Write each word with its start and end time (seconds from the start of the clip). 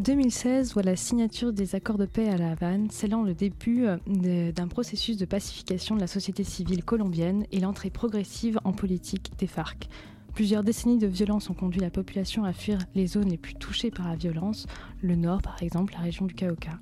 2016 0.00 0.72
voit 0.72 0.82
la 0.82 0.96
signature 0.96 1.52
des 1.52 1.74
accords 1.74 1.98
de 1.98 2.06
paix 2.06 2.28
à 2.30 2.38
La 2.38 2.52
Havane, 2.52 2.90
scellant 2.90 3.22
le 3.22 3.34
début 3.34 3.84
d'un 4.06 4.68
processus 4.68 5.18
de 5.18 5.26
pacification 5.26 5.94
de 5.94 6.00
la 6.00 6.06
société 6.06 6.42
civile 6.42 6.84
colombienne 6.84 7.44
et 7.52 7.60
l'entrée 7.60 7.90
progressive 7.90 8.58
en 8.64 8.72
politique 8.72 9.30
des 9.38 9.46
FARC. 9.46 9.88
Plusieurs 10.34 10.64
décennies 10.64 10.98
de 10.98 11.06
violence 11.06 11.50
ont 11.50 11.54
conduit 11.54 11.80
la 11.82 11.90
population 11.90 12.44
à 12.44 12.54
fuir 12.54 12.78
les 12.94 13.06
zones 13.06 13.28
les 13.28 13.36
plus 13.36 13.54
touchées 13.54 13.90
par 13.90 14.08
la 14.08 14.16
violence, 14.16 14.66
le 15.02 15.16
nord 15.16 15.42
par 15.42 15.62
exemple, 15.62 15.92
la 15.92 16.00
région 16.00 16.24
du 16.24 16.34
Cauca. 16.34 16.78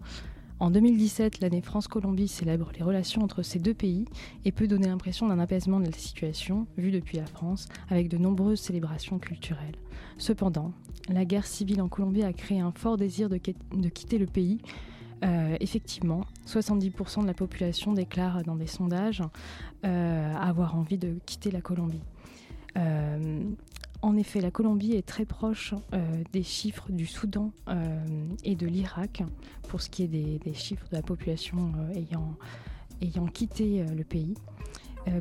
En 0.61 0.71
2017, 0.71 1.41
l'année 1.41 1.61
France-Colombie 1.61 2.27
célèbre 2.27 2.73
les 2.77 2.83
relations 2.83 3.23
entre 3.23 3.43
ces 3.43 3.61
deux 3.61 3.75
pays 3.75 4.07
et 4.45 4.51
peut 4.51 4.67
donner 4.67 4.89
l'impression 4.89 5.29
d'un 5.29 5.39
apaisement 5.39 5.79
de 5.79 5.87
la 5.87 5.93
situation, 5.93 6.67
vue 6.77 6.91
depuis 6.91 7.17
la 7.17 7.27
France, 7.27 7.69
avec 7.91 8.09
de 8.09 8.19
nombreuses 8.19 8.61
célébrations 8.61 9.21
culturelles. 9.21 9.77
Cependant, 10.17 10.73
la 11.09 11.25
guerre 11.25 11.47
civile 11.47 11.81
en 11.81 11.89
Colombie 11.89 12.25
a 12.25 12.33
créé 12.33 12.59
un 12.59 12.73
fort 12.73 12.97
désir 12.97 13.29
de, 13.29 13.37
quitter 13.37 14.19
le 14.19 14.27
pays. 14.27 14.59
Euh, 15.25 15.57
effectivement, 15.61 16.25
70% 16.47 17.23
de 17.23 17.27
la 17.27 17.35
population 17.35 17.93
déclare 17.93 18.43
dans 18.43 18.57
des 18.57 18.67
sondages 18.67 19.23
euh, 19.85 20.35
avoir 20.35 20.75
envie 20.75 20.99
de 20.99 21.19
quitter 21.25 21.53
la 21.53 21.61
Colombie. 21.61 22.03
Euh, 22.77 23.43
en 24.01 24.17
effet, 24.17 24.41
la 24.41 24.51
Colombie 24.51 24.93
est 24.93 25.07
très 25.07 25.25
proche 25.25 25.75
euh, 25.93 26.23
des 26.33 26.43
chiffres 26.43 26.91
du 26.91 27.07
Soudan 27.07 27.51
euh, 27.69 27.99
et 28.45 28.55
de 28.55 28.67
l'Irak 28.67 29.23
pour 29.69 29.81
ce 29.83 29.91
qui 29.91 30.05
est 30.05 30.09
des, 30.09 30.55
chiffres 30.55 30.87
de 30.91 30.97
la 30.97 31.03
population 31.03 31.73
ayant, 31.95 32.35
ayant 33.03 33.27
quitté 33.27 33.85
le 33.85 34.05
pays, 34.05 34.35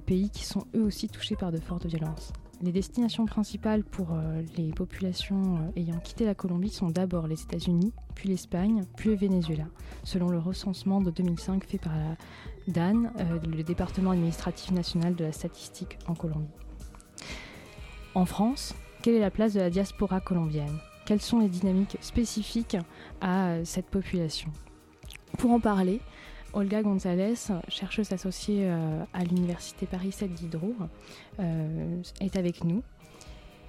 pays 0.05 0.29
qui 0.29 0.45
sont 0.45 0.65
eux 0.75 0.83
aussi 0.83 1.09
touchés 1.09 1.35
par 1.35 1.51
de 1.51 1.59
fortes 1.59 1.85
violences. 1.85 2.31
Les 2.61 2.71
destinations 2.71 3.25
principales 3.25 3.83
pour 3.83 4.17
les 4.55 4.71
populations 4.71 5.71
ayant 5.75 5.99
quitté 5.99 6.25
la 6.25 6.33
Colombie 6.33 6.69
sont 6.69 6.89
d'abord 6.89 7.27
les 7.27 7.41
États-Unis, 7.41 7.91
puis 8.15 8.29
l'Espagne, 8.29 8.85
puis 8.95 9.09
le 9.09 9.15
Venezuela, 9.15 9.65
selon 10.03 10.29
le 10.29 10.39
recensement 10.39 11.01
de 11.01 11.11
2005 11.11 11.65
fait 11.65 11.77
par 11.77 11.93
la 11.95 12.15
DAN, 12.71 13.11
le 13.45 13.63
département 13.63 14.11
administratif 14.11 14.71
national 14.71 15.15
de 15.15 15.25
la 15.25 15.33
statistique 15.33 15.99
en 16.07 16.15
Colombie. 16.15 16.66
En 18.17 18.25
France, 18.25 18.73
quelle 19.03 19.13
est 19.13 19.19
la 19.19 19.29
place 19.29 19.53
de 19.53 19.59
la 19.59 19.69
diaspora 19.69 20.19
colombienne? 20.19 20.79
Quelles 21.05 21.21
sont 21.21 21.37
les 21.37 21.49
dynamiques 21.49 21.99
spécifiques 22.01 22.75
à 23.21 23.49
euh, 23.49 23.61
cette 23.63 23.85
population? 23.85 24.51
Pour 25.37 25.51
en 25.51 25.59
parler, 25.59 26.01
Olga 26.53 26.81
González, 26.81 27.35
chercheuse 27.67 28.11
associée 28.13 28.61
euh, 28.63 29.03
à 29.13 29.23
l'Université 29.23 29.85
Paris 29.85 30.11
7 30.11 30.33
Diderot, 30.33 30.73
euh, 31.39 32.01
est 32.19 32.35
avec 32.37 32.63
nous. 32.63 32.81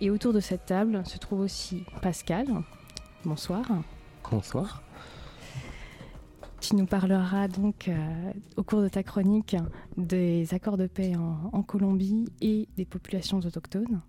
Et 0.00 0.08
autour 0.08 0.32
de 0.32 0.40
cette 0.40 0.64
table 0.64 1.02
se 1.04 1.18
trouve 1.18 1.40
aussi 1.40 1.84
Pascal. 2.00 2.46
Bonsoir. 3.26 3.66
Bonsoir. 4.30 4.82
Tu 6.62 6.74
nous 6.74 6.86
parleras 6.86 7.48
donc 7.48 7.90
au 8.56 8.62
cours 8.62 8.80
de 8.80 8.88
ta 8.88 9.02
chronique 9.02 9.56
des 9.98 10.54
accords 10.54 10.78
de 10.78 10.86
paix 10.86 11.12
en 11.16 11.62
Colombie 11.62 12.24
et 12.40 12.66
des 12.78 12.86
populations 12.86 13.40
autochtones. 13.40 14.00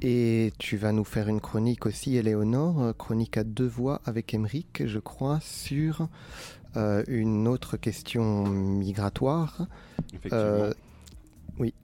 Et 0.00 0.52
tu 0.58 0.76
vas 0.76 0.92
nous 0.92 1.04
faire 1.04 1.28
une 1.28 1.40
chronique 1.40 1.84
aussi, 1.84 2.16
Éléonore, 2.16 2.82
euh, 2.82 2.92
chronique 2.92 3.36
à 3.36 3.42
deux 3.42 3.66
voix 3.66 4.00
avec 4.04 4.32
Émeric, 4.32 4.86
je 4.86 5.00
crois, 5.00 5.40
sur 5.40 6.08
euh, 6.76 7.02
une 7.08 7.48
autre 7.48 7.76
question 7.76 8.46
migratoire. 8.46 9.66
Effectivement. 10.14 10.70
oui. 11.58 11.74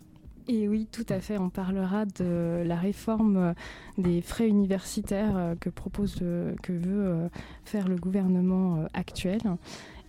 Et 0.47 0.69
oui, 0.69 0.87
tout 0.93 1.07
à 1.09 1.21
fait. 1.21 1.39
On 1.39 1.49
parlera 1.49 2.05
de 2.05 2.63
la 2.65 2.77
réforme 2.77 3.55
des 3.99 4.21
frais 4.21 4.47
universitaires 4.47 5.55
que 5.59 5.71
propose, 5.71 6.17
que 6.17 6.73
veut 6.73 7.31
faire 7.65 7.89
le 7.89 7.97
gouvernement 7.97 8.85
actuel 8.93 9.41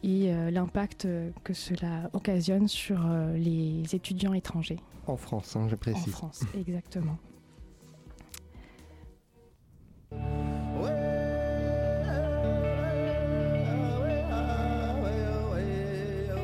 et 0.03 0.29
l'impact 0.51 1.07
que 1.45 1.53
cela 1.53 2.09
occasionne 2.11 2.67
sur 2.67 2.99
les 3.33 3.95
étudiants 3.95 4.33
étrangers. 4.33 4.81
En 5.07 5.15
France, 5.15 5.55
hein, 5.55 5.67
je 5.69 5.75
précise. 5.75 6.09
En 6.09 6.17
France, 6.17 6.43
exactement. 6.53 7.17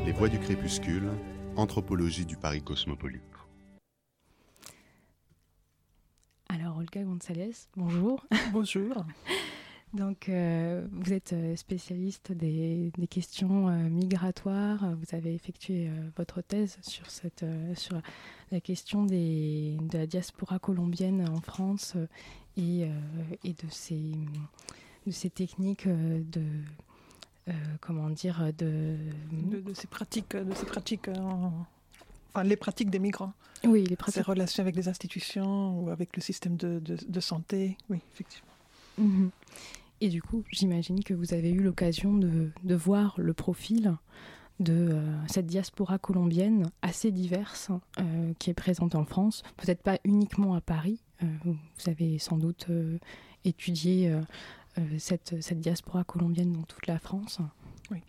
Les 0.05 0.11
voix 0.11 0.29
du 0.29 0.39
crépuscule, 0.39 1.09
anthropologie 1.55 2.25
du 2.25 2.35
Paris 2.37 2.61
cosmopolite. 2.61 3.21
Alors 6.49 6.77
Olga 6.77 7.03
González, 7.03 7.53
bonjour. 7.77 8.25
Bonjour. 8.51 9.05
Donc, 9.93 10.29
euh, 10.29 10.85
vous 10.91 11.11
êtes 11.11 11.33
euh, 11.33 11.55
spécialiste 11.57 12.31
des, 12.31 12.91
questions 13.09 13.67
euh, 13.67 13.89
migratoires. 13.89 14.95
Vous 14.95 15.15
avez 15.15 15.33
effectué 15.33 15.89
votre 16.15 16.41
thèse 16.41 16.77
sur, 16.81 17.09
cette, 17.09 17.45
sur 17.75 18.01
la 18.51 18.59
question 18.59 19.05
des, 19.05 19.77
de 19.79 19.97
la 19.97 20.05
diaspora 20.05 20.59
colombienne 20.59 21.27
en 21.29 21.41
France 21.41 21.95
et, 22.57 22.87
et 23.43 23.53
de, 23.53 23.69
ces, 23.69 24.11
de 25.07 25.11
ces 25.11 25.29
techniques 25.29 25.87
de. 25.87 26.43
comment 27.79 28.09
dire 28.09 28.51
de... 28.57 28.97
De, 29.31 29.73
ces 29.73 29.87
pratiques 29.87 30.35
de 30.35 30.53
ces 30.53 30.65
pratiques 30.65 31.09
enfin 31.09 32.43
les 32.43 32.57
pratiques 32.57 32.89
des 32.89 32.99
migrants 32.99 33.33
oui 33.63 33.85
les 33.85 33.95
pratiques 33.95 34.15
ces 34.15 34.21
relations 34.21 34.61
avec 34.61 34.75
les 34.75 34.89
institutions 34.89 35.79
ou 35.79 35.89
avec 35.89 36.15
le 36.15 36.21
système 36.21 36.57
de, 36.57 36.79
de 36.79 37.19
santé 37.19 37.77
oui 37.89 37.99
effectivement 38.13 38.51
mhm. 38.97 39.31
Et 40.01 40.09
du 40.09 40.21
coup, 40.21 40.43
j'imagine 40.49 41.03
que 41.03 41.13
vous 41.13 41.35
avez 41.35 41.51
eu 41.51 41.61
l'occasion 41.61 42.15
de, 42.15 42.75
voir 42.75 43.13
le 43.17 43.33
profil 43.33 43.95
de 44.61 44.89
euh, 44.91 45.27
cette 45.27 45.47
diaspora 45.47 45.97
colombienne 45.97 46.69
assez 46.81 47.11
diverse 47.11 47.71
euh, 47.99 48.33
qui 48.39 48.49
est 48.49 48.53
présente 48.53 48.95
en 48.95 49.05
France, 49.05 49.43
peut-être 49.57 49.81
pas 49.81 49.97
uniquement 50.03 50.53
à 50.53 50.61
Paris. 50.61 50.99
Euh, 51.23 51.27
vous 51.45 51.55
avez 51.87 52.19
sans 52.19 52.37
doute 52.37 52.67
étudié 53.43 54.15
cette, 54.97 55.39
cette, 55.41 55.59
diaspora 55.59 56.03
colombienne 56.03 56.51
dans 56.53 56.63
toute 56.63 56.87
la 56.87 56.97
France. 56.97 57.39
Oui. 57.91 58.01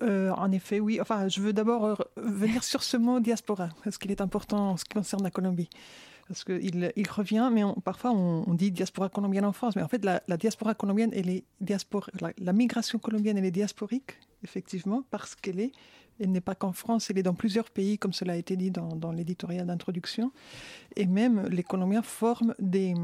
en 0.00 0.52
effet, 0.52 0.78
oui. 0.78 1.00
Enfin, 1.00 1.28
je 1.28 1.40
veux 1.40 1.52
d'abord 1.52 2.04
venir 2.16 2.62
sur 2.62 2.84
ce 2.84 2.96
mot 2.96 3.18
diaspora, 3.18 3.70
parce 3.82 3.98
qu'il 3.98 4.12
est 4.12 4.20
important 4.20 4.70
en 4.70 4.76
ce 4.76 4.84
qui 4.84 4.94
concerne 4.94 5.24
la 5.24 5.32
Colombie 5.32 5.70
parce 6.32 6.44
qu'il 6.44 6.92
il 6.96 7.10
revient, 7.10 7.50
mais 7.52 7.62
parfois 7.84 8.10
on, 8.12 8.54
dit 8.54 8.70
diaspora 8.70 9.10
colombienne 9.10 9.44
en 9.44 9.52
France, 9.52 9.76
mais 9.76 9.82
en 9.82 9.88
fait 9.88 10.02
la, 10.02 10.22
diaspora 10.38 10.74
colombienne, 10.74 11.12
est 11.12 11.44
diaspora, 11.60 12.10
la, 12.38 12.52
migration 12.54 12.98
colombienne, 12.98 13.36
elle 13.36 13.44
est 13.44 13.50
diasporique, 13.50 14.18
effectivement, 14.42 15.02
parce 15.10 15.34
qu'elle 15.34 15.60
est, 15.60 15.72
elle 16.18 16.30
n'est 16.30 16.40
pas 16.40 16.54
qu'en 16.54 16.72
France, 16.72 17.10
elle 17.10 17.18
est 17.18 17.22
dans 17.22 17.34
plusieurs 17.34 17.68
pays, 17.68 17.98
comme 17.98 18.14
cela 18.14 18.32
a 18.32 18.36
été 18.36 18.56
dit 18.56 18.70
dans, 18.70 19.12
l'éditorial 19.12 19.66
d'introduction, 19.66 20.32
et 20.96 21.04
même 21.04 21.46
les 21.48 21.62
Colombiens 21.62 22.00
forment 22.00 22.54
des 22.58 22.94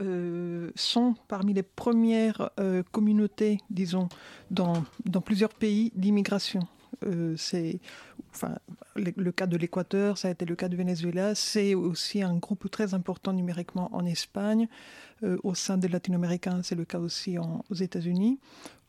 euh, 0.00 0.70
sont 0.74 1.16
parmi 1.28 1.52
les 1.52 1.62
premières 1.62 2.48
euh, 2.60 2.82
communautés, 2.92 3.58
disons, 3.68 4.08
dans 4.50 4.84
plusieurs 5.22 5.52
pays 5.52 5.92
d'immigration. 5.94 6.66
Euh, 7.04 7.34
c'est 7.36 7.80
enfin, 8.30 8.56
le, 8.96 9.32
cas 9.32 9.46
de 9.46 9.56
l'Équateur, 9.56 10.18
ça 10.18 10.28
a 10.28 10.30
été 10.30 10.44
le 10.44 10.56
cas 10.56 10.68
du 10.68 10.76
Venezuela. 10.76 11.34
C'est 11.34 11.74
aussi 11.74 12.22
un 12.22 12.36
groupe 12.36 12.70
très 12.70 12.94
important 12.94 13.32
numériquement 13.32 13.90
en 13.94 14.04
Espagne. 14.06 14.68
Euh, 15.22 15.38
au 15.42 15.54
sein 15.54 15.78
des 15.78 15.88
latino-américains, 15.88 16.62
c'est 16.62 16.74
le 16.74 16.84
cas 16.84 16.98
aussi 16.98 17.36
aux 17.38 17.74
États-Unis, 17.74 18.38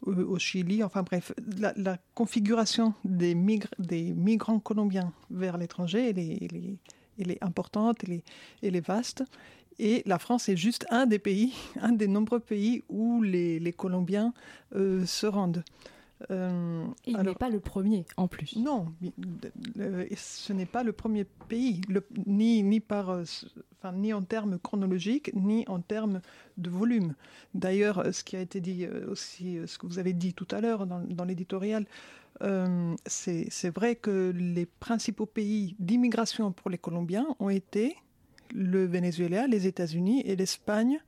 euh, 0.07 0.25
au 0.25 0.40
Chili. 0.40 0.84
Enfin 0.84 1.04
bref, 1.04 1.34
la, 1.57 1.98
configuration 2.13 2.94
des, 3.04 3.36
des, 3.80 4.13
migrants 4.13 4.60
colombiens 4.60 5.13
vers 5.30 5.58
l'étranger, 5.58 6.10
elle 6.10 7.31
est, 7.31 7.44
importante, 7.44 8.04
elle 8.04 8.13
est, 8.13 8.75
est 8.75 8.86
vaste. 8.86 9.24
Et 9.78 10.04
la 10.06 10.19
France 10.19 10.48
est 10.48 10.56
juste 10.56 10.86
un 10.90 11.06
des 11.06 11.19
pays, 11.19 11.54
un 11.81 11.92
des 11.92 12.08
nombreux 12.08 12.40
pays 12.40 12.84
où 12.90 13.22
les 13.22 13.74
Colombiens 13.75 14.34
se 14.74 15.25
rendent. 15.25 15.63
Euh, 16.32 16.86
il 17.06 17.18
n'est 17.18 17.36
pas 17.36 17.50
le 17.50 17.60
premier 17.60 18.06
en 18.18 18.28
plus. 18.28 18.56
Non, 18.56 18.88
ce 20.16 20.54
n'est 20.54 20.66
pas 20.66 20.84
le 20.84 20.94
premier 20.94 21.26
pays, 21.26 21.82
ni, 22.26 22.64
ni, 22.64 22.80
par, 22.80 23.10
euh, 23.10 23.24
enfin, 23.78 23.92
ni 23.94 24.14
en 24.14 24.22
termes 24.22 24.58
chronologiques, 24.60 25.32
ni 25.34 25.66
en 25.68 25.82
termes 25.82 26.22
de 26.58 26.70
volume. 26.70 27.16
D'ailleurs, 27.54 28.14
ce 28.14 28.24
qui 28.24 28.36
a 28.36 28.40
été 28.40 28.62
dit 28.62 28.86
euh, 28.86 29.12
aussi, 29.12 29.60
ce 29.66 29.78
que 29.78 29.88
vous 29.88 30.00
avez 30.00 30.14
dit 30.14 30.34
tout 30.34 30.48
à 30.52 30.62
l'heure 30.62 30.88
dans, 30.88 31.02
dans 31.02 31.26
l'éditorial, 31.26 31.86
c'est 33.06 33.70
vrai 33.74 33.96
que 33.96 34.34
les 34.36 34.66
principaux 34.66 35.26
pays 35.26 35.76
d'immigration 35.80 36.52
pour 36.52 36.70
les 36.70 36.78
Colombiens 36.78 37.28
ont 37.40 37.50
été 37.50 37.96
le 38.54 38.86
Venezuela, 38.86 39.48
les 39.48 39.68
États-Unis 39.68 40.22
et 40.26 40.36
l'Espagne 40.36 41.00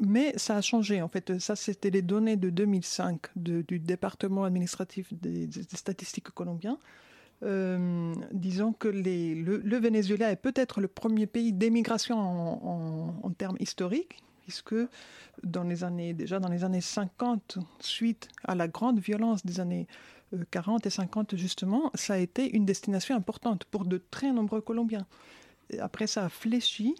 mais 0.00 0.32
ça 0.36 0.56
a 0.56 0.60
changé, 0.60 1.02
en 1.02 1.08
fait. 1.08 1.38
Ça, 1.38 1.56
c'était 1.56 1.90
les 1.90 2.02
données 2.02 2.36
de 2.36 2.50
2005 2.50 3.20
du 3.36 3.78
département 3.78 4.44
administratif 4.44 5.12
des, 5.12 5.48
statistiques 5.74 6.30
colombiens. 6.30 6.78
Euh, 7.44 8.12
disons 8.32 8.72
que 8.72 8.88
le, 8.88 9.78
Venezuela 9.78 10.30
est 10.30 10.36
peut-être 10.36 10.80
le 10.80 10.88
premier 10.88 11.26
pays 11.26 11.52
d'émigration 11.52 12.18
en, 12.18 13.30
termes 13.30 13.56
historiques. 13.60 14.22
puisque 14.42 14.74
déjà 15.44 16.40
dans 16.40 16.48
les 16.48 16.64
années 16.64 16.80
50, 16.80 17.58
suite 17.80 18.28
à 18.44 18.54
la 18.54 18.66
grande 18.66 18.98
violence 18.98 19.44
des 19.44 19.60
années 19.60 19.86
40 20.50 20.86
et 20.86 20.90
50 20.90 21.36
justement, 21.36 21.90
ça 21.94 22.14
a 22.14 22.18
été 22.18 22.54
une 22.56 22.64
destination 22.64 23.14
importante 23.16 23.64
pour 23.64 23.84
de 23.84 24.02
très 24.10 24.32
nombreux 24.32 24.60
Colombiens. 24.60 25.06
après, 25.80 26.06
ça 26.06 26.24
a 26.24 26.28
fléchi 26.28 26.94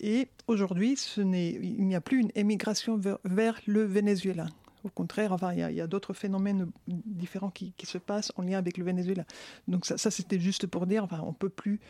et 0.00 0.28
aujourd'hui, 0.46 0.96
il 1.16 1.86
n'y 1.86 1.94
a 1.94 2.00
plus 2.00 2.20
une 2.20 2.32
émigration 2.34 2.98
vers, 3.24 3.60
le 3.66 3.84
Venezuela. 3.84 4.46
Au 4.82 4.88
contraire, 4.88 5.32
enfin, 5.32 5.52
il 5.52 5.58
y 5.58 5.80
a, 5.80 5.86
d'autres 5.86 6.14
phénomènes 6.14 6.70
différents 6.86 7.50
qui, 7.50 7.74
se 7.84 7.98
passent 7.98 8.32
en 8.36 8.42
lien 8.42 8.58
avec 8.58 8.78
le 8.78 8.84
Venezuela. 8.84 9.24
Donc 9.68 9.84
ça, 9.84 10.10
c'était 10.10 10.40
juste 10.40 10.66
pour 10.66 10.86
dire, 10.86 11.04
enfin, 11.04 11.20
on 11.24 11.34
peut 11.34 11.50
plus. 11.50 11.80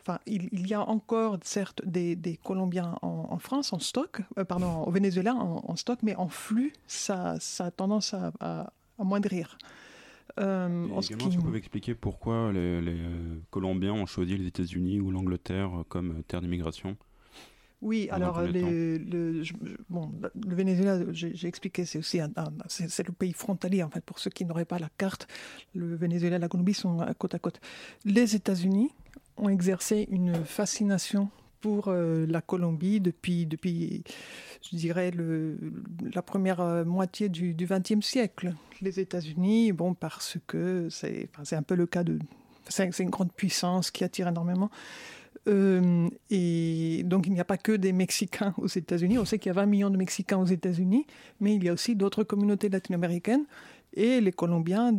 Enfin, 0.00 0.18
il, 0.26 0.66
y 0.66 0.72
a 0.72 0.80
encore 0.80 1.38
certes 1.42 1.82
des, 1.84 2.40
Colombiens 2.42 2.96
en, 3.02 3.38
France 3.38 3.74
en 3.74 3.78
stock, 3.78 4.22
euh, 4.38 4.44
pardon, 4.44 4.84
au 4.84 4.90
Venezuela 4.90 5.34
en, 5.34 5.76
stock, 5.76 5.98
mais 6.02 6.16
en 6.16 6.28
flux, 6.28 6.72
ça, 6.86 7.36
ça 7.40 7.66
a 7.66 7.70
tendance 7.70 8.14
à, 8.14 8.32
à, 8.40 8.72
à 8.98 9.04
moindrir. 9.04 9.58
Euh, 10.40 10.84
également, 10.84 11.02
ce 11.02 11.10
que 11.10 11.36
vous 11.36 11.42
pouvez 11.42 11.58
expliquer 11.58 11.94
pourquoi 11.94 12.52
les, 12.52 12.58
euh, 12.60 13.40
Colombiens 13.50 13.92
ont 13.92 14.06
choisi 14.06 14.36
les 14.36 14.46
États-Unis 14.46 15.00
ou 15.00 15.10
l'Angleterre 15.10 15.70
comme 15.88 16.22
terre 16.24 16.40
d'immigration? 16.40 16.96
Oui, 17.80 18.08
alors 18.10 18.42
le, 18.42 19.42
bon, 19.88 20.12
le 20.46 20.54
Venezuela, 20.54 20.98
j'ai 21.12 21.46
expliqué, 21.46 21.84
c'est 21.84 21.98
aussi 21.98 22.20
un, 22.20 22.30
c'est 22.66 23.06
le 23.06 23.12
pays 23.12 23.32
frontalier 23.32 23.84
en 23.84 23.90
fait. 23.90 24.04
Pour 24.04 24.18
ceux 24.18 24.30
qui 24.30 24.44
n'auraient 24.44 24.64
pas 24.64 24.80
la 24.80 24.88
carte, 24.98 25.28
le 25.74 25.94
Venezuela 25.94 26.36
et 26.36 26.40
la 26.40 26.48
Colombie 26.48 26.74
sont 26.74 26.98
côte 27.18 27.34
à 27.34 27.38
côte. 27.38 27.60
Les 28.04 28.34
États-Unis 28.34 28.90
ont 29.36 29.48
exercé 29.48 30.08
une 30.10 30.44
fascination 30.44 31.30
pour 31.60 31.88
euh, 31.88 32.26
la 32.26 32.40
Colombie 32.40 33.00
depuis, 33.00 33.46
depuis 33.46 34.02
je 34.62 34.76
dirais, 34.76 35.10
le, 35.10 35.56
la 36.14 36.22
première 36.22 36.60
euh, 36.60 36.84
moitié 36.84 37.28
du 37.28 37.54
XXe 37.54 38.04
siècle. 38.04 38.54
Les 38.80 39.00
États-Unis, 39.00 39.72
bon, 39.72 39.94
parce 39.94 40.38
que 40.46 40.88
c'est 40.90 41.28
un 41.52 41.62
peu 41.62 41.74
le 41.74 41.86
cas 41.86 42.04
de. 42.04 42.18
C'est 42.68 42.98
une 42.98 43.10
grande 43.10 43.32
puissance 43.32 43.90
qui 43.90 44.04
attire 44.04 44.28
énormément. 44.28 44.70
Euh, 45.46 46.08
et 46.30 47.02
donc, 47.04 47.26
il 47.26 47.32
n'y 47.32 47.40
a 47.40 47.44
pas 47.44 47.56
que 47.56 47.72
des 47.72 47.92
Mexicains 47.92 48.54
aux 48.58 48.66
États-Unis. 48.66 49.18
On 49.18 49.24
sait 49.24 49.38
qu'il 49.38 49.50
y 49.50 49.50
a 49.50 49.54
20 49.54 49.66
millions 49.66 49.90
de 49.90 49.96
Mexicains 49.96 50.38
aux 50.38 50.46
États-Unis, 50.46 51.06
mais 51.40 51.54
il 51.54 51.64
y 51.64 51.68
a 51.68 51.72
aussi 51.72 51.94
d'autres 51.94 52.24
communautés 52.24 52.68
latino-américaines. 52.68 53.44
Et 53.94 54.20
les 54.20 54.32
Colombiens, 54.32 54.94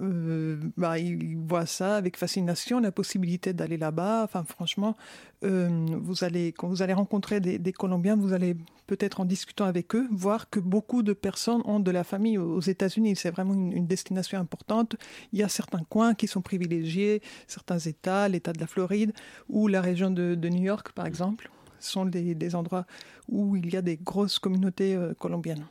euh, 0.00 0.58
bah, 0.76 0.98
ils 0.98 1.36
voient 1.36 1.66
ça 1.66 1.96
avec 1.96 2.16
fascination, 2.16 2.78
la 2.78 2.92
possibilité 2.92 3.52
d'aller 3.52 3.78
là-bas. 3.78 4.22
Enfin, 4.24 4.44
franchement, 4.44 4.96
euh, 5.44 5.86
vous 6.00 6.24
allez, 6.24 6.52
quand 6.52 6.68
vous 6.68 6.82
allez 6.82 6.92
rencontrer 6.92 7.40
des, 7.40 7.72
Colombiens, 7.72 8.16
vous 8.16 8.32
allez 8.32 8.56
peut-être 8.86 9.20
en 9.20 9.24
discutant 9.24 9.64
avec 9.64 9.94
eux, 9.94 10.06
voir 10.10 10.50
que 10.50 10.60
beaucoup 10.60 11.02
de 11.02 11.14
personnes 11.14 11.62
ont 11.64 11.80
de 11.80 11.90
la 11.90 12.04
famille 12.04 12.36
aux 12.36 12.60
États-Unis. 12.60 13.16
C'est 13.16 13.30
vraiment 13.30 13.54
une, 13.54 13.86
destination 13.86 14.38
importante. 14.38 14.96
Il 15.32 15.38
y 15.38 15.42
a 15.42 15.48
certains 15.48 15.82
coins 15.88 16.14
qui 16.14 16.26
sont 16.26 16.42
privilégiés, 16.42 17.22
certains 17.46 17.78
États, 17.78 18.28
l'État 18.28 18.52
de 18.52 18.60
la 18.60 18.66
Floride 18.66 19.12
ou 19.48 19.68
la 19.68 19.80
région 19.80 20.10
de, 20.10 20.48
New 20.48 20.62
York, 20.62 20.92
par 20.92 21.06
exemple, 21.06 21.50
sont 21.80 22.04
des, 22.04 22.54
endroits 22.54 22.86
où 23.28 23.56
il 23.56 23.72
y 23.72 23.76
a 23.76 23.82
des 23.82 23.96
grosses 23.96 24.38
communautés 24.38 24.94
euh, 24.94 25.14
colombiennes. 25.14 25.64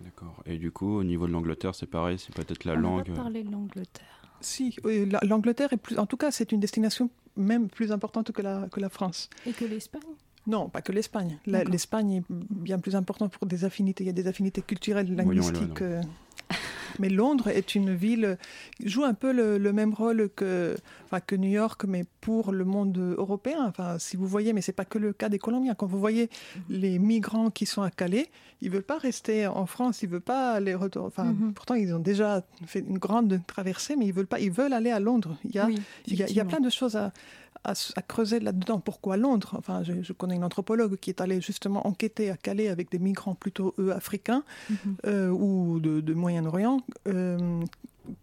D'accord. 0.00 0.42
Et 0.46 0.58
du 0.58 0.70
coup, 0.70 0.98
au 0.98 1.04
niveau 1.04 1.26
de 1.26 1.32
l'Angleterre, 1.32 1.74
c'est 1.74 1.86
pareil, 1.86 2.18
c'est 2.18 2.34
peut-être 2.34 2.64
la 2.64 2.74
On 2.74 2.78
langue. 2.78 3.06
On 3.08 3.12
va 3.12 3.22
parler 3.22 3.42
de 3.42 3.50
l'Angleterre. 3.50 4.04
Si, 4.40 4.76
l'Angleterre 5.22 5.72
est 5.72 5.78
plus, 5.78 5.98
en 5.98 6.06
tout 6.06 6.16
cas, 6.16 6.30
c'est 6.30 6.52
une 6.52 6.60
destination 6.60 7.10
même 7.36 7.68
plus 7.68 7.90
importante 7.92 8.30
que 8.32 8.42
la, 8.42 8.68
que 8.70 8.80
la 8.80 8.88
France. 8.88 9.28
Et 9.46 9.52
que 9.52 9.64
l'Espagne? 9.64 10.02
Non, 10.46 10.68
pas 10.68 10.80
que 10.80 10.92
l'Espagne. 10.92 11.38
L'Espagne 11.46 12.12
est 12.12 12.22
bien 12.30 12.78
plus 12.78 12.96
importante 12.96 13.32
pour 13.32 13.46
des 13.46 13.64
affinités. 13.64 14.04
Il 14.04 14.06
y 14.06 14.10
a 14.10 14.14
des 14.14 14.26
affinités 14.26 14.62
culturelles, 14.62 15.14
linguistiques. 15.14 15.82
Euh, 15.82 16.00
mais 16.98 17.08
Londres 17.08 17.48
est 17.48 17.74
une 17.74 17.94
ville 17.94 18.38
qui 18.76 18.88
joue 18.88 19.04
un 19.04 19.14
peu 19.14 19.32
le, 19.32 19.72
même 19.72 19.94
rôle 19.94 20.28
que, 20.34 20.76
enfin, 21.04 21.20
que 21.20 21.36
New 21.36 21.50
York, 21.50 21.84
mais 21.86 22.04
pour 22.20 22.52
le 22.52 22.64
monde 22.64 22.96
européen. 23.16 23.64
Enfin, 23.66 23.98
si 23.98 24.16
vous 24.16 24.26
voyez, 24.26 24.52
mais 24.52 24.60
c'est 24.60 24.72
pas 24.72 24.84
que 24.84 24.98
le 24.98 25.12
cas 25.12 25.28
des 25.28 25.38
Colombiens. 25.38 25.74
Quand 25.74 25.86
vous 25.86 26.00
voyez 26.00 26.30
les 26.68 26.98
migrants 26.98 27.50
qui 27.50 27.66
sont 27.66 27.82
à 27.82 27.90
Calais, 27.90 28.28
ils 28.60 28.70
veulent 28.70 28.82
pas 28.82 28.98
rester 28.98 29.46
en 29.46 29.66
France, 29.66 30.02
ils 30.02 30.08
veulent 30.08 30.20
pas 30.20 30.52
aller 30.52 30.74
retourner. 30.74 31.08
Enfin, 31.08 31.24
mhm. 31.24 31.52
pourtant 31.52 31.74
ils 31.74 31.94
ont 31.94 32.00
déjà 32.00 32.42
fait 32.66 32.80
une 32.80 32.98
grande 32.98 33.40
traversée, 33.46 33.96
mais 33.96 34.06
ils 34.06 34.12
veulent 34.12 34.26
pas. 34.26 34.40
Ils 34.40 34.50
veulent 34.50 34.72
aller 34.72 34.90
à 34.90 35.00
Londres. 35.00 35.36
Il 35.44 35.54
y 35.54 35.58
a, 35.58 35.68
il 36.06 36.16
y 36.16 36.40
a 36.40 36.44
plein 36.44 36.60
de 36.60 36.70
choses 36.70 36.96
à 36.96 37.12
à, 37.68 38.02
creuser 38.02 38.40
là-dedans. 38.40 38.80
Pourquoi 38.80 39.16
Londres? 39.16 39.54
Enfin, 39.58 39.82
je, 39.82 40.12
connais 40.12 40.36
une 40.36 40.44
anthropologue 40.44 40.96
qui 40.96 41.10
est 41.10 41.20
allée 41.20 41.40
justement 41.40 41.86
enquêter 41.86 42.30
à 42.30 42.36
Calais 42.36 42.68
avec 42.68 42.90
des 42.90 42.98
migrants 42.98 43.34
plutôt 43.34 43.74
eux 43.78 43.92
africains 43.92 44.44
mhm. 44.70 44.76
euh, 45.06 45.28
ou 45.30 45.80
de, 45.80 46.14
Moyen-Orient, 46.14 46.80
euh, 47.06 47.60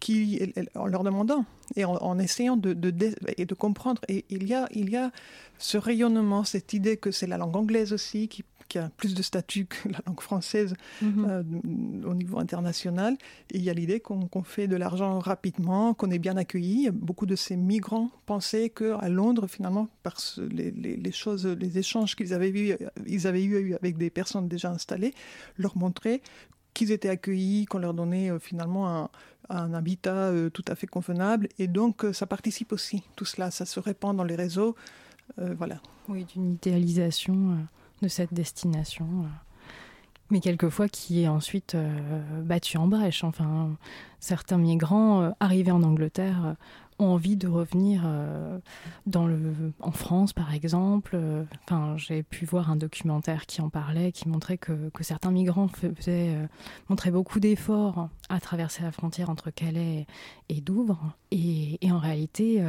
qui, 0.00 0.52
en 0.74 0.86
leur 0.86 1.04
demandant 1.04 1.44
et 1.76 1.84
en, 1.84 2.18
essayant 2.18 2.56
de, 2.56 2.76
et 3.36 3.44
de 3.44 3.54
comprendre. 3.54 4.00
Et 4.08 4.24
il 4.30 4.46
y 4.46 4.54
a, 4.54 4.68
il 4.72 4.90
y 4.90 4.96
a 4.96 5.10
ce 5.58 5.78
rayonnement, 5.78 6.44
cette 6.44 6.72
idée 6.72 6.96
que 6.96 7.10
c'est 7.10 7.26
la 7.26 7.38
langue 7.38 7.56
anglaise 7.56 7.92
aussi 7.92 8.28
qui 8.28 8.44
qui 8.68 8.78
a 8.78 8.90
plus 8.96 9.14
de 9.14 9.22
statut 9.22 9.66
que 9.66 9.88
la 9.88 10.00
langue 10.06 10.20
française 10.20 10.74
mhm. 11.02 11.26
euh, 11.28 11.42
au 12.08 12.14
niveau 12.14 12.38
international. 12.38 13.16
Et 13.50 13.58
il 13.58 13.64
y 13.64 13.70
a 13.70 13.74
l'idée 13.74 14.00
qu'on 14.00 14.42
fait 14.42 14.68
de 14.68 14.76
l'argent 14.76 15.18
rapidement, 15.18 15.94
qu'on 15.94 16.10
est 16.10 16.18
bien 16.18 16.36
accueilli. 16.36 16.90
Beaucoup 16.90 17.26
de 17.26 17.36
ces 17.36 17.56
migrants 17.56 18.10
pensaient 18.26 18.70
qu'à 18.70 19.08
Londres, 19.08 19.46
finalement, 19.46 19.88
par 20.02 20.16
les, 20.50 20.70
les, 20.70 21.12
choses, 21.12 21.46
les 21.46 21.78
échanges 21.78 22.16
qu'ils 22.16 22.34
avaient, 22.34 22.50
eu, 22.50 22.76
ils 23.06 23.26
avaient 23.26 23.44
eu 23.44 23.74
avec 23.74 23.96
des 23.96 24.10
personnes 24.10 24.48
déjà 24.48 24.70
installées, 24.70 25.14
leur 25.58 25.76
montraient 25.76 26.20
qu'ils 26.74 26.92
étaient 26.92 27.08
accueillis, 27.08 27.64
qu'on 27.64 27.78
leur 27.78 27.94
donnait 27.94 28.30
euh, 28.30 28.38
finalement 28.38 28.88
un, 28.88 29.08
un 29.48 29.72
habitat 29.72 30.14
euh, 30.14 30.50
tout 30.50 30.64
à 30.68 30.74
fait 30.74 30.86
convenable. 30.86 31.48
Et 31.58 31.68
donc, 31.68 32.04
ça 32.12 32.26
participe 32.26 32.72
aussi, 32.72 33.02
tout 33.16 33.24
cela, 33.24 33.50
ça 33.50 33.64
se 33.64 33.80
répand 33.80 34.16
dans 34.16 34.24
les 34.24 34.36
réseaux. 34.36 34.74
voilà. 35.38 35.80
Oui, 36.08 36.24
d'une 36.24 36.52
idéalisation 36.52 37.66
de 38.02 38.08
cette 38.08 38.34
destination, 38.34 39.06
euh, 39.06 39.28
mais 40.30 40.40
quelquefois 40.40 40.88
qui 40.88 41.22
est 41.22 41.28
ensuite 41.28 41.74
euh, 41.74 42.42
battu 42.42 42.76
en 42.78 42.88
brèche. 42.88 43.24
Enfin, 43.24 43.76
certains 44.20 44.58
migrants 44.58 45.22
euh, 45.22 45.30
arrivés 45.40 45.70
en 45.70 45.82
Angleterre 45.82 46.56
ont 46.98 47.08
envie 47.08 47.36
de 47.36 47.46
revenir 47.46 48.08
en 49.12 49.90
France, 49.90 50.32
par 50.32 50.54
exemple. 50.54 51.20
Enfin, 51.64 51.94
j'ai 51.98 52.22
pu 52.22 52.46
voir 52.46 52.70
un 52.70 52.76
documentaire 52.76 53.44
qui 53.44 53.60
en 53.60 53.68
parlait, 53.68 54.12
qui 54.12 54.30
montrait 54.30 54.56
que, 54.56 54.88
que 54.88 55.04
certains 55.04 55.30
migrants 55.30 55.68
faisaient, 55.68 56.34
montraient 56.88 57.10
beaucoup 57.10 57.38
d'efforts 57.38 58.08
à 58.30 58.40
traverser 58.40 58.82
la 58.82 58.92
frontière 58.92 59.28
entre 59.28 59.50
Calais 59.50 60.06
et 60.48 60.62
Douvres. 60.62 61.12
Et 61.32 61.78
en 61.90 61.98
réalité, 61.98 62.64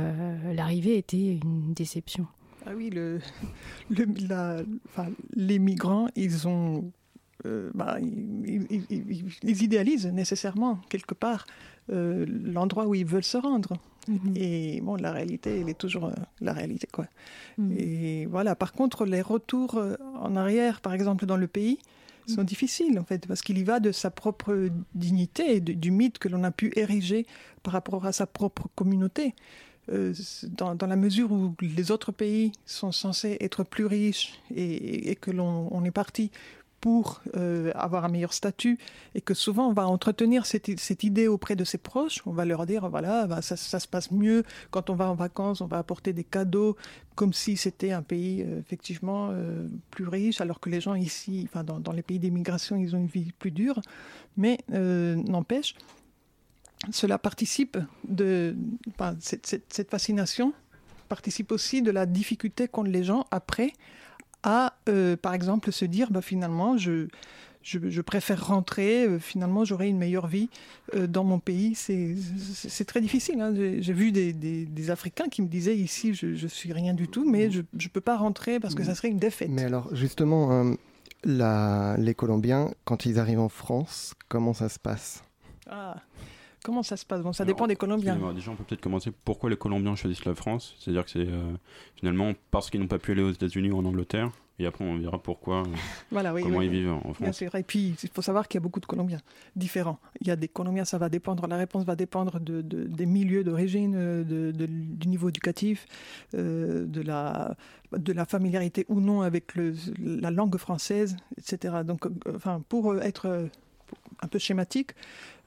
l'arrivée 0.53 0.97
était 0.97 1.39
une 1.41 1.73
déception. 1.73 2.27
Ah 2.69 2.73
oui, 2.75 2.89
le, 2.89 3.19
la, 4.27 4.57
les 5.33 5.57
migrants, 5.57 6.09
ils 6.15 6.49
ont, 6.49 6.91
euh, 7.45 7.71
bah, 7.73 7.97
ils, 8.01 9.63
idéalisent 9.63 10.07
nécessairement 10.07 10.79
quelque 10.89 11.13
part 11.13 11.45
euh, 11.91 12.25
l'endroit 12.27 12.87
où 12.87 12.93
ils 12.93 13.05
veulent 13.05 13.23
se 13.23 13.37
rendre. 13.37 13.77
Mhm. 14.09 14.33
Et 14.35 14.81
bon, 14.81 14.95
la 14.95 15.13
réalité, 15.13 15.61
elle 15.61 15.69
est 15.69 15.77
toujours 15.77 16.07
euh, 16.07 16.13
la 16.41 16.51
réalité, 16.51 16.87
quoi. 16.91 17.07
Mhm. 17.57 17.75
Et 17.77 18.25
voilà. 18.25 18.55
Par 18.55 18.73
contre, 18.73 19.05
les 19.05 19.21
retours 19.21 19.81
en 20.19 20.35
arrière, 20.35 20.81
par 20.81 20.93
exemple, 20.93 21.25
dans 21.25 21.37
le 21.37 21.47
pays, 21.47 21.79
sont 22.27 22.41
mhm. 22.41 22.47
difficiles 22.47 22.99
en 22.99 23.05
fait 23.05 23.25
parce 23.25 23.41
qu'il 23.41 23.57
y 23.57 23.63
va 23.63 23.79
de 23.79 23.93
sa 23.93 24.11
propre 24.11 24.69
dignité, 24.95 25.61
du 25.61 25.91
mythe 25.91 26.19
que 26.19 26.27
l'on 26.27 26.43
a 26.43 26.51
pu 26.51 26.73
ériger 26.75 27.25
par 27.63 27.71
rapport 27.71 28.05
à 28.05 28.11
sa 28.11 28.27
propre 28.27 28.67
communauté. 28.75 29.33
Euh, 29.89 30.13
dans, 30.43 30.87
la 30.87 30.95
mesure 30.95 31.31
où 31.31 31.55
les 31.61 31.91
autres 31.91 32.11
pays 32.11 32.51
sont 32.65 32.91
censés 32.91 33.37
être 33.39 33.63
plus 33.63 33.85
riches 33.85 34.39
et, 34.53 35.15
que 35.15 35.31
l'on 35.31 35.69
on 35.71 35.83
est 35.85 35.91
parti 35.91 36.31
pour 36.81 37.21
euh, 37.35 37.71
avoir 37.73 38.05
un 38.05 38.09
meilleur 38.09 38.33
statut 38.33 38.77
et 39.15 39.21
que 39.21 39.33
souvent 39.33 39.69
on 39.69 39.73
va 39.73 39.87
entretenir 39.87 40.45
cette, 40.45 41.03
idée 41.03 41.27
auprès 41.27 41.55
de 41.55 41.63
ses 41.63 41.77
proches, 41.77 42.21
on 42.25 42.31
va 42.31 42.45
leur 42.45 42.65
dire 42.65 42.89
voilà 42.89 43.27
bah, 43.27 43.41
ça, 43.41 43.55
se 43.57 43.87
passe 43.87 44.11
mieux 44.11 44.43
quand 44.71 44.89
on 44.89 44.95
va 44.95 45.09
en 45.09 45.15
vacances, 45.15 45.61
on 45.61 45.67
va 45.67 45.77
apporter 45.77 46.11
des 46.11 46.25
cadeaux 46.25 46.75
comme 47.15 47.33
si 47.33 47.55
c'était 47.57 47.91
un 47.91 48.03
pays 48.03 48.43
euh, 48.43 48.59
effectivement 48.59 49.33
plus 49.89 50.07
riche 50.07 50.41
alors 50.41 50.59
que 50.59 50.69
les 50.69 50.81
gens 50.81 50.95
ici, 50.95 51.47
enfin 51.49 51.63
dans 51.63 51.91
les 51.93 52.03
pays 52.03 52.19
d'immigration 52.19 52.75
ils 52.75 52.95
ont 52.95 52.99
une 52.99 53.07
vie 53.07 53.31
plus 53.39 53.51
dure, 53.51 53.81
mais 54.35 54.59
n'empêche 54.69 55.75
cela 56.91 57.17
participe 57.17 57.77
de 58.07 58.55
cette, 59.19 59.89
fascination 59.89 60.53
participe 61.09 61.51
aussi 61.51 61.81
de 61.81 61.91
la 61.91 62.05
difficulté 62.05 62.67
qu'ont 62.67 62.83
les 62.83 63.03
gens 63.03 63.25
après 63.31 63.73
à, 64.43 64.73
euh, 64.87 65.17
par 65.17 65.33
exemple, 65.33 65.71
se 65.71 65.85
dire 65.85 66.11
bah, 66.11 66.21
finalement, 66.21 66.77
je, 66.77 67.07
je, 67.63 68.01
préfère 68.01 68.47
rentrer, 68.47 69.05
euh, 69.05 69.19
finalement, 69.19 69.65
j'aurai 69.65 69.89
une 69.89 69.97
meilleure 69.97 70.27
vie 70.27 70.49
euh, 70.93 71.07
dans 71.07 71.23
mon 71.23 71.39
pays. 71.39 71.75
C'est 71.75 72.85
très 72.85 73.01
difficile. 73.01 73.41
Hein. 73.41 73.53
J'ai 73.55 73.93
vu 73.93 74.11
des, 74.11 74.33
des, 74.33 74.89
Africains 74.89 75.27
qui 75.27 75.41
me 75.41 75.47
disaient 75.47 75.75
ici, 75.75 76.13
je, 76.13 76.35
je 76.35 76.47
suis 76.47 76.71
rien 76.71 76.93
du 76.93 77.07
tout, 77.07 77.29
mais 77.29 77.51
je 77.51 77.59
ne 77.59 77.89
peux 77.91 78.01
pas 78.01 78.17
rentrer 78.17 78.59
parce 78.59 78.75
que 78.75 78.83
ça 78.83 78.95
serait 78.95 79.09
une 79.09 79.19
défaite. 79.19 79.49
Mais 79.49 79.65
alors, 79.65 79.93
justement, 79.93 80.75
les 81.25 82.15
Colombiens, 82.15 82.71
quand 82.85 83.05
ils 83.05 83.19
arrivent 83.19 83.39
en 83.39 83.49
France, 83.49 84.13
comment 84.29 84.53
ça 84.53 84.69
se 84.69 84.79
passe? 84.79 85.23
Ah. 85.69 85.97
Comment 86.67 86.83
ça 86.83 86.97
se 86.97 87.05
passe? 87.05 87.21
Bon, 87.21 87.31
Ça 87.31 87.45
dépend 87.45 87.65
des 87.65 87.77
Colombiens. 87.77 88.17
Déjà, 88.33 88.51
on 88.51 88.55
peut 88.57 88.65
peut-être 88.65 88.81
commencer. 88.81 89.09
Pourquoi 89.23 89.49
les 89.49 89.55
Colombiens 89.55 89.95
choisissent 89.95 90.25
la 90.25 90.35
France? 90.35 90.75
C'est-à-dire 90.77 91.05
que 91.05 91.11
c'est 91.11 91.25
euh, 91.25 91.53
finalement 91.95 92.33
parce 92.51 92.69
qu'ils 92.69 92.81
n'ont 92.81 92.89
pas 92.89 92.99
pu 92.99 93.13
aller 93.13 93.21
aux 93.21 93.31
États-Unis 93.31 93.71
ou 93.71 93.77
en 93.77 93.85
Angleterre. 93.85 94.31
Et 94.59 94.65
après, 94.65 94.83
on 94.83 94.97
verra 94.97 95.17
pourquoi, 95.23 95.63
voilà, 96.11 96.33
comment 96.41 96.61
ils 96.61 96.69
vivent 96.69 96.91
en 96.91 97.13
France. 97.13 97.41
Et 97.41 97.63
puis, 97.63 97.95
il 98.03 98.09
faut 98.09 98.21
savoir 98.21 98.49
qu'il 98.49 98.59
y 98.59 98.61
a 98.61 98.63
beaucoup 98.63 98.81
de 98.81 98.85
Colombiens 98.85 99.21
différents. 99.55 99.97
Il 100.19 100.27
y 100.27 100.31
a 100.31 100.35
des 100.35 100.49
Colombiens, 100.49 100.83
ça 100.83 100.97
va 100.97 101.07
dépendre, 101.07 101.47
la 101.47 101.55
réponse 101.55 101.85
va 101.85 101.95
dépendre 101.95 102.41
de, 102.41 102.61
des 102.61 103.05
milieux 103.05 103.45
d'origine, 103.45 103.93
de, 104.25 104.51
du 104.51 105.07
niveau 105.07 105.29
éducatif, 105.29 105.85
euh, 106.33 106.85
de, 106.85 107.01
la, 107.01 107.55
de 107.93 108.11
la 108.11 108.25
familiarité 108.25 108.85
ou 108.89 108.99
non 108.99 109.21
avec 109.21 109.55
le, 109.55 109.73
la 109.99 110.31
langue 110.31 110.57
française, 110.57 111.15
etc. 111.37 111.75
Donc, 111.85 112.07
euh, 112.07 112.09
enfin, 112.35 112.61
pour 112.67 112.97
être 113.01 113.47
un 114.21 114.27
peu 114.27 114.39
schématique, 114.39 114.91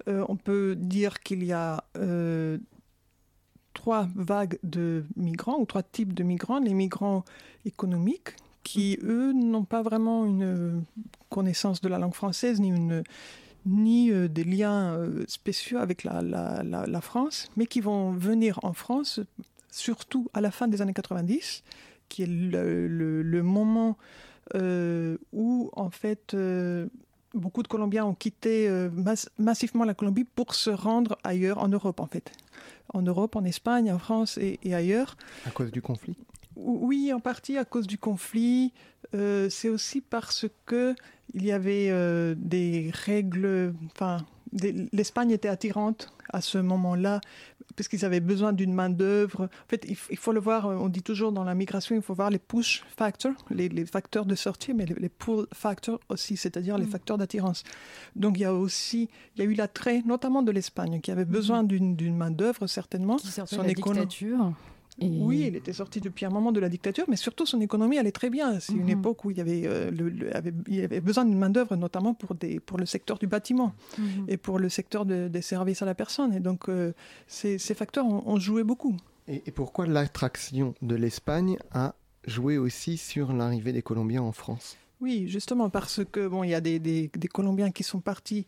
euh, 0.08 0.24
on 0.28 0.36
peut 0.36 0.74
dire 0.76 1.20
qu'il 1.20 1.44
y 1.44 1.52
a 1.52 1.84
euh, 1.96 2.58
trois 3.74 4.08
vagues 4.14 4.58
de 4.62 5.04
migrants 5.16 5.58
ou 5.58 5.66
trois 5.66 5.82
types 5.82 6.14
de 6.14 6.22
migrants. 6.22 6.58
Les 6.58 6.74
migrants 6.74 7.24
économiques, 7.64 8.36
qui 8.62 8.98
eux 9.02 9.32
n'ont 9.32 9.64
pas 9.64 9.82
vraiment 9.82 10.24
une 10.24 10.84
connaissance 11.28 11.80
de 11.80 11.88
la 11.88 11.98
langue 11.98 12.14
française 12.14 12.60
ni, 12.60 12.68
une, 12.68 13.02
ni 13.66 14.10
euh, 14.10 14.28
des 14.28 14.44
liens 14.44 14.98
spéciaux 15.28 15.78
avec 15.78 16.04
la, 16.04 17.00
France, 17.00 17.48
mais 17.56 17.66
qui 17.66 17.80
vont 17.80 18.12
venir 18.12 18.58
en 18.62 18.72
France 18.72 19.20
surtout 19.70 20.28
à 20.34 20.40
la 20.40 20.50
fin 20.50 20.66
des 20.68 20.82
années 20.82 20.92
90, 20.92 21.62
qui 22.08 22.22
est 22.22 22.26
le, 22.26 23.42
moment 23.42 23.96
où 25.32 25.70
en 25.74 25.90
fait 25.90 26.34
beaucoup 27.34 27.62
de 27.62 27.68
Colombiens 27.68 28.04
ont 28.04 28.14
quitté 28.14 28.68
euh, 28.68 28.90
massivement 29.38 29.84
la 29.84 29.94
Colombie 29.94 30.24
pour 30.24 30.54
se 30.54 30.70
rendre 30.70 31.18
ailleurs, 31.24 31.58
en 31.58 31.68
Europe 31.68 32.00
en 32.00 32.06
fait. 32.06 32.32
En 32.92 33.02
Europe, 33.02 33.36
en 33.36 33.44
Espagne, 33.44 33.92
en 33.92 33.98
France 33.98 34.38
et, 34.38 34.58
ailleurs. 34.74 35.16
À 35.46 35.50
cause 35.50 35.70
du 35.70 35.80
conflit? 35.80 36.16
Oui, 36.56 37.12
en 37.12 37.20
partie 37.20 37.56
à 37.56 37.64
cause 37.64 37.86
du 37.86 37.98
conflit. 37.98 38.72
Euh, 39.14 39.48
c'est 39.48 39.68
aussi 39.68 40.00
parce 40.00 40.46
que 40.66 40.94
il 41.32 41.44
y 41.44 41.52
avait 41.52 41.88
euh, 41.90 42.34
des 42.36 42.90
règles. 42.92 43.74
Enfin, 43.92 44.18
l'Espagne 44.52 45.30
était 45.30 45.48
attirante 45.48 46.12
à 46.32 46.40
ce 46.40 46.58
moment-là, 46.58 47.20
parce 47.76 47.88
qu'ils 47.88 48.04
avaient 48.04 48.20
besoin 48.20 48.52
d'une 48.52 48.72
main-d'œuvre. 48.72 49.44
En 49.44 49.68
fait, 49.68 49.84
il, 49.88 50.16
faut 50.16 50.32
le 50.32 50.40
voir, 50.40 50.66
on 50.66 50.88
dit 50.88 51.02
toujours 51.02 51.32
dans 51.32 51.44
la 51.44 51.54
migration, 51.54 51.96
il 51.96 52.02
faut 52.02 52.14
voir 52.14 52.30
les 52.30 52.38
push 52.38 52.82
factors, 52.96 53.32
les, 53.50 53.84
facteurs 53.86 54.26
de 54.26 54.34
sortie, 54.34 54.74
mais 54.74 54.86
les, 54.86 55.08
pull 55.08 55.46
factors 55.52 56.00
aussi, 56.08 56.36
c'est-à-dire 56.36 56.78
les 56.78 56.86
mm. 56.86 56.90
facteurs 56.90 57.18
d'attirance. 57.18 57.64
Donc 58.16 58.38
il 58.38 58.42
y 58.42 58.44
a 58.44 58.54
aussi, 58.54 59.08
il 59.36 59.42
y 59.42 59.46
a 59.46 59.50
eu 59.50 59.54
l'attrait, 59.54 60.02
notamment 60.06 60.42
de 60.42 60.50
l'Espagne, 60.50 61.00
qui 61.00 61.10
avait 61.10 61.24
mm. 61.24 61.28
besoin 61.28 61.64
d'une 61.64 62.16
main-d'œuvre, 62.16 62.66
certainement. 62.66 63.16
Qui 63.16 63.28
sortait 63.28 63.56
de 63.56 63.62
la 63.62 63.74
dictature. 63.74 64.52
Oui, 65.00 65.44
il 65.48 65.56
était 65.56 65.72
sorti 65.72 66.00
depuis 66.00 66.26
un 66.26 66.30
moment 66.30 66.52
de 66.52 66.60
la 66.60 66.68
dictature, 66.68 67.04
mais 67.08 67.16
surtout 67.16 67.46
son 67.46 67.60
économie 67.60 67.98
allait 67.98 68.12
très 68.12 68.30
bien. 68.30 68.60
C'est 68.60 68.72
une 68.72 68.84
mhm. 68.84 69.00
époque 69.00 69.24
où 69.24 69.30
il 69.30 69.38
y 69.38 69.40
avait, 69.40 69.62
euh, 69.66 69.90
il 70.68 70.84
avait 70.84 71.00
besoin 71.00 71.24
d'une 71.24 71.38
main-d'œuvre, 71.38 71.76
notamment 71.76 72.14
pour, 72.14 72.34
des, 72.34 72.60
pour 72.60 72.78
le 72.78 72.86
secteur 72.86 73.18
du 73.18 73.26
bâtiment 73.26 73.74
mhm. 73.98 74.26
et 74.28 74.36
pour 74.36 74.58
le 74.58 74.68
secteur 74.68 75.04
des 75.06 75.42
services 75.42 75.82
à 75.82 75.86
la 75.86 75.94
personne. 75.94 76.34
Et 76.34 76.40
donc, 76.40 76.68
euh, 76.68 76.92
ces, 77.26 77.58
facteurs 77.58 78.06
ont, 78.06 78.38
joué 78.38 78.64
beaucoup. 78.64 78.96
Et, 79.28 79.42
et 79.46 79.50
pourquoi 79.50 79.86
l'attraction 79.86 80.74
de 80.82 80.94
l'Espagne 80.94 81.56
a 81.72 81.94
joué 82.26 82.58
aussi 82.58 82.96
sur 82.96 83.32
l'arrivée 83.32 83.72
des 83.72 83.82
Colombiens 83.82 84.22
en 84.22 84.32
France? 84.32 84.76
Oui, 85.00 85.28
justement 85.28 85.70
parce 85.70 86.04
que 86.04 86.28
bon, 86.28 86.44
il 86.44 86.50
y 86.50 86.54
a 86.54 86.60
des, 86.60 87.10
Colombiens 87.32 87.70
qui 87.70 87.82
sont 87.82 88.00
partis 88.00 88.46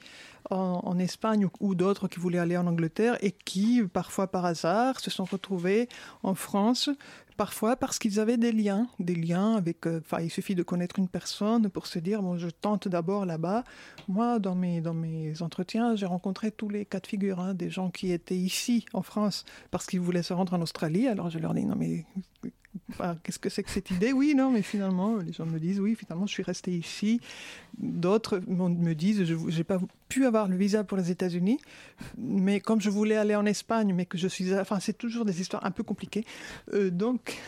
en, 0.50 0.98
Espagne 0.98 1.48
ou, 1.60 1.74
d'autres 1.74 2.08
qui 2.08 2.20
voulaient 2.20 2.38
aller 2.38 2.58
en 2.58 2.66
Angleterre 2.66 3.16
et 3.22 3.32
qui, 3.32 3.82
parfois 3.90 4.26
par 4.26 4.44
hasard, 4.44 5.00
se 5.00 5.10
sont 5.10 5.24
retrouvés 5.24 5.88
en 6.22 6.34
France. 6.34 6.90
Parfois 7.38 7.76
parce 7.76 7.98
qu'ils 7.98 8.20
avaient 8.20 8.36
des 8.36 8.52
liens, 8.52 8.86
des 8.98 9.14
liens 9.14 9.56
avec. 9.56 9.86
Euh, 9.86 10.00
enfin, 10.04 10.20
il 10.20 10.30
suffit 10.30 10.54
de 10.54 10.62
connaître 10.62 10.98
une 10.98 11.08
personne 11.08 11.70
pour 11.70 11.86
se 11.86 11.98
dire 11.98 12.20
bon, 12.22 12.36
je 12.36 12.50
tente 12.50 12.86
d'abord 12.86 13.24
là-bas. 13.24 13.64
Moi, 14.06 14.38
dans 14.38 14.54
mes 14.54 14.82
dans 14.82 14.92
mes 14.92 15.40
entretiens, 15.40 15.96
j'ai 15.96 16.04
rencontré 16.04 16.50
tous 16.50 16.68
les 16.68 16.84
cas 16.84 17.00
de 17.00 17.06
figure, 17.06 17.40
hein, 17.40 17.54
des 17.54 17.70
gens 17.70 17.90
qui 17.90 18.12
étaient 18.12 18.36
ici 18.36 18.84
en 18.92 19.00
France 19.02 19.46
parce 19.70 19.86
qu'ils 19.86 20.00
voulaient 20.00 20.22
se 20.22 20.34
rendre 20.34 20.52
en 20.52 20.60
Australie. 20.60 21.08
Alors 21.08 21.30
je 21.30 21.38
leur 21.38 21.54
dis 21.54 21.64
non 21.64 21.76
mais 21.76 22.04
qu'est-ce 23.22 23.38
que 23.38 23.48
c'est 23.48 23.62
que 23.62 23.70
cette 23.70 23.90
idée? 23.90 24.12
Oui, 24.12 24.34
non, 24.34 24.50
mais 24.50 24.62
finalement, 24.62 25.16
les 25.16 25.32
gens 25.32 25.46
me 25.46 25.58
disent, 25.58 25.80
oui, 25.80 25.94
finalement, 25.94 26.26
je 26.26 26.32
suis 26.32 26.42
resté 26.42 26.70
ici. 26.72 27.20
D'autres 27.78 28.40
me 28.46 28.94
disent, 28.94 29.24
je 29.24 29.34
n'ai 29.34 29.64
pas 29.64 29.78
pu 30.08 30.26
avoir 30.26 30.46
le 30.46 30.56
visa 30.56 30.84
pour 30.84 30.98
les 30.98 31.10
États-Unis, 31.10 31.58
mais 32.18 32.60
comme 32.60 32.82
je 32.82 32.90
voulais 32.90 33.16
aller 33.16 33.34
en 33.34 33.46
Espagne, 33.46 33.94
mais 33.94 34.04
que 34.04 34.18
je 34.18 34.28
suis... 34.28 34.54
Enfin, 34.54 34.78
c'est 34.78 34.96
toujours 34.96 35.24
des 35.24 35.40
histoires 35.40 35.64
un 35.64 35.70
peu 35.70 35.82
compliquées. 35.82 36.24
Euh, 36.74 36.90
donc, 36.90 37.40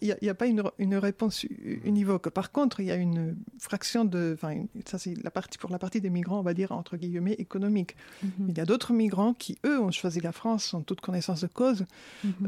il 0.00 0.16
n'y 0.20 0.28
a, 0.28 0.34
pas 0.34 0.46
une, 0.46 0.64
une, 0.78 0.96
réponse 0.96 1.46
univoque. 1.84 2.30
Par 2.30 2.50
contre, 2.50 2.80
il 2.80 2.86
y 2.86 2.90
a 2.90 2.96
une 2.96 3.36
fraction 3.60 4.04
de... 4.04 4.32
Enfin, 4.34 4.64
ça, 4.84 4.98
c'est 4.98 5.14
la 5.22 5.30
partie, 5.30 5.58
pour 5.58 5.70
la 5.70 5.78
partie 5.78 6.00
des 6.00 6.10
migrants, 6.10 6.40
on 6.40 6.42
va 6.42 6.54
dire, 6.54 6.72
entre 6.72 6.96
guillemets, 6.96 7.34
économique. 7.34 7.94
Mm-hmm. 8.24 8.48
Il 8.48 8.58
y 8.58 8.60
a 8.60 8.64
d'autres 8.64 8.92
migrants 8.92 9.32
qui, 9.32 9.56
eux, 9.64 9.80
ont 9.80 9.92
choisi 9.92 10.20
la 10.20 10.32
France 10.32 10.74
en 10.74 10.82
toute 10.82 11.00
connaissance 11.00 11.42
de 11.42 11.46
cause, 11.46 11.86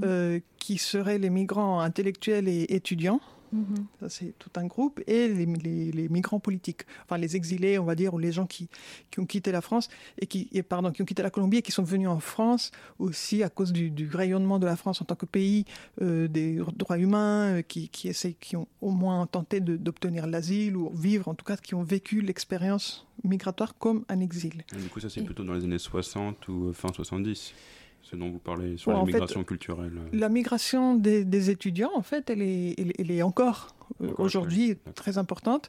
euh, 0.02 0.40
qui 0.60 0.78
seraient 0.78 1.18
les 1.18 1.30
migrants 1.30 1.80
intellectuels 1.80 2.46
et 2.46 2.66
étudiants 2.68 3.20
Mhm. 3.52 3.86
Ça, 4.00 4.08
c'est 4.08 4.34
tout 4.38 4.50
un 4.56 4.66
groupe. 4.66 5.00
Et 5.06 5.28
les, 5.28 6.08
migrants 6.08 6.40
politiques, 6.40 6.82
enfin 7.04 7.18
les 7.18 7.36
exilés, 7.36 7.78
on 7.78 7.84
va 7.84 7.94
dire, 7.94 8.14
ou 8.14 8.18
les 8.18 8.32
gens 8.32 8.46
qui, 8.46 8.68
qui 9.10 9.20
ont 9.20 9.26
quitté 9.26 9.52
la 9.52 9.60
France 9.60 9.88
et 10.18 10.26
qui, 10.26 10.48
et, 10.52 10.62
pardon, 10.62 10.90
qui 10.90 11.02
ont 11.02 11.04
quitté 11.04 11.22
la 11.22 11.30
Colombie 11.30 11.58
et 11.58 11.62
qui 11.62 11.72
sont 11.72 11.82
venus 11.82 12.08
en 12.08 12.20
France 12.20 12.70
aussi 12.98 13.42
à 13.42 13.48
cause 13.48 13.72
du, 13.72 14.10
rayonnement 14.12 14.58
de 14.58 14.66
la 14.66 14.76
France 14.76 15.00
en 15.02 15.04
tant 15.04 15.14
que 15.14 15.26
pays 15.26 15.64
euh, 16.00 16.28
des 16.28 16.60
droits 16.76 16.98
humains, 16.98 17.58
euh, 17.58 17.62
qui, 17.62 17.88
qui, 17.88 18.10
qui 18.40 18.56
ont 18.56 18.66
au 18.80 18.90
moins 18.90 19.26
tenté 19.26 19.60
d'obtenir 19.60 20.26
l'asile 20.26 20.76
ou 20.76 20.90
vivre, 20.90 21.28
en 21.28 21.34
tout 21.34 21.44
cas, 21.44 21.56
qui 21.56 21.74
ont 21.74 21.82
vécu 21.82 22.20
l'expérience 22.20 23.06
migratoire 23.24 23.76
comme 23.78 24.04
un 24.08 24.20
exil. 24.20 24.64
du 24.72 24.88
coup, 24.88 25.00
ça, 25.00 25.10
c'est 25.10 25.22
plutôt 25.22 25.44
dans 25.44 25.52
les 25.54 25.64
années 25.64 25.78
60 25.78 26.48
ou 26.48 26.68
euh, 26.68 26.72
fin 26.72 26.88
70 26.92 27.54
ce 28.02 28.16
dont 28.16 28.30
vous 28.30 28.38
parlez 28.38 28.76
sur 28.76 28.92
la 28.92 29.02
migration 29.04 29.44
culturelle 29.44 29.92
La 30.12 30.28
migration 30.28 30.94
des, 30.94 31.50
étudiants, 31.50 31.90
en 31.94 32.02
fait, 32.02 32.30
elle 32.30 32.42
est, 32.42 32.74
elle, 32.98 33.10
est 33.10 33.22
encore 33.22 33.68
euh, 34.00 34.12
aujourd'hui 34.18 34.76
très 34.94 35.18
importante. 35.18 35.68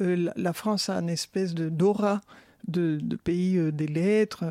Euh, 0.00 0.30
la, 0.36 0.52
France 0.52 0.88
a 0.88 0.98
une 0.98 1.08
espèce 1.08 1.54
de 1.54 1.68
d'aura 1.68 2.20
de, 2.66 2.98
pays 3.22 3.58
euh, 3.58 3.70
des 3.70 3.86
lettres 3.86 4.44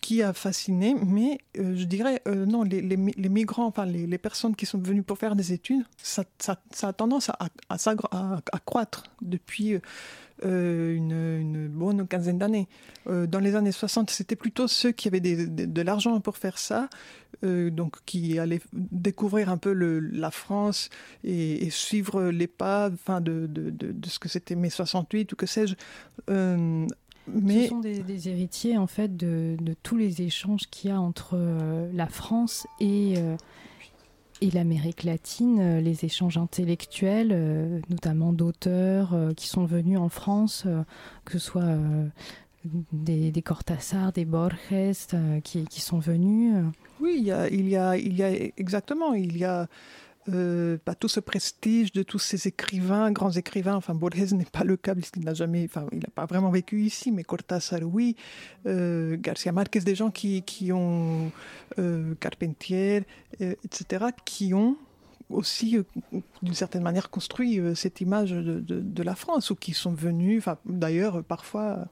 qui 0.00 0.22
a 0.22 0.32
fasciné, 0.32 0.94
mais 0.94 1.38
je 1.54 1.84
dirais 1.84 2.22
non, 2.26 2.62
les, 2.62 2.80
les, 2.80 2.96
migrants, 3.28 3.66
enfin 3.66 3.84
les, 3.84 4.18
personnes 4.18 4.56
qui 4.56 4.64
sont 4.64 4.78
venues 4.78 5.02
pour 5.02 5.18
faire 5.18 5.36
des 5.36 5.52
études, 5.52 5.84
ça, 5.98 6.24
ça, 6.38 6.56
a 6.80 6.92
tendance 6.94 7.28
à, 7.28 7.36
à, 7.68 7.76
à 8.52 8.58
croître 8.64 9.04
depuis 9.20 9.78
euh, 10.44 10.94
une, 10.94 11.68
bonne 11.68 12.06
quinzaine 12.06 12.38
d'années. 12.38 12.68
Euh, 13.06 13.26
dans 13.26 13.38
les 13.38 13.54
années 13.54 13.72
60, 13.72 14.10
c'était 14.10 14.36
plutôt 14.36 14.68
ceux 14.68 14.92
qui 14.92 15.08
avaient 15.08 15.20
de 15.20 15.82
l'argent 15.82 16.20
pour 16.20 16.36
faire 16.36 16.58
ça, 16.58 16.88
euh, 17.44 17.70
donc 17.70 17.96
qui 18.06 18.38
allaient 18.38 18.60
découvrir 18.72 19.50
un 19.50 19.56
peu 19.56 19.72
le, 19.72 20.00
la 20.00 20.30
France 20.30 20.90
et, 21.24 21.70
suivre 21.70 22.24
les 22.24 22.46
pas 22.46 22.90
enfin, 22.92 23.20
de, 23.20 23.46
de, 23.46 23.70
de, 23.70 24.08
ce 24.08 24.18
que 24.18 24.28
c'était 24.28 24.54
mai 24.54 24.70
68 24.70 25.32
ou 25.32 25.36
que 25.36 25.46
sais-je. 25.46 25.74
Mais... 27.28 27.62
Ce 27.62 27.68
sont 27.68 27.78
des, 27.78 28.28
héritiers 28.28 28.76
en 28.76 28.88
fait 28.88 29.16
de, 29.16 29.56
tous 29.82 29.96
les 29.96 30.22
échanges 30.22 30.68
qu'il 30.70 30.90
y 30.90 30.92
a 30.92 31.00
entre 31.00 31.38
la 31.92 32.08
France 32.08 32.66
et, 32.80 33.14
et 34.42 34.50
l'Amérique 34.50 35.04
latine, 35.04 35.60
euh, 35.60 35.80
les 35.80 36.04
échanges 36.04 36.36
intellectuels, 36.36 37.30
euh, 37.32 37.80
notamment 37.88 38.32
d'auteurs 38.32 39.14
euh, 39.14 39.32
qui 39.34 39.46
sont 39.46 39.64
venus 39.64 39.98
en 39.98 40.08
France, 40.08 40.66
que 41.24 41.38
ce 41.38 41.38
soit 41.38 41.78
des, 42.92 43.30
des 43.30 43.42
Cortázar, 43.42 44.12
des 44.12 44.24
Borges, 44.24 44.56
qui, 45.44 45.80
sont 45.80 45.98
venus. 45.98 46.54
Oui, 47.00 47.14
il 47.18 47.24
y 47.24 47.32
a, 47.32 47.48
il 47.48 47.68
y 47.68 47.76
a, 47.76 47.96
il 47.96 48.16
y 48.16 48.22
a 48.22 48.30
exactement, 48.56 49.14
il 49.14 49.36
y 49.36 49.44
a 49.44 49.68
euh, 50.28 50.78
pas 50.84 50.94
tout 50.94 51.08
ce 51.08 51.18
prestige 51.18 51.92
de 51.92 52.02
tous 52.02 52.20
ces 52.20 52.46
écrivains, 52.46 53.10
grands 53.10 53.32
écrivains. 53.32 53.74
Enfin, 53.74 53.94
Borges 53.94 54.32
n'est 54.34 54.44
pas 54.44 54.62
le 54.62 54.76
cas 54.76 54.94
puisqu'il 54.94 55.24
n'a 55.24 55.34
jamais, 55.34 55.64
enfin, 55.64 55.86
il 55.90 55.98
n'a 55.98 56.10
pas 56.14 56.26
vraiment 56.26 56.50
vécu 56.50 56.82
ici, 56.82 57.10
mais 57.10 57.24
Cortázar, 57.24 57.80
oui. 57.82 58.14
Euh, 58.66 59.16
Garcia 59.18 59.50
Marquez, 59.50 59.80
des 59.80 59.96
gens 59.96 60.10
qui, 60.10 60.42
qui 60.42 60.70
ont 60.72 61.32
euh, 61.78 62.14
Carpentier, 62.20 63.02
etc., 63.40 64.06
qui 64.24 64.54
ont 64.54 64.76
aussi, 65.28 65.78
d'une 66.42 66.54
certaine 66.54 66.82
manière, 66.82 67.10
construit 67.10 67.58
cette 67.74 68.00
image 68.00 68.30
de, 68.30 68.60
de, 68.60 69.02
la 69.02 69.14
France, 69.14 69.50
ou 69.50 69.56
qui 69.56 69.72
sont 69.72 69.94
venus, 69.94 70.38
enfin, 70.38 70.58
d'ailleurs, 70.66 71.24
parfois, 71.24 71.88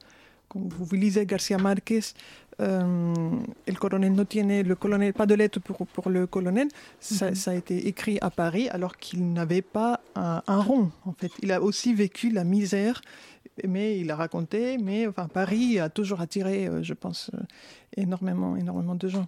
quand 0.47 0.61
vous 0.61 0.95
lisez 0.95 1.25
Garcia 1.25 1.57
Marquez, 1.57 2.01
euh, 2.59 3.13
le 3.67 3.75
colonel 3.75 4.13
ne 4.13 4.23
tiene, 4.23 4.61
le 4.61 4.75
colonel, 4.75 5.13
pas 5.13 5.25
de 5.25 5.35
lettre 5.35 5.59
pour, 5.59 5.87
pour 5.87 6.09
le 6.09 6.27
colonel, 6.27 6.67
ça, 6.99 7.31
mhm. 7.31 7.37
a 7.47 7.55
été 7.55 7.87
écrit 7.87 8.17
à 8.21 8.29
Paris 8.29 8.69
alors 8.69 8.97
qu'il 8.97 9.31
n'avait 9.33 9.61
pas 9.61 10.01
un, 10.15 10.41
rond, 10.47 10.91
en 11.05 11.13
fait. 11.13 11.31
Il 11.41 11.51
a 11.51 11.61
aussi 11.61 11.93
vécu 11.93 12.29
la 12.29 12.43
misère 12.43 13.01
mais 13.67 13.99
il 13.99 14.09
a 14.09 14.15
raconté. 14.15 14.77
Mais 14.77 15.05
enfin, 15.07 15.27
Paris 15.27 15.77
a 15.77 15.89
toujours 15.89 16.21
attiré, 16.21 16.69
je 16.81 16.93
pense, 16.93 17.31
énormément, 17.97 18.55
énormément 18.55 18.95
de 18.95 19.07
gens. 19.07 19.27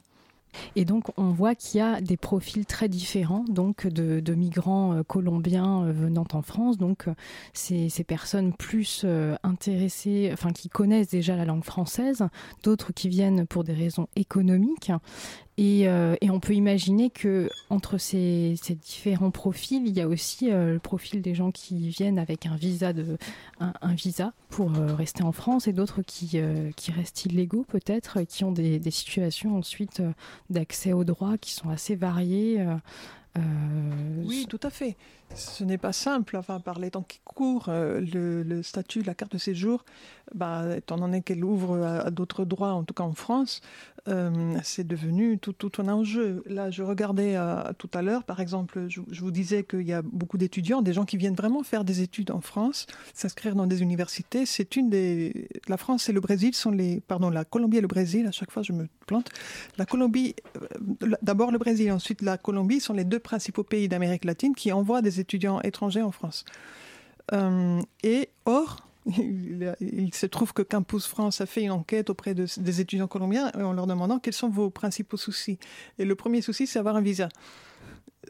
Et 0.76 0.86
donc, 0.86 1.06
on 1.18 1.32
voit 1.32 1.56
qu'il 1.56 1.80
y 1.80 1.82
a 1.82 2.02
des 2.02 2.18
profils 2.18 2.66
très 2.66 2.90
différents 2.90 3.46
donc 3.48 3.88
de, 3.88 4.34
migrants 4.34 4.94
euh, 4.94 5.04
colombiens 5.04 5.84
euh, 5.84 5.92
venant 5.92 6.26
en 6.34 6.42
France. 6.42 6.78
Donc, 6.78 7.08
euh, 7.08 7.14
ces, 7.54 7.90
ces 7.90 8.04
personnes 8.04 8.54
plus 8.54 9.06
intéressées, 9.44 10.30
enfin, 10.34 10.52
qui 10.52 10.70
connaissent 10.70 11.10
déjà 11.10 11.36
la 11.36 11.46
langue 11.46 11.64
française, 11.64 12.28
d'autres 12.64 12.94
qui 12.94 13.10
viennent 13.10 13.46
pour 13.46 13.64
des 13.64 13.74
raisons 13.74 14.08
économiques. 14.16 14.92
Euh, 15.60 16.16
et, 16.22 16.30
on 16.32 16.40
peut 16.40 16.54
imaginer 16.54 17.10
que 17.10 17.50
entre 17.70 17.98
ces, 17.98 18.56
différents 18.82 19.32
profils, 19.32 19.86
il 19.86 19.94
y 19.94 20.02
a 20.02 20.08
aussi 20.08 20.52
euh, 20.52 20.74
le 20.74 20.80
profil 20.80 21.22
des 21.22 21.36
gens 21.36 21.52
qui 21.52 21.90
viennent 21.90 22.18
avec 22.18 22.48
un 22.48 22.56
visa, 22.56 22.92
de, 22.92 23.18
un, 23.60 23.94
visa 23.94 24.34
pour 24.50 24.76
euh, 24.76 24.96
rester 24.96 25.24
en 25.24 25.32
France 25.32 25.68
et 25.68 25.74
d'autres 25.74 26.02
qui, 26.02 26.40
qui 26.76 26.92
restent 26.92 27.26
illégaux 27.26 27.66
peut-être, 27.68 28.22
qui 28.24 28.44
ont 28.44 28.52
des, 28.52 28.80
des 28.80 28.92
situations 28.92 29.58
ensuite 29.58 30.02
d'accès 30.50 30.94
aux 30.94 31.04
droits 31.04 31.38
qui 31.38 31.52
sont 31.52 31.70
assez 31.70 31.96
variées. 31.96 32.66
oui, 34.24 34.48
tout 34.50 34.60
à 34.64 34.70
fait 34.70 34.96
ce 35.36 35.64
n'est 35.64 35.78
pas 35.78 35.94
simple. 35.94 36.38
Enfin, 36.38 36.60
par 36.60 36.80
les 36.80 36.92
temps 36.92 37.04
qui 37.04 37.20
courent, 37.24 37.70
euh, 37.70 38.02
le, 38.02 38.64
statut, 38.64 39.02
la 39.02 39.14
carte 39.14 39.34
de 39.34 39.38
séjour, 39.38 39.84
bah, 40.34 40.78
étant 40.78 40.98
donné 40.98 41.22
qu'elle 41.22 41.44
ouvre 41.44 41.84
à, 41.84 42.12
d'autres 42.12 42.46
droits, 42.46 42.74
en 42.74 42.84
tout 42.84 42.94
cas 42.94 43.04
en 43.04 43.14
France, 43.14 43.62
euh, 44.08 44.58
c'est 44.64 44.86
devenu 44.86 45.38
tout, 45.38 45.54
tout, 45.54 45.72
un 45.82 45.88
enjeu. 45.88 46.44
Là, 46.46 46.70
je 46.70 46.84
regardais 46.84 47.36
euh, 47.36 47.62
tout 47.78 47.90
à 47.94 48.02
l'heure, 48.02 48.24
par 48.24 48.40
exemple, 48.40 48.88
je, 48.88 49.02
vous 49.22 49.32
disais 49.32 49.64
qu'il 49.64 49.88
y 49.88 49.94
a 49.94 50.02
beaucoup 50.02 50.38
d'étudiants, 50.38 50.82
des 50.82 50.94
gens 50.94 51.06
qui 51.06 51.18
viennent 51.18 51.36
vraiment 51.36 51.64
faire 51.64 51.84
des 51.84 52.02
études 52.02 52.32
en 52.32 52.42
France, 52.42 52.86
s'inscrire 53.14 53.56
dans 53.56 53.68
des 53.68 53.82
universités. 53.82 54.46
C'est 54.46 54.76
une 54.76 54.90
des. 54.90 55.48
La 55.68 55.78
France 55.78 56.10
et 56.10 56.14
le 56.14 56.20
Brésil 56.20 56.54
sont 56.54 56.72
les. 56.72 57.02
Pardon, 57.02 57.30
la 57.30 57.46
Colombie 57.46 57.78
et 57.78 57.82
le 57.82 57.88
Brésil, 57.88 58.28
à 58.28 58.32
chaque 58.32 58.52
fois 58.52 58.64
je 58.64 58.74
me 58.74 58.88
plante. 59.08 59.30
La 59.78 59.86
Colombie, 59.86 60.36
d'abord 61.22 61.52
le 61.52 61.58
Brésil, 61.58 61.92
ensuite 61.92 62.22
la 62.22 62.38
Colombie 62.38 62.80
sont 62.80 62.94
les 62.94 63.06
deux 63.06 63.20
principaux 63.20 63.64
pays 63.64 63.88
d'Amérique 63.88 64.26
latine 64.26 64.56
qui 64.56 64.72
envoient 64.72 65.02
des 65.02 65.20
étudiants 65.20 65.23
étrangers 65.64 66.02
en 66.02 66.12
France. 66.12 66.46
Euh, 67.32 67.82
et 68.04 68.30
or, 68.46 68.88
il, 69.18 70.14
se 70.14 70.26
trouve 70.26 70.54
que 70.54 70.62
Campus 70.62 71.06
France 71.08 71.42
a 71.42 71.46
fait 71.46 71.64
une 71.64 71.72
enquête 71.72 72.10
auprès 72.10 72.34
des 72.34 72.82
étudiants 72.82 73.08
colombiens 73.08 73.52
en 73.56 73.74
leur 73.74 73.88
demandant 73.88 74.20
quels 74.20 74.34
sont 74.34 74.50
vos 74.50 74.70
principaux 74.70 75.18
soucis. 75.18 75.58
Et 76.00 76.06
le 76.06 76.16
premier 76.16 76.42
souci, 76.42 76.68
c'est 76.68 76.80
avoir 76.80 76.96
un 76.96 77.02
visa. 77.02 77.30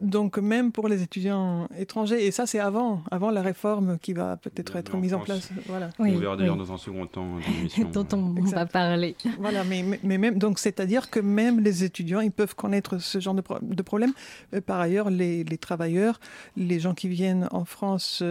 Donc 0.04 0.38
même 0.38 0.74
pour 0.74 0.90
les 0.90 1.02
étudiants 1.02 1.68
étrangers, 1.78 2.26
et 2.26 2.32
ça 2.32 2.46
c'est 2.46 2.60
avant, 2.60 3.02
avant 3.10 3.32
la 3.32 3.42
réforme 3.42 3.98
qui 4.00 4.12
va 4.12 4.36
peut-être 4.36 4.76
être 4.76 4.98
mise 4.98 5.14
en 5.14 5.22
place. 5.22 5.50
Voilà. 5.68 5.90
on 5.98 6.18
verra 6.18 6.36
d'ailleurs 6.36 6.58
dans 6.58 6.74
un 6.74 6.78
second 6.78 7.08
temps 7.08 7.38
dont 7.94 8.08
on 8.12 8.44
va 8.44 8.66
parler. 8.66 9.16
Voilà, 9.40 9.64
mais, 9.64 9.84
mais 10.04 10.18
même 10.18 10.38
donc 10.38 10.60
c'est-à-dire 10.60 11.10
que 11.10 11.20
même 11.20 11.60
les 11.60 11.84
étudiants, 11.84 12.20
ils 12.20 12.32
peuvent 12.32 12.56
connaître 12.56 12.98
ce 12.98 13.20
genre 13.20 13.34
de, 13.34 13.44
de 13.62 13.82
problème. 13.82 14.14
Euh, 14.54 14.62
par 14.62 14.80
ailleurs, 14.80 15.10
les, 15.10 15.44
les, 15.44 15.58
travailleurs, 15.58 16.20
les 16.56 16.80
gens 16.80 16.94
qui 16.94 17.08
viennent 17.08 17.48
en 17.52 17.66
France 17.66 18.24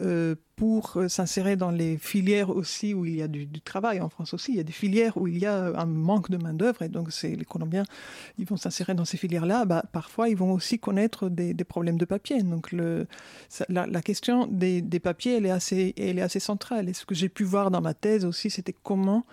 euh, 0.00 0.34
pour 0.60 0.98
euh, 0.98 1.08
s'insérer 1.08 1.56
dans 1.56 1.70
les 1.70 1.96
filières 1.96 2.50
aussi 2.50 2.92
où 2.92 3.06
il 3.06 3.16
y 3.16 3.22
a 3.22 3.28
du, 3.28 3.48
travail. 3.62 3.98
En 4.02 4.10
France 4.10 4.34
aussi, 4.34 4.52
il 4.52 4.58
y 4.58 4.60
a 4.60 4.62
des 4.62 4.74
filières 4.74 5.16
où 5.16 5.26
il 5.26 5.38
y 5.38 5.46
a 5.46 5.72
un 5.80 5.86
manque 5.86 6.30
de 6.30 6.36
main-d'œuvre 6.36 6.82
et 6.82 6.90
donc 6.90 7.12
c'est 7.12 7.34
les 7.34 7.46
Colombiens, 7.46 7.84
ils 8.36 8.44
vont 8.44 8.58
s'insérer 8.58 8.92
dans 8.92 9.06
ces 9.06 9.16
filières-là. 9.16 9.64
Bah, 9.64 9.82
parfois, 9.90 10.28
ils 10.28 10.36
vont 10.36 10.52
aussi 10.52 10.78
connaître 10.78 11.30
des, 11.30 11.54
problèmes 11.64 11.96
de 11.96 12.04
papier. 12.04 12.42
Donc 12.42 12.72
la, 12.72 14.02
question 14.02 14.48
des, 14.48 14.82
papiers, 15.02 15.38
elle 15.38 15.46
est, 15.46 15.50
assez, 15.50 15.94
elle 15.96 16.18
est 16.18 16.22
assez 16.22 16.40
centrale. 16.40 16.90
Et 16.90 16.92
ce 16.92 17.06
que 17.06 17.14
j'ai 17.14 17.30
pu 17.30 17.44
voir 17.44 17.70
dans 17.70 17.80
ma 17.80 17.94
thèse 17.94 18.26
aussi, 18.26 18.50
c'était 18.50 18.76
comment 18.82 19.24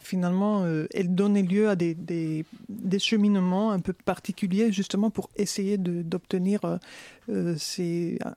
finalement, 0.00 0.62
euh, 0.64 0.86
elle 0.94 1.14
donnait 1.14 1.42
lieu 1.42 1.68
à 1.68 1.76
des, 1.76 1.94
des, 1.94 2.98
cheminements 2.98 3.72
un 3.72 3.80
peu 3.80 3.92
particuliers, 3.92 4.72
justement 4.72 5.10
pour 5.10 5.28
essayer 5.36 5.76
d'obtenir 5.76 6.60
euh, 7.28 7.56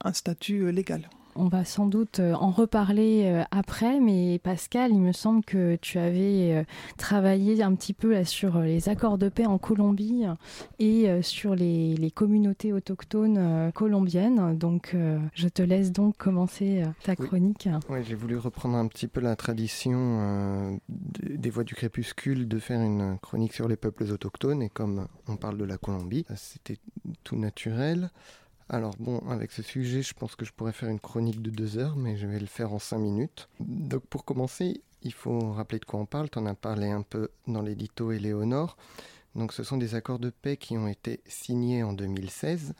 un 0.04 0.14
statut 0.14 0.72
légal 0.74 1.08
on 1.38 1.48
va 1.48 1.64
sans 1.66 1.86
doute 1.86 2.20
euh, 2.20 2.34
en 2.34 2.52
reparler 2.52 3.24
euh, 3.26 3.44
après, 3.52 4.00
mais 4.00 4.40
Pascal, 4.40 4.92
il 4.92 5.00
me 5.00 5.12
semble 5.12 5.44
que 5.44 5.76
tu 5.78 6.00
avais 6.00 6.54
euh, 6.54 6.64
travaillé 6.98 7.62
un 7.62 7.74
petit 7.76 7.94
peu 7.94 8.24
sur 8.24 8.60
les 8.60 8.90
accords 8.90 9.18
de 9.18 9.30
paix 9.30 9.46
en 9.46 9.58
Colombie 9.58 10.26
et 10.80 11.22
sur 11.22 11.56
les, 11.56 12.12
communautés 12.16 12.74
autochtones 12.74 13.72
colombiennes. 13.74 14.58
Donc, 14.58 14.96
je 15.34 15.48
te 15.48 15.62
laisse 15.62 15.92
donc 15.92 16.18
commencer 16.18 16.84
ta 17.04 17.16
chronique. 17.16 17.70
Oui, 17.90 18.00
j'ai 18.04 18.16
voulu 18.16 18.38
reprendre 18.38 18.76
un 18.78 18.88
petit 18.88 19.08
peu 19.08 19.20
la 19.22 19.36
tradition 19.36 20.80
des 20.90 21.50
Voix 21.50 21.64
du 21.64 21.76
Crépuscule 21.76 22.48
de 22.48 22.60
faire 22.60 22.82
une 22.82 23.18
chronique 23.20 23.54
sur 23.54 23.68
les 23.68 23.76
peuples 23.76 24.04
autochtones, 24.12 24.64
et 24.64 24.70
comme 24.70 25.08
on 25.28 25.36
parle 25.36 25.58
de 25.58 25.66
la 25.66 25.78
Colombie, 25.78 26.26
c'était 26.36 26.78
tout 27.24 27.36
naturel. 27.36 28.10
Alors 28.70 28.96
bon, 29.00 29.20
avec 29.30 29.52
ce 29.52 29.62
sujet, 29.62 30.02
je 30.02 30.14
pense 30.14 30.36
que 30.36 30.44
je 30.44 30.52
pourrais 30.52 30.74
faire 30.74 30.90
une 30.90 31.00
chronique 31.00 31.42
de 31.42 31.50
deux 31.50 31.78
heures, 31.78 31.96
mais 31.96 32.18
je 32.18 32.28
vais 32.28 32.40
le 32.40 32.46
faire 32.48 32.74
en 32.74 32.80
cinq 32.80 32.98
minutes. 33.00 33.48
Donc 33.60 34.06
pour 34.08 34.26
commencer, 34.26 34.82
il 35.04 35.14
faut 35.14 35.54
rappeler 35.54 35.80
de 35.80 35.86
quoi 35.86 36.00
on 36.00 36.06
parle. 36.06 36.30
Tu 36.30 36.38
en 36.38 36.46
as 36.46 36.54
parlé 36.54 36.90
un 36.90 37.02
peu 37.02 37.30
dans 37.48 37.62
l'édito 37.62 38.12
Éléonore. 38.12 38.76
Donc 39.36 39.54
ce 39.54 39.64
sont 39.64 39.78
des 39.78 39.96
accords 39.96 40.20
de 40.20 40.30
paix 40.30 40.58
qui 40.58 40.78
ont 40.78 40.88
été 40.88 41.22
signés 41.28 41.84
en 41.84 41.94
2016 41.94 42.74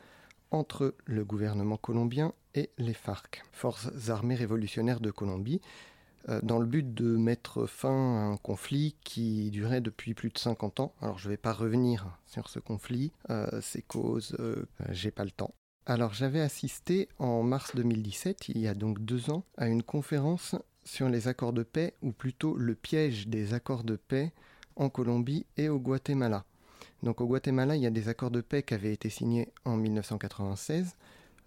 entre 0.50 0.94
le 1.04 1.24
gouvernement 1.24 1.76
colombien 1.76 2.32
et 2.54 2.70
les 2.78 2.94
FARC, 2.94 3.42
Forces 3.52 4.08
armées 4.08 4.34
révolutionnaires 4.34 5.00
de 5.00 5.10
Colombie, 5.10 5.60
euh, 6.28 6.40
dans 6.42 6.58
le 6.58 6.66
but 6.66 6.94
de 6.94 7.16
mettre 7.16 7.66
fin 7.66 7.90
à 7.90 8.24
un 8.24 8.36
conflit 8.36 8.96
qui 9.04 9.50
durait 9.50 9.80
depuis 9.80 10.14
plus 10.14 10.30
de 10.30 10.38
50 10.38 10.80
ans. 10.80 10.94
Alors 11.00 11.18
je 11.18 11.26
ne 11.28 11.32
vais 11.32 11.36
pas 11.36 11.52
revenir 11.52 12.18
sur 12.26 12.48
ce 12.48 12.58
conflit, 12.58 13.12
euh, 13.30 13.60
ses 13.60 13.82
causes, 13.82 14.36
euh, 14.40 14.66
j'ai 14.90 15.10
pas 15.10 15.24
le 15.24 15.30
temps. 15.30 15.54
Alors 15.90 16.12
j'avais 16.12 16.42
assisté 16.42 17.08
en 17.18 17.42
mars 17.42 17.74
2017, 17.74 18.50
il 18.50 18.58
y 18.58 18.68
a 18.68 18.74
donc 18.74 19.00
deux 19.00 19.30
ans, 19.30 19.44
à 19.56 19.68
une 19.68 19.82
conférence 19.82 20.54
sur 20.84 21.08
les 21.08 21.28
accords 21.28 21.54
de 21.54 21.62
paix, 21.62 21.94
ou 22.02 22.12
plutôt 22.12 22.54
le 22.58 22.74
piège 22.74 23.26
des 23.26 23.54
accords 23.54 23.84
de 23.84 23.96
paix 23.96 24.34
en 24.76 24.90
Colombie 24.90 25.46
et 25.56 25.70
au 25.70 25.78
Guatemala. 25.78 26.44
Donc 27.02 27.22
au 27.22 27.26
Guatemala, 27.26 27.74
il 27.74 27.80
y 27.80 27.86
a 27.86 27.90
des 27.90 28.10
accords 28.10 28.30
de 28.30 28.42
paix 28.42 28.62
qui 28.62 28.74
avaient 28.74 28.92
été 28.92 29.08
signés 29.08 29.48
en 29.64 29.78
1996, 29.78 30.94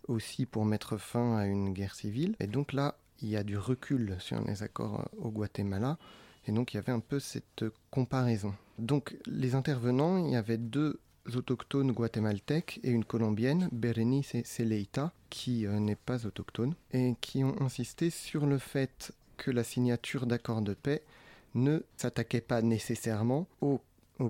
aussi 0.08 0.48
pour 0.48 0.66
mettre 0.66 0.98
fin 0.98 1.38
à 1.38 1.46
une 1.46 1.72
guerre 1.72 1.94
civile. 1.94 2.36
Et 2.40 2.48
donc 2.48 2.74
là, 2.74 2.96
il 3.22 3.30
y 3.30 3.38
a 3.38 3.44
du 3.44 3.60
recul 3.60 4.16
sur 4.18 4.44
les 4.44 4.64
accords 4.64 5.08
au 5.20 5.30
Guatemala. 5.30 6.00
Et 6.48 6.52
donc 6.52 6.74
il 6.74 6.78
y 6.78 6.80
avait 6.80 6.92
un 6.92 7.00
peu 7.00 7.20
cette 7.20 7.66
comparaison. 7.92 8.56
Donc 8.80 9.16
les 9.28 9.54
intervenants, 9.54 10.18
il 10.26 10.32
y 10.32 10.36
avait 10.36 10.58
deux 10.58 11.00
autochtones 11.36 11.92
guatémaltèques 11.92 12.80
et 12.84 12.92
une 12.92 13.06
colombienne, 13.06 13.70
Berenice 13.72 14.36
Celeita, 14.44 15.14
qui 15.30 15.66
euh, 15.66 15.80
n'est 15.80 15.96
pas 15.96 16.26
autochtone, 16.26 16.76
et 16.92 17.16
qui 17.22 17.44
ont 17.44 17.60
insisté 17.62 18.10
sur 18.10 18.46
le 18.46 18.58
fait 18.58 19.14
que 19.38 19.52
la 19.52 19.64
signature 19.64 20.26
d'accords 20.26 20.62
de 20.62 20.74
paix 20.74 21.04
ne 21.56 21.80
s'attaquait 21.98 22.42
pas 22.42 22.62
nécessairement 22.62 23.48
aux, 23.62 23.82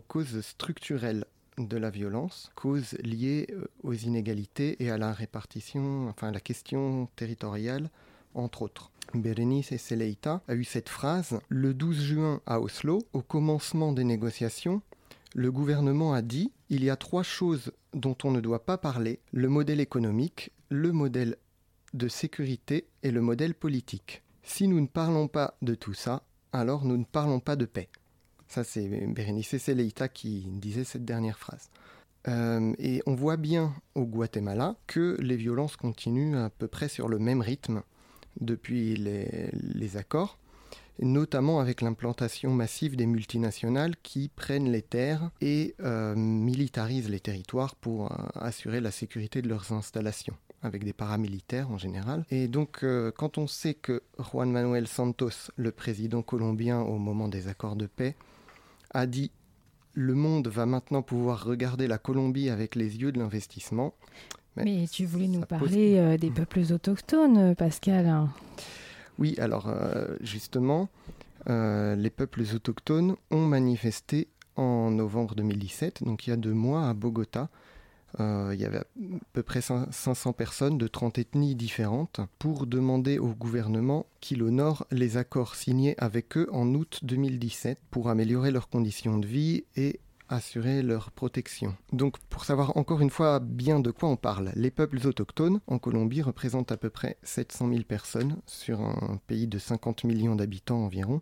causes 0.08 0.42
structurelles 0.42 1.26
de 1.58 1.78
la 1.78 1.90
violence, 1.90 2.52
causes 2.56 2.94
liées 3.04 3.48
euh, 3.52 3.66
aux 3.84 3.94
inégalités 3.94 4.82
et 4.84 4.90
à 4.90 4.98
la 4.98 5.12
répartition, 5.12 6.08
enfin 6.08 6.32
la 6.32 6.40
question 6.40 7.10
territoriale, 7.16 7.90
entre 8.34 8.62
autres. 8.62 8.92
Berenice 9.14 9.76
Celeita 9.76 10.42
a 10.48 10.56
eu 10.56 10.64
cette 10.64 10.88
phrase 10.88 11.42
le 11.50 11.74
12 11.74 12.02
juin 12.02 12.42
à 12.46 12.62
Oslo, 12.62 13.00
au 13.12 13.22
commencement 13.22 13.92
des 13.92 14.06
négociations, 14.06 14.82
le 15.34 15.52
gouvernement 15.52 16.14
a 16.14 16.22
dit 16.22 16.52
il 16.70 16.84
y 16.84 16.90
a 16.90 16.96
trois 16.96 17.24
choses 17.24 17.72
dont 17.94 18.18
on 18.24 18.32
ne 18.32 18.42
doit 18.42 18.66
pas 18.66 18.78
parler, 18.78 19.20
le 19.32 19.50
modèle 19.50 19.80
économique, 19.80 20.52
le 20.70 20.92
modèle 20.92 21.38
de 21.94 22.08
sécurité 22.08 22.88
et 23.04 23.12
le 23.12 23.22
modèle 23.22 23.54
politique. 23.54 24.24
Si 24.44 24.68
nous 24.68 24.80
ne 24.80 24.88
parlons 24.88 25.28
pas 25.28 25.56
de 25.62 25.76
tout 25.76 25.94
ça, 25.94 26.24
alors 26.54 26.86
nous 26.86 26.98
ne 26.98 27.04
parlons 27.04 27.40
pas 27.40 27.56
de 27.56 27.66
paix. 27.66 27.90
Ça, 28.48 28.64
c'est 28.64 28.88
Berenice 29.08 29.58
Seleita 29.58 30.10
qui 30.10 30.46
disait 30.48 30.84
cette 30.84 31.06
dernière 31.06 31.38
phrase. 31.38 31.70
Euh, 32.28 32.74
et 32.78 33.02
on 33.06 33.16
voit 33.16 33.38
bien 33.38 33.74
au 33.96 34.06
Guatemala 34.06 34.76
que 34.88 35.18
les 35.22 35.38
violences 35.38 35.76
continuent 35.76 36.38
à 36.38 36.50
peu 36.50 36.68
près 36.68 36.88
sur 36.88 37.08
le 37.08 37.18
même 37.18 37.42
rythme 37.42 37.82
depuis 38.40 38.96
les 38.96 39.98
accords 39.98 40.38
notamment 41.00 41.60
avec 41.60 41.82
l'implantation 41.82 42.52
massive 42.52 42.96
des 42.96 43.06
multinationales 43.06 43.96
qui 44.04 44.30
prennent 44.30 44.72
les 44.72 44.82
terres 44.82 45.32
et 45.42 45.76
euh, 45.82 46.16
militarisent 46.16 47.10
les 47.10 47.20
territoires 47.20 47.76
pour 47.76 48.12
euh, 48.12 48.16
assurer 48.36 48.82
la 48.82 48.92
sécurité 48.92 49.42
de 49.42 49.50
leurs 49.50 49.72
installations 49.72 50.36
avec 50.64 50.84
des 50.84 50.94
paramilitaires 50.94 51.72
en 51.72 51.78
général. 51.80 52.24
Et 52.30 52.48
donc, 52.48 52.84
euh, 52.84 53.12
quand 53.12 53.40
on 53.40 53.48
sait 53.48 53.74
que 53.74 54.04
Juan 54.20 54.52
Manuel 54.52 54.88
Santos, 54.88 55.50
le 55.56 55.72
président 55.72 56.22
colombien 56.22 56.82
au 56.82 57.00
moment 57.00 57.28
des 57.28 57.48
accords 57.48 57.76
de 57.76 57.88
paix, 57.88 58.16
a 58.94 59.08
dit 59.08 59.32
le 59.94 60.14
monde 60.14 60.48
va 60.48 60.66
maintenant 60.66 61.02
pouvoir 61.02 61.44
regarder 61.44 61.88
la 61.88 61.98
Colombie 61.98 62.50
avec 62.50 62.76
les 62.76 62.98
yeux 62.98 63.12
de 63.12 63.20
l'investissement. 63.20 63.94
Mais, 64.56 64.86
tu 64.88 65.06
voulais 65.06 65.28
nous 65.28 65.42
parler 65.42 66.18
des 66.18 66.30
peuples 66.30 66.62
autochtones, 66.72 67.56
Pascal. 67.56 68.28
Oui, 69.22 69.36
alors 69.38 69.72
justement, 70.22 70.90
les 71.48 72.10
peuples 72.10 72.42
autochtones 72.56 73.16
ont 73.30 73.46
manifesté 73.46 74.28
en 74.56 74.90
novembre 74.90 75.36
2017, 75.36 76.04
donc 76.04 76.26
il 76.26 76.32
y 76.32 76.34
a 76.34 76.38
deux 76.38 76.54
mois 76.54 76.90
à 76.90 76.96
Bogota, 76.96 77.50
euh, 78.20 78.52
il 78.54 78.60
y 78.60 78.66
avait 78.66 78.80
à 78.80 78.86
peu 79.34 79.44
près 79.44 79.62
500 79.62 80.34
personnes 80.34 80.78
de 80.78 80.88
30 80.88 81.20
ethnies 81.20 81.56
différentes 81.56 82.20
pour 82.40 82.68
demander 82.68 83.20
au 83.20 83.30
gouvernement 83.30 84.06
qu'il 84.20 84.44
honore 84.44 84.86
les 84.92 85.18
accords 85.18 85.56
signés 85.56 85.96
avec 85.98 86.36
eux 86.38 86.48
en 86.52 86.74
août 86.74 87.00
2017 87.04 87.80
pour 87.90 88.10
améliorer 88.10 88.52
leurs 88.52 88.70
conditions 88.70 89.18
de 89.18 89.28
vie 89.28 89.64
et 89.76 90.00
assurer 90.32 90.82
leur 90.82 91.12
protection. 91.12 91.76
Donc 91.92 92.18
pour 92.30 92.46
savoir 92.46 92.78
encore 92.78 93.02
une 93.02 93.10
fois 93.10 93.40
bien 93.40 93.80
de 93.80 93.92
quoi 93.92 94.10
on 94.10 94.16
parle, 94.16 94.52
les 94.56 94.72
peuples 94.72 95.06
autochtones 95.06 95.60
en 95.68 95.80
Colombie 95.80 96.22
représentent 96.22 96.72
à 96.72 96.78
peu 96.78 96.90
près 96.90 97.18
700 97.24 97.70
000 97.70 97.84
personnes 97.84 98.38
sur 98.46 98.82
un 98.82 99.20
pays 99.28 99.48
de 99.48 99.60
50 99.60 100.06
millions 100.06 100.36
d'habitants 100.36 100.84
environ, 100.84 101.22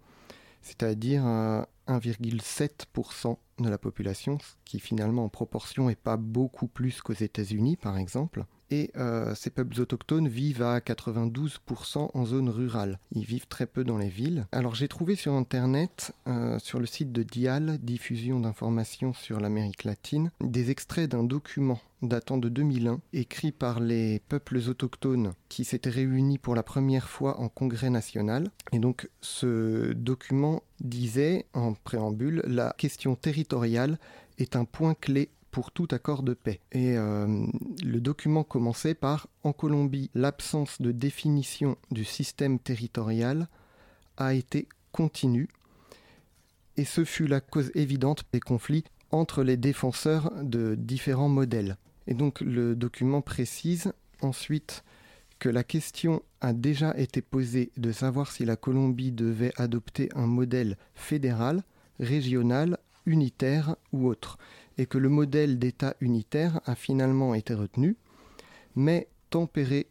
c'est-à-dire 0.62 1.24
1,7% 1.24 3.38
de 3.60 3.70
la 3.70 3.78
population, 3.78 4.38
ce 4.40 4.56
qui 4.66 4.80
finalement 4.80 5.26
en 5.26 5.30
proportion 5.30 5.88
n'est 5.88 5.96
pas 5.96 6.18
beaucoup 6.18 6.68
plus 6.68 7.02
qu'aux 7.02 7.14
États-Unis 7.14 7.78
par 7.78 7.98
exemple. 7.98 8.46
Et 8.72 8.92
euh, 8.98 9.34
ces 9.36 9.50
peuples 9.50 9.80
autochtones 9.82 10.28
vivent 10.28 10.62
à 10.62 10.80
92% 10.80 12.12
en 12.14 12.26
zone 12.26 12.50
rurale. 12.50 13.00
Ils 13.12 13.26
vivent 13.26 13.48
très 13.48 13.66
peu 13.66 13.84
dans 13.84 13.98
les 13.98 14.10
villes. 14.10 14.46
Alors 14.52 14.76
j'ai 14.76 14.88
trouvé 14.88 15.16
sur 15.16 15.34
Internet, 15.34 16.14
euh, 16.28 16.60
sur 16.60 16.80
le 16.80 16.86
site 16.86 17.12
de 17.12 17.24
DIAL, 17.24 17.78
Diffusion 17.80 18.40
d'informations 18.40 19.14
sur 19.14 19.40
l'Amérique 19.40 19.84
latine, 19.84 20.32
des 20.42 20.72
extraits 20.72 21.10
d'un 21.10 21.24
document 21.24 21.80
datant 22.02 22.38
de 22.38 22.50
2001, 22.50 23.02
écrit 23.14 23.52
par 23.52 23.80
les 23.80 24.22
peuples 24.30 24.58
autochtones 24.70 25.34
qui 25.50 25.66
s'étaient 25.66 25.90
réunis 25.90 26.38
pour 26.38 26.56
la 26.56 26.64
première 26.64 27.10
fois 27.10 27.40
en 27.40 27.50
congrès 27.50 27.90
national. 27.90 28.50
Et 28.72 28.80
donc 28.80 29.10
ce 29.22 29.94
document 29.94 30.64
disait 30.80 31.46
en 31.54 31.74
préambule, 31.74 32.42
la 32.48 32.74
question 32.78 33.16
territoriale 33.16 34.00
est 34.38 34.56
un 34.56 34.66
point 34.66 34.94
clé 34.94 35.30
pour 35.52 35.72
tout 35.72 35.88
accord 35.92 36.24
de 36.24 36.34
paix. 36.34 36.60
Et 36.72 36.98
euh, 36.98 37.46
le 37.84 38.00
document 38.00 38.44
commençait 38.44 38.96
par 38.96 39.28
En 39.44 39.54
Colombie, 39.54 40.10
l'absence 40.14 40.82
de 40.82 40.92
définition 40.92 41.78
du 41.92 42.06
système 42.06 42.60
territorial 42.60 43.48
a 44.18 44.34
été 44.34 44.68
continue, 44.92 45.48
et 46.78 46.86
ce 46.86 47.04
fut 47.04 47.28
la 47.28 47.42
cause 47.42 47.72
évidente 47.76 48.24
des 48.32 48.40
conflits 48.40 48.86
entre 49.12 49.44
les 49.44 49.58
défenseurs 49.58 50.32
de 50.42 50.76
différents 50.76 51.30
modèles. 51.30 51.78
Et 52.08 52.14
donc 52.14 52.42
le 52.42 52.76
document 52.76 53.22
précise 53.22 53.94
ensuite 54.22 54.84
que 55.40 55.50
la 55.50 55.64
question 55.64 56.22
a 56.42 56.54
déjà 56.54 56.98
été 56.98 57.22
posée 57.22 57.72
de 57.78 57.92
savoir 57.92 58.32
si 58.32 58.46
la 58.46 58.56
Colombie 58.56 59.12
devait 59.12 59.54
adopter 59.58 60.10
un 60.16 60.28
modèle 60.28 60.78
fédéral, 60.96 61.64
régional, 62.00 62.78
unitaire 63.06 63.76
ou 63.92 64.08
autre 64.08 64.38
et 64.80 64.86
que 64.86 64.98
le 64.98 65.10
modèle 65.10 65.60
d'État 65.60 65.96
unitaire 66.00 66.62
a 66.66 66.74
finalement 66.74 67.36
été 67.36 67.54
retenu, 67.54 67.98
mais 68.76 69.10
tempéré 69.30 69.88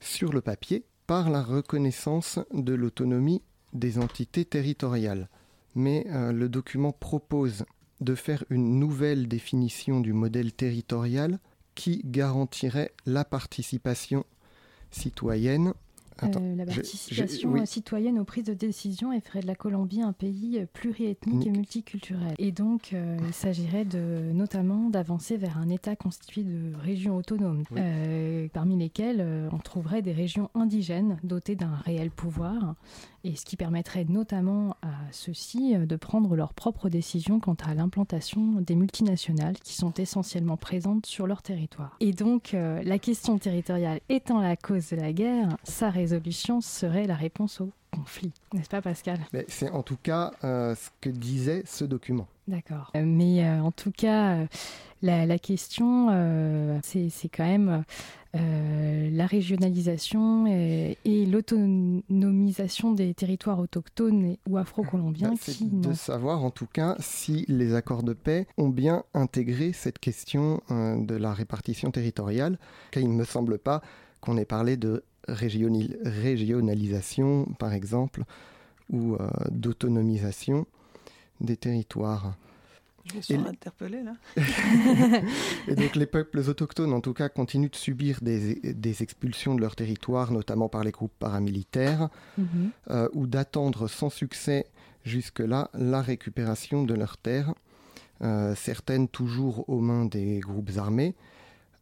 sur 0.00 0.32
le 0.32 0.40
papier 0.40 0.84
par 1.06 1.30
la 1.30 1.40
reconnaissance 1.40 2.40
de 2.52 2.74
l'autonomie 2.74 3.42
des 3.72 3.96
entités 3.98 4.44
territoriales. 4.44 5.28
Mais 5.76 6.06
euh, 6.10 6.32
le 6.32 6.48
document 6.48 6.90
propose 6.90 7.64
de 8.00 8.16
faire 8.16 8.44
une 8.50 8.80
nouvelle 8.80 9.28
définition 9.28 10.00
du 10.00 10.12
modèle 10.12 10.52
territorial 10.52 11.38
qui 11.76 12.02
garantirait 12.04 12.92
la 13.06 13.24
participation 13.24 14.26
citoyenne 14.90 15.74
euh, 16.22 16.56
la 16.56 16.64
participation 16.64 17.66
citoyenne 17.66 18.18
aux 18.18 18.24
prises 18.24 18.44
de 18.44 18.54
décision 18.54 19.12
et 19.12 19.20
ferait 19.20 19.40
de 19.40 19.46
la 19.46 19.54
Colombie 19.54 20.02
un 20.02 20.12
pays 20.12 20.64
pluriethnique 20.72 21.46
et 21.46 21.50
multiculturel. 21.50 22.34
Et 22.38 22.52
donc, 22.52 22.92
euh, 22.92 23.16
il 23.26 23.32
s'agirait 23.32 23.84
de, 23.84 24.30
notamment 24.32 24.90
d'avancer 24.90 25.36
vers 25.36 25.58
un 25.58 25.68
État 25.68 25.96
constitué 25.96 26.42
de 26.42 26.72
régions 26.76 27.16
autonomes, 27.16 27.64
euh, 27.76 28.48
parmi 28.52 28.76
lesquelles 28.76 29.48
on 29.52 29.58
trouverait 29.58 30.02
des 30.02 30.12
régions 30.12 30.50
indigènes 30.54 31.18
dotées 31.24 31.56
d'un 31.56 31.74
réel 31.84 32.10
pouvoir 32.10 32.74
et 33.24 33.36
ce 33.36 33.44
qui 33.44 33.56
permettrait 33.56 34.04
notamment 34.08 34.76
à 34.82 34.92
ceux-ci 35.10 35.74
euh, 35.74 35.86
de 35.86 35.96
prendre 35.96 36.36
leurs 36.36 36.52
propres 36.52 36.88
décisions 36.88 37.40
quant 37.40 37.56
à 37.66 37.74
l'implantation 37.74 38.60
des 38.60 38.76
multinationales 38.76 39.56
qui 39.64 39.74
sont 39.74 39.92
essentiellement 39.94 40.56
présentes 40.56 41.06
sur 41.06 41.26
leur 41.26 41.42
territoire. 41.42 41.96
Et 42.00 42.12
donc, 42.12 42.54
euh, 42.54 42.82
la 42.84 42.98
question 42.98 43.38
territoriale 43.38 44.00
étant 44.08 44.40
la 44.40 44.56
cause 44.56 44.90
de 44.90 44.96
la 44.96 45.12
guerre, 45.12 45.56
sa 45.64 45.90
résolution 45.90 46.60
serait 46.60 47.06
la 47.06 47.16
réponse 47.16 47.60
au 47.60 47.70
conflit, 47.90 48.32
n'est-ce 48.52 48.68
pas 48.68 48.82
Pascal? 48.82 49.20
C'est 49.48 49.70
en 49.70 49.82
tout 49.82 49.98
cas 50.02 50.32
euh, 50.42 50.74
ce 50.74 50.90
que 51.00 51.08
disait 51.08 51.62
ce 51.64 51.84
document. 51.84 52.26
D'accord. 52.46 52.90
mais 52.94 53.48
en 53.48 53.70
tout 53.72 53.90
cas, 53.90 54.46
la, 55.04 55.38
question, 55.38 56.08
c'est 56.82 57.28
quand 57.28 57.46
même 57.46 57.84
euh, 58.36 59.10
la 59.12 59.26
régionalisation 59.26 60.48
et, 60.48 60.96
l'autonomisation 61.26 62.92
des 62.92 63.14
territoires 63.14 63.60
autochtones 63.60 64.36
ou 64.48 64.58
afro-colombiens. 64.58 65.30
Bah, 65.30 65.36
c'est 65.38 65.62
de 65.62 65.92
savoir 65.92 66.42
en 66.42 66.50
tout 66.50 66.66
cas 66.66 66.96
si 66.98 67.44
les 67.46 67.74
accords 67.74 68.02
de 68.02 68.12
paix 68.12 68.48
ont 68.56 68.70
bien 68.70 69.04
intégré 69.14 69.72
cette 69.72 70.00
question 70.00 70.60
euh, 70.72 71.00
de 71.00 71.14
la 71.14 71.32
répartition 71.32 71.92
territoriale, 71.92 72.58
car 72.90 73.04
il 73.04 73.08
ne 73.08 73.14
me 73.14 73.24
semble 73.24 73.58
pas 73.58 73.82
qu'on 74.20 74.36
ait 74.36 74.44
parlé 74.44 74.76
de 74.76 75.04
régionalisation, 75.28 77.46
par 77.60 77.72
exemple, 77.72 78.24
ou 78.90 79.14
euh, 79.14 79.28
d'autonomisation 79.50 80.66
des 81.40 81.56
territoires. 81.56 82.34
Je 83.04 83.16
me 83.16 83.22
sens 83.22 83.46
interpellé 83.46 84.02
là. 84.02 84.14
et 85.68 85.74
donc 85.74 85.94
les 85.94 86.06
peuples 86.06 86.38
autochtones, 86.38 86.92
en 86.92 87.00
tout 87.00 87.12
cas, 87.12 87.28
continuent 87.28 87.70
de 87.70 87.76
subir 87.76 88.18
des, 88.22 89.02
expulsions 89.02 89.54
de 89.54 89.60
leur 89.60 89.76
territoire, 89.76 90.32
notamment 90.32 90.68
par 90.68 90.84
les 90.84 90.90
groupes 90.90 91.12
paramilitaires, 91.18 92.08
mhm. 92.38 92.70
euh, 92.90 93.08
ou 93.12 93.26
d'attendre 93.26 93.88
sans 93.88 94.08
succès 94.08 94.66
jusque-là 95.04 95.70
la 95.74 96.00
récupération 96.00 96.82
de 96.82 96.94
leurs 96.94 97.18
terres, 97.18 97.52
euh, 98.22 98.54
certaines 98.54 99.08
toujours 99.08 99.68
aux 99.68 99.80
mains 99.80 100.06
des 100.06 100.40
groupes 100.40 100.70
armés. 100.76 101.14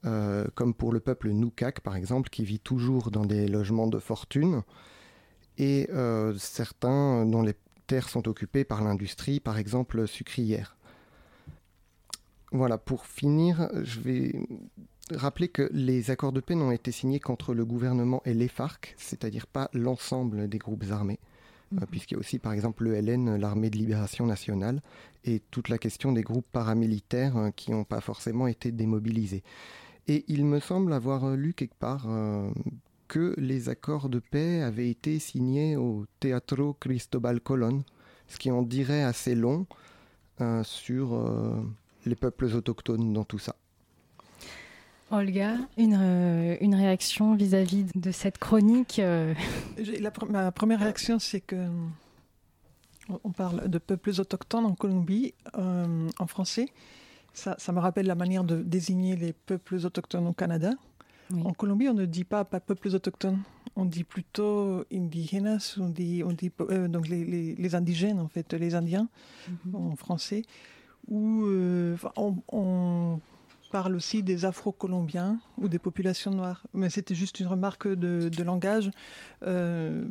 Euh, 0.05 0.47
comme 0.57 0.75
pour 0.75 0.93
le 0.93 0.99
peuple 0.99 1.31
Noukak, 1.31 1.79
par 1.79 1.95
exemple, 1.95 2.29
qui 2.29 2.45
vit 2.45 2.59
toujours 2.59 3.13
dans 3.13 3.25
des 3.25 3.47
logements 3.47 3.87
de 3.87 4.01
fortune, 4.01 4.63
et 5.59 5.89
certains 6.39 7.25
dont 7.27 7.43
les 7.43 7.55
terres 7.87 8.09
sont 8.09 8.27
occupées 8.27 8.65
par 8.65 8.83
l'industrie, 8.83 9.39
par 9.39 9.59
exemple 9.59 10.09
sucrière. 10.09 10.77
Voilà, 12.53 12.77
pour 12.77 13.07
finir, 13.07 13.71
je 13.83 14.01
vais 14.01 14.33
rappeler 15.11 15.49
que 15.49 15.69
les 15.73 16.11
accords 16.11 16.33
de 16.33 16.41
paix 16.41 16.55
n'ont 16.55 16.71
été 16.71 16.93
signés 16.93 17.19
qu'entre 17.19 17.55
le 17.55 17.65
gouvernement 17.65 18.23
et 18.25 18.35
les 18.35 18.49
FARC, 18.49 18.95
c'est-à-dire 18.99 19.47
pas 19.47 19.71
l'ensemble 19.73 20.49
des 20.49 20.59
groupes 20.59 20.85
armés, 20.91 21.19
euh, 21.73 21.81
mhm. 21.81 21.87
puisqu'il 21.91 22.15
y 22.15 22.17
a 22.17 22.21
aussi 22.21 22.39
par 22.39 22.53
exemple 22.53 22.85
l'ELN, 22.85 23.37
l'armée 23.37 23.71
de 23.71 23.79
libération 23.79 24.27
nationale, 24.27 24.83
et 25.25 25.41
toute 25.51 25.69
la 25.69 25.79
question 25.79 26.13
des 26.13 26.23
groupes 26.23 26.47
paramilitaires 26.53 27.37
euh, 27.37 27.51
qui 27.51 27.71
n'ont 27.71 27.85
pas 27.85 28.01
forcément 28.01 28.47
été 28.47 28.71
démobilisés. 28.71 29.43
Et 30.09 30.25
il 30.29 30.45
me 30.45 30.61
semble 30.61 30.93
avoir 30.93 31.37
lu 31.37 31.55
quelque 31.55 31.79
part 31.79 32.05
euh, 32.09 32.51
que 33.09 33.35
les 33.39 33.69
accords 33.69 34.09
de 34.09 34.19
paix 34.19 34.63
avaient 34.63 34.91
été 34.91 35.19
signés 35.19 35.77
au 35.77 36.07
Teatro 36.21 36.75
Cristobal 36.75 37.41
Colón, 37.41 37.83
ce 38.27 38.39
qui 38.39 38.51
en 38.51 38.63
dirait 38.63 39.03
assez 39.03 39.35
long 39.35 39.67
sur 40.65 41.15
les 42.05 42.15
peuples 42.15 42.47
autochtones 42.47 43.13
dans 43.13 43.25
tout 43.25 43.39
ça. 43.39 43.57
Olga, 45.11 45.57
une, 45.77 45.99
euh, 46.01 46.57
une 46.63 46.75
réaction 46.75 47.35
vis-à-vis 47.35 47.85
de 47.95 48.11
cette 48.11 48.39
chronique 48.39 48.99
euh 48.99 49.35
Ma 50.31 50.51
première 50.53 50.81
réaction, 50.81 51.19
c'est 51.19 51.41
que 51.41 51.69
on 53.25 53.31
parle 53.31 53.69
de 53.69 53.79
peuples 53.79 54.13
autochtones 54.19 54.65
en 54.65 54.75
Colombie, 54.75 55.35
euh, 55.59 56.09
en 56.19 56.27
français. 56.27 56.67
Ça, 57.35 57.57
ça, 57.59 57.73
me 57.73 57.81
rappelle 57.81 58.07
la 58.07 58.15
manière 58.15 58.45
de 58.45 58.63
désigner 58.63 59.17
les 59.17 59.33
peuples 59.33 59.75
autochtones 59.85 60.27
au 60.27 60.33
Canada. 60.33 60.71
En 61.45 61.53
Colombie, 61.53 61.89
on 61.89 61.95
ne 61.95 62.05
dit 62.05 62.25
pas, 62.25 62.45
pas 62.45 62.61
peuples 62.61 62.89
autochtones, 62.89 63.41
on 63.75 63.87
dit 63.87 64.05
plutôt 64.05 64.85
indígenas, 64.93 65.77
on 65.81 65.89
dit, 65.89 66.23
on 66.25 66.33
dit 66.33 66.51
donc 66.89 67.09
les, 67.09 67.55
les, 67.55 67.75
indigènes 67.75 68.21
en 68.21 68.29
fait, 68.29 68.53
les 68.53 68.75
Indiens 68.75 69.09
mhm. 69.67 69.75
en 69.75 69.97
français 69.97 70.43
où 71.09 71.45
euh, 71.45 71.97
on, 72.17 73.21
parle 73.71 73.97
aussi 73.97 74.23
des 74.23 74.45
Afro-Colombiens 74.45 75.41
ou 75.57 75.67
des 75.67 75.79
populations 75.79 76.31
noires. 76.31 76.63
Mais 76.75 76.91
c'était 76.91 77.15
juste 77.15 77.41
une 77.41 77.47
remarque 77.47 77.89
de, 77.89 78.43
langage, 78.43 78.91
euh, 79.47 80.05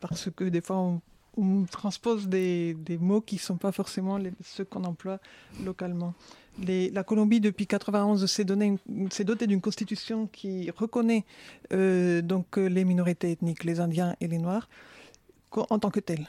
parce 0.00 0.30
que 0.34 0.42
des 0.42 0.60
fois 0.60 0.98
on, 1.36 1.64
transpose 1.70 2.26
des, 2.26 2.76
mots 3.00 3.20
qui 3.20 3.36
ne 3.36 3.40
sont 3.40 3.56
pas 3.56 3.70
forcément 3.70 4.18
ceux 4.42 4.64
qu'on 4.64 4.82
emploie 4.82 5.20
localement. 5.64 6.14
la 6.58 7.04
Colombie, 7.04 7.40
depuis 7.40 7.68
91, 7.68 8.26
s'est 8.26 8.44
dotée 8.44 9.46
d'une 9.46 9.60
constitution 9.60 10.26
qui 10.26 10.70
reconnaît 10.72 11.24
euh, 11.72 12.20
donc 12.20 12.56
les 12.56 12.84
minorités 12.84 13.30
ethniques, 13.30 13.62
les 13.62 13.78
Indiens 13.78 14.16
et 14.20 14.26
les 14.26 14.38
Noirs, 14.38 14.68
en 15.52 15.78
tant 15.78 15.90
que 15.90 16.00
tel. 16.00 16.26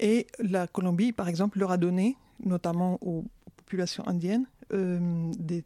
Et 0.00 0.26
la 0.38 0.66
Colombie, 0.66 1.12
par 1.12 1.28
exemple, 1.28 1.58
leur 1.58 1.70
a 1.70 1.78
donné, 1.78 2.16
notamment 2.44 2.98
aux 3.00 3.24
populations 3.66 4.06
indiennes, 4.06 4.46
euh, 4.72 5.32
des, 5.38 5.64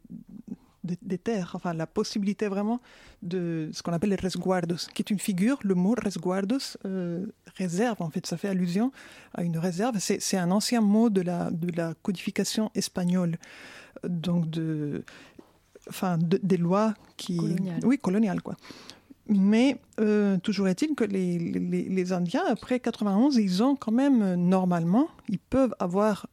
des, 0.83 1.17
terres, 1.19 1.51
enfin 1.53 1.73
la 1.73 1.85
possibilité 1.85 2.47
vraiment 2.47 2.81
de 3.21 3.69
ce 3.71 3.83
qu'on 3.83 3.93
appelle 3.93 4.09
les 4.09 4.15
resguardos, 4.15 4.87
qui 4.93 5.03
est 5.03 5.11
une 5.11 5.19
figure, 5.19 5.59
le 5.63 5.75
mot 5.75 5.93
resguardos, 5.95 6.77
euh, 6.85 7.27
réserve, 7.55 8.01
en 8.01 8.09
fait, 8.09 8.25
ça 8.25 8.37
fait 8.37 8.47
allusion 8.47 8.91
à 9.35 9.43
une 9.43 9.59
réserve. 9.59 9.99
C'est 9.99 10.37
un 10.37 10.49
ancien 10.49 10.81
mot 10.81 11.11
de 11.11 11.21
la, 11.21 11.51
de 11.51 11.69
la 11.77 11.93
codification 12.01 12.71
espagnole, 12.73 13.37
donc 14.03 14.49
de, 14.49 15.03
enfin, 15.87 16.17
des 16.17 16.57
lois 16.57 16.95
qui... 17.17 17.39
Oui, 17.83 17.99
coloniales, 17.99 18.41
quoi. 18.41 18.55
Mais 19.27 19.77
euh, 19.99 20.39
toujours 20.39 20.67
est-il 20.67 20.95
que 20.95 21.03
les, 21.03 21.37
les, 21.37 21.83
les, 21.83 22.11
Indiens, 22.11 22.43
après 22.49 22.79
91, 22.79 23.37
ils 23.37 23.61
ont 23.61 23.75
quand 23.75 23.91
même, 23.91 24.33
normalement, 24.33 25.07
ils 25.29 25.39
peuvent 25.39 25.75
avoir 25.79 26.25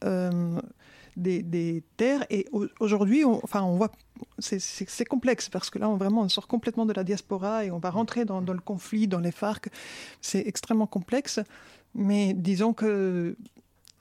des, 1.18 1.82
terres. 1.96 2.24
Et 2.30 2.46
aujourd'hui, 2.80 3.24
on, 3.24 3.42
enfin, 3.44 3.62
on 3.62 3.76
voit, 3.76 3.90
c'est 4.38 5.04
complexe 5.04 5.48
parce 5.48 5.70
que 5.70 5.78
là, 5.78 5.88
on, 5.88 5.96
vraiment, 5.96 6.22
on 6.22 6.28
sort 6.28 6.46
complètement 6.46 6.86
de 6.86 6.92
la 6.92 7.04
diaspora 7.04 7.64
et 7.64 7.70
on 7.70 7.78
va 7.78 7.90
rentrer 7.90 8.24
dans, 8.24 8.40
le 8.40 8.60
conflit, 8.60 9.08
dans 9.08 9.20
les 9.20 9.32
FARC. 9.32 9.68
C'est 10.20 10.46
extrêmement 10.46 10.86
complexe. 10.86 11.40
Mais 11.94 12.34
disons 12.34 12.72
que 12.72 13.36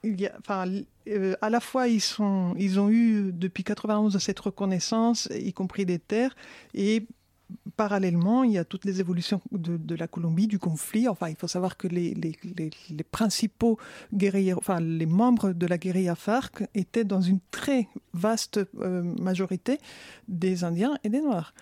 il 0.03 0.21
y 0.21 0.27
a, 0.27 0.33
enfin, 0.39 0.65
euh, 1.07 1.35
à 1.41 1.49
la 1.49 1.59
fois 1.59 1.87
ils, 1.87 2.01
sont, 2.01 2.53
ils 2.57 2.79
ont 2.79 2.89
eu 2.89 3.31
depuis 3.33 3.63
91 3.63 4.17
cette 4.19 4.39
reconnaissance, 4.39 5.27
y 5.31 5.51
compris 5.53 5.85
des 5.85 5.99
terres, 5.99 6.35
et 6.73 7.07
parallèlement, 7.75 8.43
il 8.43 8.53
y 8.53 8.57
a 8.57 8.65
toutes 8.65 8.85
les 8.85 8.99
évolutions 8.99 9.41
de, 9.51 9.95
la 9.95 10.07
Colombie, 10.07 10.47
du 10.47 10.59
conflit. 10.59 11.07
Enfin, 11.07 11.29
il 11.29 11.35
faut 11.35 11.47
savoir 11.47 11.77
que 11.77 11.87
les, 11.87 12.13
principaux 13.11 13.77
guerriers, 14.13 14.53
enfin, 14.53 14.79
les 14.79 15.05
membres 15.05 15.53
de 15.53 15.67
la 15.67 15.77
guérilla 15.77 16.15
FARC 16.15 16.63
étaient 16.73 17.05
dans 17.05 17.21
une 17.21 17.39
très 17.51 17.87
vaste 18.13 18.59
euh, 18.79 19.03
majorité 19.19 19.79
des 20.27 20.63
Indiens 20.63 20.97
et 21.03 21.09
des 21.09 21.21
Noirs. 21.21 21.53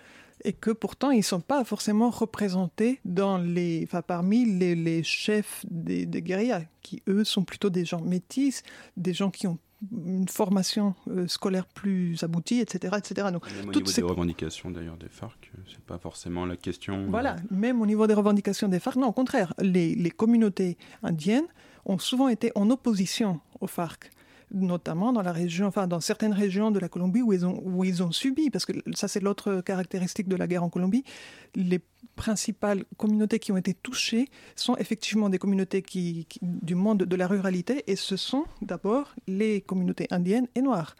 Et 0.44 0.52
que 0.52 0.70
pourtant, 0.70 1.10
ils 1.10 1.18
ne 1.18 1.22
sont 1.22 1.40
pas 1.40 1.64
forcément 1.64 2.10
représentés 2.10 3.00
dans 3.04 3.38
les, 3.38 3.82
enfin, 3.84 4.02
parmi 4.02 4.44
les, 4.44 5.02
chefs 5.02 5.64
des, 5.70 6.06
des 6.06 6.22
guérillas, 6.22 6.62
qui 6.82 7.02
eux 7.08 7.24
sont 7.24 7.44
plutôt 7.44 7.70
des 7.70 7.84
gens 7.84 8.00
métis, 8.00 8.62
des 8.96 9.14
gens 9.14 9.30
qui 9.30 9.46
ont 9.46 9.58
une 9.92 10.28
formation 10.28 10.94
euh, 11.08 11.28
scolaire 11.28 11.66
plus 11.66 12.22
aboutie, 12.22 12.60
etc. 12.60 12.96
etc. 12.98 13.28
Donc, 13.32 13.50
même 13.52 13.68
au 13.68 13.72
niveau 13.72 13.92
des 13.92 14.02
revendications 14.02 14.70
d'ailleurs 14.70 14.96
des 14.96 15.08
FARC, 15.08 15.50
euh, 15.54 15.60
c'est 15.68 15.80
pas 15.80 15.98
forcément 15.98 16.46
la 16.46 16.56
question. 16.56 17.06
Voilà, 17.08 17.34
euh, 17.34 17.38
même 17.50 17.80
au 17.82 17.86
niveau 17.86 18.06
des 18.06 18.14
revendications 18.14 18.68
des 18.68 18.80
FARC, 18.80 18.96
non, 18.96 19.08
au 19.08 19.12
contraire, 19.12 19.52
les, 19.60 19.94
les 19.94 20.10
communautés 20.10 20.78
indiennes 21.02 21.46
ont 21.84 21.98
souvent 21.98 22.28
été 22.28 22.52
en 22.54 22.70
opposition 22.70 23.40
aux 23.60 23.66
FARC 23.66 24.10
notamment 24.52 25.12
dans 25.12 25.22
la 25.22 25.32
région, 25.32 25.66
enfin 25.66 25.86
dans 25.86 26.00
certaines 26.00 26.32
régions 26.32 26.70
de 26.70 26.78
la 26.78 26.88
Colombie 26.88 27.22
où 27.22 27.32
ils 27.32 27.44
ont, 27.44 27.60
où 27.64 27.84
ils 27.84 28.02
ont 28.02 28.12
subi, 28.12 28.50
parce 28.50 28.64
que 28.64 28.72
ça 28.94 29.08
c'est 29.08 29.20
l'autre 29.20 29.60
caractéristique 29.60 30.28
de 30.28 30.36
la 30.36 30.46
guerre 30.46 30.62
en 30.62 30.70
Colombie, 30.70 31.04
les 31.54 31.80
principales 32.14 32.84
communautés 32.96 33.38
qui 33.38 33.52
ont 33.52 33.56
été 33.56 33.74
touchées 33.74 34.28
sont 34.54 34.76
effectivement 34.76 35.28
des 35.28 35.38
communautés 35.38 35.82
qui, 35.82 36.26
du 36.42 36.74
monde 36.74 36.98
de 36.98 37.16
la 37.16 37.26
ruralité, 37.26 37.84
et 37.86 37.96
ce 37.96 38.16
sont 38.16 38.44
d'abord 38.62 39.14
les 39.26 39.60
communautés 39.60 40.06
indiennes 40.10 40.48
et 40.54 40.62
noires. 40.62 40.96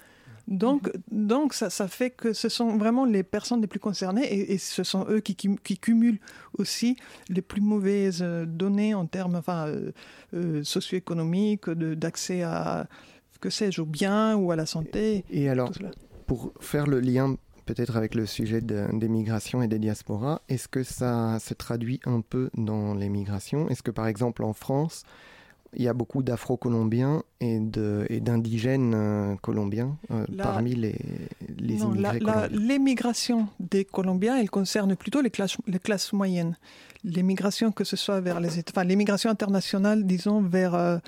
Donc, 0.49 0.93
donc 1.11 1.55
ça, 1.55 1.71
ça, 1.71 1.89
fait 1.89 2.11
que 2.11 2.33
ce 2.33 2.49
sont 2.49 2.77
vraiment 2.77 3.05
les 3.05 3.25
personnes 3.25 3.61
les 3.61 3.67
plus 3.67 3.81
concernées 3.81 4.53
et, 4.53 4.59
ce 4.59 4.85
sont 4.85 5.05
eux 5.09 5.19
qui, 5.19 5.35
qui, 5.35 5.77
cumulent 5.77 6.21
aussi 6.57 6.97
les 7.29 7.43
plus 7.43 7.61
mauvaises 7.61 8.23
données 8.23 8.95
en 8.95 9.07
termes 9.07 9.35
enfin, 9.35 9.67
euh, 9.67 9.91
euh, 10.35 10.63
socio-économiques, 10.63 11.69
d'accès 11.69 12.43
à, 12.43 12.87
que 13.39 13.51
sais-je, 13.51 13.83
au 13.83 13.87
bien 13.87 14.37
ou 14.37 14.53
à 14.53 14.57
la 14.57 14.67
santé. 14.67 15.25
Et 15.31 15.49
alors, 15.49 15.71
pour 16.27 16.53
faire 16.61 16.87
le 16.87 17.01
lien 17.01 17.37
peut-être 17.67 17.97
avec 17.97 18.15
le 18.15 18.27
sujet 18.27 18.61
des 18.61 19.09
migrations 19.09 19.61
et 19.61 19.69
des 19.69 19.79
diasporas, 19.79 20.41
est-ce 20.49 20.69
que 20.69 20.83
ça 20.85 21.39
se 21.41 21.53
traduit 21.53 22.01
un 22.05 22.21
peu 22.21 22.49
dans 22.57 22.95
les 22.95 23.09
migrations? 23.09 23.69
Est-ce 23.69 23.83
que 23.83 23.91
par 23.91 24.07
exemple 24.07 24.45
en 24.45 24.53
France, 24.53 25.03
il 25.75 25.83
y 25.83 25.89
a 25.89 25.93
beaucoup 25.93 26.23
d'Afro-Colombiens 26.23 27.23
et 27.41 27.59
d'indigènes 27.61 28.95
euh, 28.95 29.35
colombiens 29.43 29.99
euh, 30.11 30.25
parmi 30.39 30.75
les, 30.75 30.97
les 31.59 31.83
immigrés 31.83 32.21
la, 32.21 32.49
L'émigration 32.49 33.49
des 33.61 33.85
Colombiens, 33.85 34.39
elle 34.39 34.49
concerne 34.49 34.97
plutôt 34.97 35.21
les 35.21 35.31
classes, 35.31 35.59
les 35.67 35.79
classes 35.79 36.13
moyennes 36.13 36.57
l'émigration, 37.07 37.73
que 37.73 37.85
ce 37.85 37.97
soit 37.97 38.21
vers 38.21 38.41
les, 38.41 38.59
enfin, 38.69 38.85
l'émigration 38.85 39.31
internationale, 39.31 40.05
disons, 40.05 40.43
vers 40.43 40.75
euh, 40.75 40.99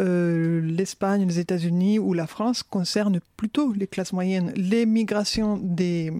euh, 0.00 0.60
l'Espagne, 0.60 1.26
les 1.26 1.38
États-Unis 1.38 1.98
ou 1.98 2.12
la 2.12 2.26
France, 2.26 2.62
concerne 2.62 3.20
plutôt 3.36 3.72
les 3.72 3.86
classes 3.86 4.12
moyennes. 4.12 4.52
L'émigration 4.56 5.56
des, 5.56 6.12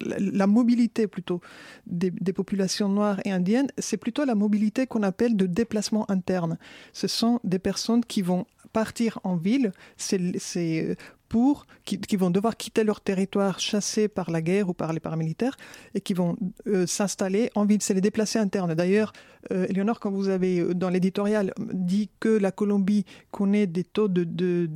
la, 0.00 0.46
mobilité 0.46 1.06
plutôt 1.08 1.40
des, 1.86 2.10
populations 2.32 2.88
noires 2.88 3.20
et 3.24 3.32
indiennes, 3.32 3.68
c'est 3.78 3.96
plutôt 3.96 4.24
la 4.24 4.36
mobilité 4.36 4.86
qu'on 4.86 5.02
appelle 5.02 5.36
de 5.36 5.46
déplacement 5.46 6.10
interne. 6.10 6.56
Ce 6.92 7.08
sont 7.08 7.40
des 7.44 7.58
personnes 7.58 8.04
qui 8.04 8.22
vont 8.22 8.46
partir 8.72 9.18
en 9.24 9.34
ville, 9.36 9.72
c'est 9.96 10.96
pour 11.30 11.66
qui, 11.84 12.16
vont 12.16 12.30
devoir 12.30 12.56
quitter 12.56 12.82
leur 12.82 13.00
territoire 13.00 13.60
chassés 13.60 14.08
par 14.08 14.30
la 14.32 14.42
guerre 14.42 14.68
ou 14.68 14.74
par 14.74 14.92
les 14.92 14.98
paramilitaires 14.98 15.56
et 15.94 16.00
qui 16.00 16.12
vont 16.12 16.36
euh, 16.66 16.86
s'installer 16.86 17.50
en 17.54 17.64
ville. 17.64 17.80
C'est 17.80 17.94
les 17.94 18.00
déplacés 18.00 18.40
internes. 18.40 18.74
D'ailleurs, 18.74 19.12
euh, 19.52 19.66
Eleonore, 19.68 20.00
quand 20.00 20.10
vous 20.10 20.28
avez 20.28 20.58
euh, 20.58 20.74
dans 20.74 20.90
l'éditorial 20.90 21.54
dit 21.72 22.10
que 22.18 22.28
la 22.28 22.50
Colombie 22.50 23.04
connaît 23.30 23.68
des 23.68 23.84
taux 23.84 24.08
de, 24.08 24.24
de, 24.24 24.68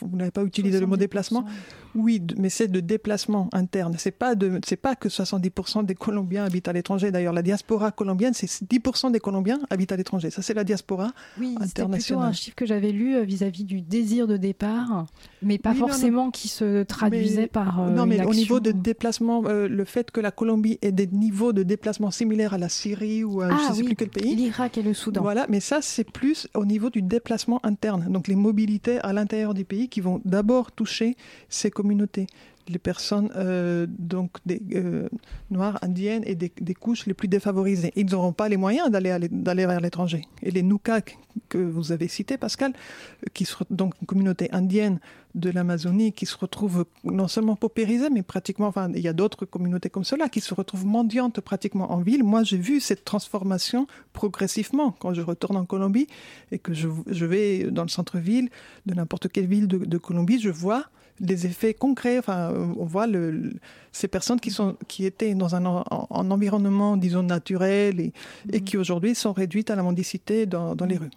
vous 0.00 0.16
n'avez 0.16 0.32
pas 0.32 0.42
utilisé 0.42 0.80
le 0.80 0.86
mot 0.86 0.96
déplacement. 0.96 1.44
Oui, 1.94 2.20
mais 2.36 2.48
c'est 2.48 2.68
de 2.68 2.80
déplacement 2.80 3.48
interne. 3.52 3.94
C'est 3.98 4.10
pas 4.10 4.34
de, 4.34 4.60
pas 4.82 4.96
que 4.96 5.08
70% 5.08 5.86
des 5.86 5.94
Colombiens 5.94 6.44
habitent 6.44 6.68
à 6.68 6.72
l'étranger. 6.72 7.12
D'ailleurs, 7.12 7.32
la 7.32 7.42
diaspora 7.42 7.92
colombienne, 7.92 8.34
c'est 8.34 8.46
10% 8.46 9.12
des 9.12 9.20
Colombiens 9.20 9.60
habitent 9.70 9.92
à 9.92 9.96
l'étranger. 9.96 10.30
Ça, 10.30 10.42
c'est 10.42 10.54
la 10.54 10.64
diaspora 10.64 11.12
oui, 11.38 11.54
internationale. 11.60 12.00
C'est 12.00 12.06
plutôt 12.06 12.20
un 12.20 12.32
chiffre 12.32 12.56
que 12.56 12.66
j'avais 12.66 12.90
lu 12.90 13.24
vis-à-vis 13.24 13.64
du 13.64 13.80
désir 13.80 14.26
de 14.26 14.36
départ 14.36 15.06
mais 15.51 15.51
pas 15.58 15.74
forcément 15.74 16.30
qui 16.30 16.48
se 16.48 16.82
traduisait 16.82 17.46
par. 17.46 17.80
Euh, 17.80 17.90
non, 17.90 18.06
mais 18.06 18.24
au 18.24 18.34
niveau 18.34 18.60
de 18.60 18.72
déplacement, 18.72 19.42
euh, 19.46 19.68
le 19.68 19.84
fait 19.84 20.10
que 20.10 20.20
la 20.20 20.30
Colombie 20.30 20.78
ait 20.82 20.92
des 20.92 21.06
niveaux 21.06 21.52
de 21.52 21.62
déplacement 21.62 22.10
similaires 22.10 22.54
à 22.54 22.58
la 22.58 22.68
Syrie 22.68 23.24
ou 23.24 23.40
à 23.40 23.48
je 23.48 23.54
ne 23.54 23.58
ah 23.58 23.74
sais 23.74 23.84
plus 23.84 23.96
quel 23.96 24.08
pays. 24.08 24.34
L'Irak 24.34 24.78
et 24.78 24.82
le 24.82 24.94
Soudan. 24.94 25.22
Voilà, 25.22 25.46
mais 25.48 25.60
ça, 25.60 25.80
c'est 25.82 26.08
plus 26.10 26.48
au 26.54 26.64
niveau 26.64 26.90
du 26.90 27.02
déplacement 27.02 27.60
interne. 27.64 28.06
Donc 28.10 28.28
les 28.28 28.36
mobilités 28.36 28.98
à 29.00 29.12
l'intérieur 29.12 29.54
du 29.54 29.64
pays 29.64 29.88
qui 29.88 30.00
vont 30.00 30.20
d'abord 30.24 30.72
toucher 30.72 31.16
ces 31.48 31.70
communautés 31.70 32.26
les 32.68 32.78
personnes 32.78 33.30
euh, 33.36 33.86
donc 33.88 34.38
des, 34.46 34.62
euh, 34.74 35.08
noires, 35.50 35.78
indiennes 35.82 36.22
et 36.26 36.34
des, 36.34 36.74
couches 36.74 37.06
les 37.06 37.14
plus 37.14 37.28
défavorisées. 37.28 37.92
Ils 37.96 38.06
n'auront 38.06 38.32
pas 38.32 38.48
les 38.48 38.56
moyens 38.56 38.90
d'aller 38.90 39.66
vers 39.66 39.80
l'étranger. 39.80 40.22
Et 40.42 40.50
les 40.50 40.62
Nukak 40.62 41.18
que 41.48 41.58
vous 41.58 41.92
avez 41.92 42.08
cités, 42.08 42.36
Pascal, 42.36 42.72
qui 43.32 43.44
sont 43.44 43.64
donc 43.70 43.94
une 44.00 44.06
communauté 44.06 44.50
indienne 44.52 44.98
de 45.34 45.50
l'Amazonie 45.50 46.12
qui 46.12 46.26
se 46.26 46.36
retrouve 46.36 46.84
non 47.04 47.26
seulement 47.26 47.56
paupérisée, 47.56 48.10
mais 48.10 48.22
pratiquement, 48.22 48.66
enfin, 48.66 48.90
il 48.94 49.00
y 49.00 49.08
a 49.08 49.14
d'autres 49.14 49.46
communautés 49.46 49.88
comme 49.88 50.04
cela 50.04 50.28
qui 50.28 50.40
se 50.40 50.52
retrouvent 50.52 50.84
mendiantes 50.84 51.40
pratiquement 51.40 51.92
en 51.92 52.00
ville. 52.00 52.22
Moi, 52.22 52.42
j'ai 52.42 52.58
vu 52.58 52.80
cette 52.80 53.04
transformation 53.04 53.86
progressivement 54.12 54.92
quand 54.92 55.14
je 55.14 55.22
retourne 55.22 55.56
en 55.56 55.64
Colombie 55.64 56.06
et 56.50 56.58
que 56.58 56.74
je, 56.74 56.88
je 57.06 57.24
vais 57.24 57.70
dans 57.70 57.82
le 57.82 57.88
centre-ville 57.88 58.50
de 58.84 58.94
n'importe 58.94 59.28
quelle 59.28 59.46
ville 59.46 59.66
de 59.66 59.98
Colombie, 59.98 60.40
je 60.40 60.50
vois 60.50 60.86
les 61.20 61.46
effets 61.46 61.74
concrets. 61.74 62.18
Enfin, 62.18 62.52
on 62.78 62.84
voit 62.84 63.06
le, 63.06 63.52
ces 63.92 64.08
personnes 64.08 64.40
qui, 64.40 64.50
sont, 64.50 64.76
qui 64.88 65.04
étaient 65.04 65.34
dans 65.34 65.54
un, 65.54 65.64
environnement, 65.64 66.96
disons, 66.96 67.22
naturel 67.22 68.00
et, 68.00 68.12
et 68.52 68.58
mhm. 68.58 68.64
qui 68.64 68.76
aujourd'hui 68.76 69.14
sont 69.14 69.32
réduites 69.32 69.70
à 69.70 69.76
la 69.76 69.82
mendicité 69.82 70.46
dans, 70.46 70.74
dans 70.74 70.86
les 70.86 70.96
rues. 70.96 71.10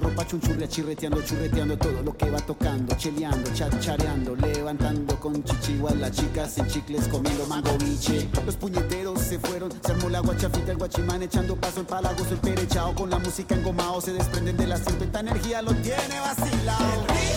Chunchurria, 0.00 0.68
chirreteando, 0.68 1.22
churreteando 1.22 1.76
todo 1.76 2.02
lo 2.02 2.16
que 2.16 2.28
va 2.28 2.38
tocando, 2.38 2.96
cheleando, 2.96 3.52
chachareando, 3.54 4.34
levantando 4.34 5.18
con 5.20 5.42
chichiguas 5.44 5.96
las 5.96 6.12
chicas 6.12 6.58
en 6.58 6.66
chicles 6.66 7.06
comiendo 7.08 7.46
mango 7.46 7.76
biche. 7.78 8.28
Los 8.44 8.56
puñeteros 8.56 9.20
se 9.20 9.38
fueron, 9.38 9.70
se 9.84 9.92
armó 9.92 10.08
la 10.08 10.20
guachafita, 10.20 10.72
el 10.72 10.78
guachimán 10.78 11.22
echando 11.22 11.54
paso, 11.56 11.80
el 11.80 11.86
palagoso, 11.86 12.30
el 12.30 12.38
perechao 12.38 12.94
con 12.94 13.10
la 13.10 13.18
música 13.18 13.54
engomado, 13.54 14.00
se 14.00 14.12
desprenden 14.12 14.56
de 14.56 14.66
la 14.66 14.74
esta 14.74 15.20
energía 15.20 15.62
lo 15.62 15.72
tiene 15.74 16.20
vacilado. 16.20 17.33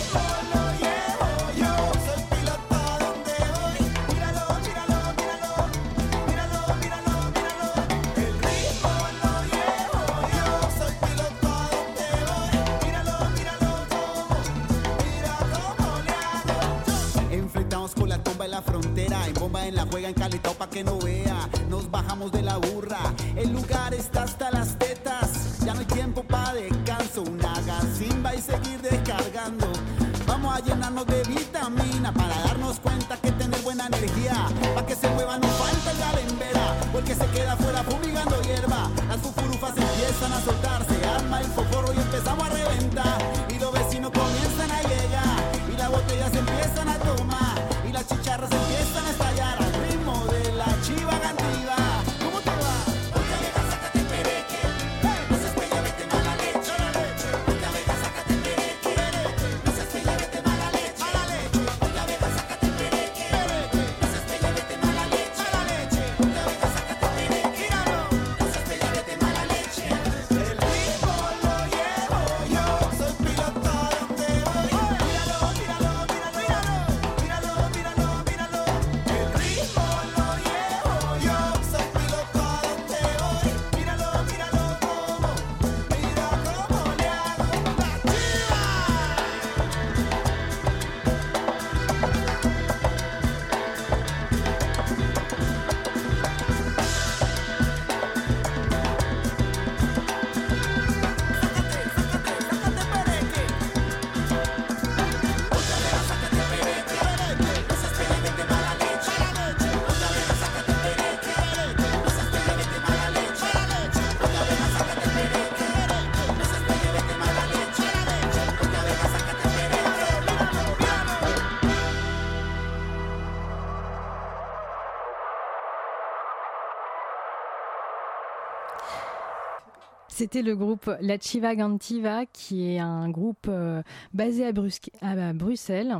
C'était 130.30 130.42
le 130.42 130.56
groupe 130.56 130.94
La 131.00 131.18
Chiva 131.18 131.56
Gantiva, 131.56 132.26
qui 132.26 132.70
est 132.70 132.78
un 132.78 133.08
groupe 133.08 133.46
euh, 133.48 133.82
basé 134.12 134.44
à, 134.44 134.52
Bruxelles. 134.52 135.96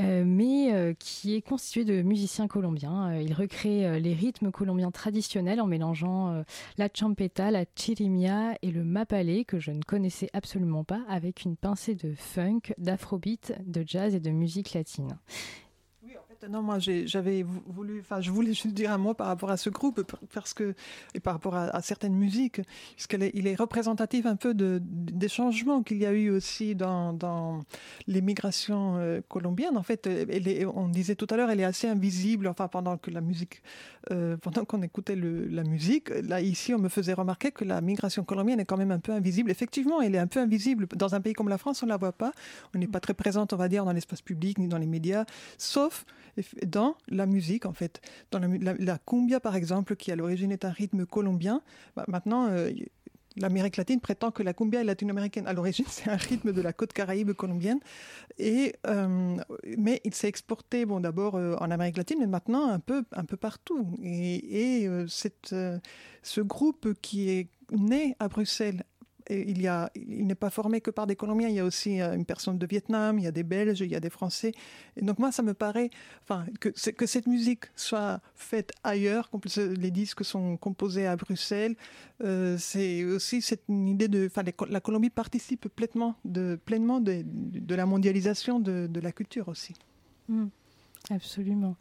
Euh, 0.00 0.24
mais 0.26 0.74
euh, 0.74 0.92
qui 0.98 1.34
est 1.34 1.40
constitué 1.40 1.84
de 1.86 2.02
musiciens 2.02 2.46
colombiens. 2.46 3.16
il 3.18 3.32
recrée 3.32 4.00
les 4.00 4.12
rythmes 4.12 4.50
colombiens 4.50 4.90
traditionnels 4.90 5.62
en 5.62 5.66
mélangeant 5.66 6.44
la 6.76 6.88
champeta, 6.92 7.50
la 7.50 7.64
chirimia 7.64 8.58
et 8.60 8.70
le 8.70 8.84
mapalé, 8.84 9.46
que 9.46 9.58
je 9.58 9.70
ne 9.70 9.80
connaissais 9.82 10.28
absolument 10.34 10.84
pas, 10.84 11.00
avec 11.08 11.44
une 11.44 11.56
pincée 11.56 11.94
de 11.94 12.12
funk, 12.14 12.74
d'afrobeat, 12.76 13.54
de 13.64 13.82
jazz 13.86 14.14
et 14.14 14.20
de 14.20 14.30
musique 14.30 14.74
latine. 14.74 15.16
Non, 16.50 16.62
moi 16.62 16.78
j'avais 16.78 17.42
voulu, 17.42 18.00
enfin 18.00 18.20
je 18.20 18.30
voulais 18.30 18.52
juste 18.52 18.74
dire 18.74 18.92
un 18.92 18.98
mot 18.98 19.14
par 19.14 19.28
rapport 19.28 19.50
à 19.50 19.56
ce 19.56 19.70
groupe 19.70 20.02
parce 20.32 20.52
que 20.52 20.74
et 21.14 21.20
par 21.20 21.34
rapport 21.34 21.54
à, 21.54 21.80
certaines 21.80 22.14
musiques, 22.14 22.60
puisqu'il 22.94 23.22
est, 23.22 23.30
il 23.34 23.46
est 23.46 23.54
représentatif 23.54 24.26
un 24.26 24.36
peu 24.36 24.52
de, 24.52 24.80
des 24.82 25.28
changements 25.28 25.82
qu'il 25.82 25.98
y 25.98 26.06
a 26.06 26.12
eu 26.12 26.30
aussi 26.30 26.74
dans, 26.74 27.12
dans 27.12 27.62
l'émigration 28.06 28.96
euh, 28.98 29.20
colombienne. 29.28 29.76
En 29.76 29.82
fait, 29.82 30.06
elle 30.06 30.48
est, 30.48 30.66
on 30.66 30.88
disait 30.88 31.14
tout 31.14 31.26
à 31.30 31.36
l'heure, 31.36 31.50
elle 31.50 31.60
est 31.60 31.64
assez 31.64 31.88
invisible. 31.88 32.46
Enfin, 32.46 32.68
pendant 32.68 32.96
que 32.96 33.10
la 33.10 33.20
musique, 33.20 33.62
euh, 34.10 34.36
pendant 34.36 34.64
qu'on 34.64 34.82
écoutait 34.82 35.16
le, 35.16 35.46
la 35.46 35.62
musique, 35.62 36.10
là 36.10 36.40
ici, 36.40 36.74
on 36.74 36.78
me 36.78 36.88
faisait 36.88 37.14
remarquer 37.14 37.52
que 37.52 37.64
la 37.64 37.80
migration 37.80 38.24
colombienne 38.24 38.60
est 38.60 38.64
quand 38.64 38.76
même 38.76 38.92
un 38.92 38.98
peu 38.98 39.12
invisible. 39.12 39.50
Effectivement, 39.50 40.02
elle 40.02 40.14
est 40.14 40.18
un 40.18 40.26
peu 40.26 40.40
invisible 40.40 40.88
dans 40.96 41.14
un 41.14 41.20
pays 41.20 41.32
comme 41.32 41.48
la 41.48 41.58
France, 41.58 41.82
on 41.82 41.86
la 41.86 41.96
voit 41.96 42.12
pas. 42.12 42.32
On 42.74 42.78
n'est 42.78 42.88
pas 42.88 43.00
très 43.00 43.14
présente, 43.14 43.52
on 43.52 43.56
va 43.56 43.68
dire, 43.68 43.84
dans 43.84 43.92
l'espace 43.92 44.20
public 44.20 44.58
ni 44.58 44.68
dans 44.68 44.78
les 44.78 44.86
médias, 44.86 45.24
sauf 45.58 46.04
dans 46.66 46.96
la 47.08 47.26
musique 47.26 47.66
en 47.66 47.72
fait. 47.72 48.00
Dans 48.30 48.40
la, 48.40 48.98
cumbia 48.98 49.40
par 49.40 49.56
exemple, 49.56 49.96
qui 49.96 50.12
à 50.12 50.16
l'origine 50.16 50.52
est 50.52 50.64
un 50.64 50.70
rythme 50.70 51.06
colombien, 51.06 51.62
bah, 51.96 52.04
maintenant 52.08 52.48
euh, 52.48 52.70
l'Amérique 53.36 53.76
latine 53.76 54.00
prétend 54.00 54.30
que 54.30 54.42
la 54.42 54.52
cumbia 54.52 54.80
est 54.80 54.84
latino-américaine. 54.84 55.46
À 55.46 55.52
l'origine, 55.52 55.86
c'est 55.88 56.10
un 56.10 56.16
rythme 56.16 56.52
de 56.52 56.60
la 56.60 56.72
côte 56.72 56.92
caraïbe 56.92 57.32
colombienne. 57.32 57.80
Et, 58.38 58.74
euh, 58.86 59.36
mais 59.76 60.00
il 60.04 60.14
s'est 60.14 60.28
exporté, 60.28 60.84
bon, 60.86 61.00
d'abord 61.00 61.36
euh, 61.36 61.56
en 61.56 61.70
Amérique 61.70 61.96
latine, 61.96 62.18
mais 62.20 62.26
maintenant 62.26 62.68
un 62.68 62.78
peu, 62.78 63.04
un 63.12 63.24
peu 63.24 63.36
partout. 63.36 63.86
Et, 64.02 64.82
et 64.82 64.88
ce 66.22 66.40
groupe 66.40 66.94
qui 67.00 67.30
est 67.30 67.48
né 67.72 68.16
à 68.18 68.28
Bruxelles 68.28 68.84
il 69.30 70.26
n'est 70.26 70.34
pas 70.34 70.50
formé 70.50 70.80
que 70.80 70.90
par 70.90 71.06
des 71.06 71.16
Colombiens. 71.16 71.48
Il 71.48 71.54
y 71.54 71.60
a 71.60 71.64
aussi 71.64 72.00
euh, 72.00 72.14
une 72.14 72.24
personne 72.24 72.58
de 72.58 72.66
Vietnam, 72.66 73.18
il 73.18 73.24
y 73.24 73.26
a 73.26 73.32
des 73.32 73.42
Belges, 73.42 73.80
il 73.80 73.90
y 73.90 73.94
a 73.94 74.00
des 74.00 74.10
Français. 74.10 74.52
Et 74.96 75.02
donc 75.02 75.18
moi, 75.18 75.32
ça 75.32 75.42
me 75.42 75.54
paraît, 75.54 75.90
enfin, 76.22 76.46
que, 76.60 77.06
cette 77.06 77.26
musique 77.26 77.64
soit 77.76 78.20
faite 78.34 78.72
ailleurs, 78.82 79.30
les 79.56 79.90
disques 79.90 80.24
sont 80.24 80.56
composés 80.56 81.06
à 81.06 81.16
Bruxelles, 81.16 81.76
euh, 82.22 82.56
c'est 82.58 83.04
aussi 83.04 83.42
cette 83.42 83.64
idée 83.68 84.08
de, 84.08 84.26
enfin, 84.26 84.42
la 84.68 84.80
Colombie 84.80 85.10
participe 85.10 85.68
pleinement 85.68 86.16
de, 86.24 86.58
pleinement 86.64 87.00
de, 87.00 87.22
de 87.24 87.74
la 87.74 87.86
mondialisation 87.86 88.60
de, 88.60 89.00
la 89.00 89.12
culture 89.12 89.48
aussi. 89.48 89.74
Mmh. 90.28 90.46
absolument. 91.10 91.76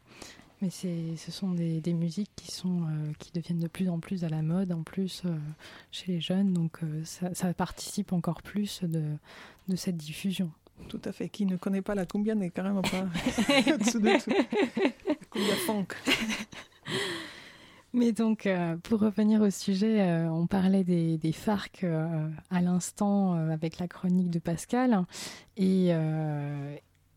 Mais 0.63 0.69
ce 0.69 1.31
sont 1.31 1.51
des, 1.51 1.81
des, 1.81 1.93
musiques 1.93 2.31
qui, 2.37 2.49
sont, 2.49 2.83
euh, 2.83 3.11
qui 3.19 3.33
deviennent 3.33 3.59
de 3.59 3.67
plus 3.67 3.89
en 3.89 3.99
plus 3.99 4.23
à 4.23 4.29
la 4.29 4.41
mode, 4.41 4.71
en 4.71 4.83
plus 4.83 5.23
euh, 5.25 5.35
chez 5.91 6.13
les 6.13 6.21
jeunes, 6.21 6.53
donc 6.53 6.81
euh, 6.83 7.03
ça, 7.03 7.33
ça, 7.33 7.53
participe 7.53 8.13
encore 8.13 8.41
plus 8.41 8.81
de, 8.81 9.03
de, 9.67 9.75
cette 9.75 9.97
diffusion. 9.97 10.51
Tout 10.87 11.01
à 11.03 11.11
fait. 11.11 11.27
Qui 11.27 11.45
ne 11.45 11.57
connaît 11.57 11.81
pas 11.81 11.95
la 11.95 12.05
cumbia 12.05 12.33
n'est 12.33 12.49
carrément 12.49 12.81
pas 12.81 13.03
au-dessous 13.73 13.99
de 13.99 14.23
tout. 14.23 14.31
La 15.05 15.15
cumbia 15.31 15.55
funk. 15.65 15.87
Mais 17.93 18.11
donc, 18.11 18.47
euh, 18.47 18.75
pour 18.77 18.99
revenir 19.01 19.41
au 19.41 19.51
sujet, 19.51 20.01
euh, 20.01 20.27
on 20.31 20.47
parlait 20.47 20.83
des, 20.83 21.31
FARC 21.31 21.83
euh, 21.83 22.27
à 22.49 22.59
l'instant 22.59 23.33
avec 23.35 23.77
la 23.77 23.87
chronique 23.87 24.31
de 24.31 24.39
Pascal 24.39 25.05
et, 25.57 25.91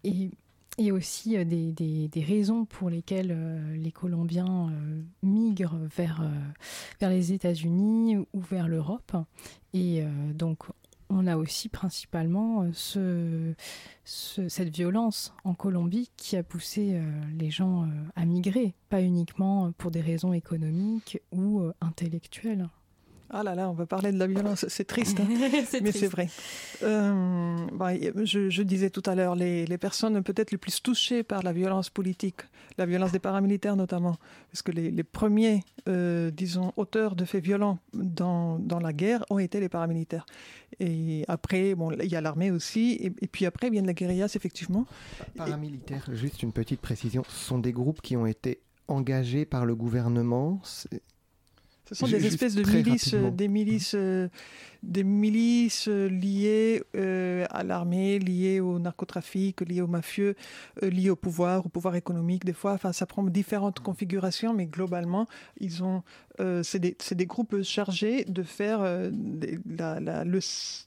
et, 0.05 0.31
et, 0.79 0.93
aussi 0.93 1.45
des, 1.45 1.73
des, 1.73 2.23
raisons 2.23 2.65
pour 2.65 2.91
lesquelles 2.91 3.37
les 3.75 3.93
Colombiens 3.93 4.73
migrent 5.23 5.79
vers, 5.97 6.29
vers 7.01 7.11
les 7.11 7.33
États-Unis 7.33 8.19
ou 8.33 8.41
vers 8.41 8.69
l'Europe. 8.69 9.17
Et 9.73 10.05
donc, 10.35 10.67
on 11.09 11.27
a 11.27 11.37
aussi 11.37 11.69
principalement 11.69 12.63
euh, 12.97 13.55
ce, 14.05 14.49
cette 14.49 14.75
violence 14.75 15.33
en 15.45 15.55
Colombie 15.55 16.11
qui 16.17 16.37
a 16.37 16.43
poussé 16.43 16.95
euh, 16.95 17.03
les 17.39 17.51
gens 17.51 17.85
euh, 17.85 17.87
à 18.17 18.25
migrer, 18.25 18.75
pas 18.89 19.03
uniquement 19.03 19.73
pour 19.79 19.91
des 19.91 20.01
raisons 20.01 20.33
économiques 20.33 21.21
ou 21.33 21.63
intellectuelles. 21.81 22.69
Ah 23.31 23.43
là 23.43 23.55
là, 23.55 23.69
on 23.69 23.73
va 23.73 23.87
parler 23.87 24.13
de 24.13 24.19
la 24.19 24.27
violence, 24.27 24.67
c'est 24.69 24.87
triste, 24.87 25.19
hein. 25.21 25.27
mais 25.83 25.93
c'est 25.93 26.07
vrai. 26.07 26.29
Euh, 26.83 27.57
bah, 27.73 27.91
je, 28.25 28.63
disais 28.63 28.91
tout 28.91 29.03
à 29.07 29.15
l'heure, 29.15 29.35
les, 29.35 29.79
personnes 29.79 30.23
peut-être 30.23 30.53
les 30.53 30.59
plus 30.59 30.81
touchées 30.81 31.23
par 31.23 31.43
la 31.43 31.53
violence 31.53 31.91
politique, 31.91 32.43
la 32.79 32.87
violence 32.87 33.13
des 33.13 33.19
paramilitaires 33.19 33.77
notamment, 33.77 34.17
parce 34.53 34.63
que 34.63 34.71
les, 34.71 35.03
premiers, 35.03 35.65
euh, 35.89 36.31
disons, 36.31 36.73
auteurs 36.77 37.17
de 37.17 37.25
faits 37.25 37.43
violents 37.43 37.79
dans, 37.93 38.59
dans, 38.59 38.79
la 38.79 38.93
guerre 38.93 39.25
ont 39.29 39.39
été 39.39 39.59
les 39.59 39.69
paramilitaires. 39.69 40.27
Et 40.79 41.25
après, 41.27 41.75
bon, 41.75 41.91
il 41.93 42.11
y 42.11 42.17
a 42.17 42.21
l'armée 42.21 42.51
aussi, 42.51 42.99
et, 43.01 43.11
puis 43.11 43.45
après 43.45 43.71
viennent 43.71 43.87
les 43.87 43.95
guérillas, 43.95 44.33
effectivement. 44.37 44.87
Paramilitaires, 45.37 46.09
juste 46.13 46.43
une 46.43 46.53
petite 46.53 46.81
précision, 46.81 47.25
ce 47.29 47.45
sont 47.45 47.59
des 47.59 47.73
groupes 47.73 48.03
qui 48.03 48.17
ont 48.17 48.27
été 48.27 48.61
engagés 48.89 49.45
par 49.45 49.67
le 49.67 49.75
gouvernement 49.75 50.61
ce 51.89 51.95
sont 51.95 52.09
des 52.09 52.27
espèces 52.27 52.55
de 52.55 52.65
milices, 52.65 53.15
euh, 53.15 53.31
des 53.31 53.47
milices, 53.47 53.95
euh, 53.95 54.29
des 54.83 55.05
milices 55.05 55.87
euh, 55.89 56.09
liées 56.09 56.83
à 57.51 57.63
l'armée, 57.63 58.19
liées 58.19 58.61
au 58.61 58.79
narcotrafic, 58.79 59.61
liées 59.61 59.81
aux 59.81 59.87
mafieux, 59.87 60.35
liées 60.83 61.11
au 61.11 61.17
pouvoir, 61.17 61.65
au 61.65 61.69
pouvoir 61.69 61.95
économique. 61.95 62.45
Des 62.45 62.53
fois, 62.53 62.73
enfin, 62.73 62.93
ça 62.93 63.07
prend 63.07 63.23
différentes 63.25 63.81
configurations, 63.81 64.53
mais 64.53 64.67
globalement, 64.67 65.27
ils 65.61 65.85
ont 65.85 66.03
euh, 66.41 66.63
c'est 66.63 66.79
des, 66.79 67.27
groupes 67.27 67.63
chargés 67.63 68.25
de 68.25 68.43
faire 68.43 68.81
euh, 68.83 69.11
le 69.11 70.41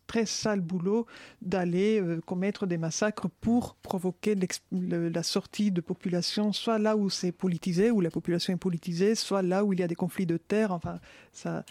très 0.08 0.26
sale 0.26 0.62
boulot 0.62 1.06
d'aller 1.42 2.00
euh, 2.02 2.22
commettre 2.22 2.68
des 2.68 2.78
massacres 2.78 3.30
pour 3.42 3.76
provoquer 3.76 4.36
la 4.72 5.24
sortie 5.24 5.72
de 5.72 5.82
population, 5.82 6.54
soit 6.54 6.78
là 6.78 6.96
où 6.96 7.10
c'est 7.10 7.32
politisé, 7.32 7.92
où 7.92 8.02
la 8.02 8.12
population 8.12 8.54
est 8.54 8.58
politisée, 8.58 9.16
soit 9.16 9.42
là 9.42 9.66
où 9.66 9.74
il 9.74 9.80
y 9.80 9.84
a 9.84 9.88
des 9.88 9.96
conflits 9.96 10.26
de 10.26 10.38
terre. 10.38 10.72
Enfin, 10.72 11.00
ça, 11.32 11.64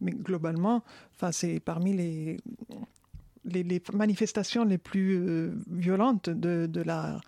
mais 0.00 0.12
globalement, 0.12 0.82
enfin, 1.14 1.32
c'est 1.32 1.60
parmi 1.60 1.92
les, 1.92 2.38
les, 3.44 3.82
manifestations 3.92 4.64
les 4.64 4.78
plus 4.78 5.52
violentes 5.70 6.30
de, 6.30 6.66
de 6.66 6.80
la 6.82 7.20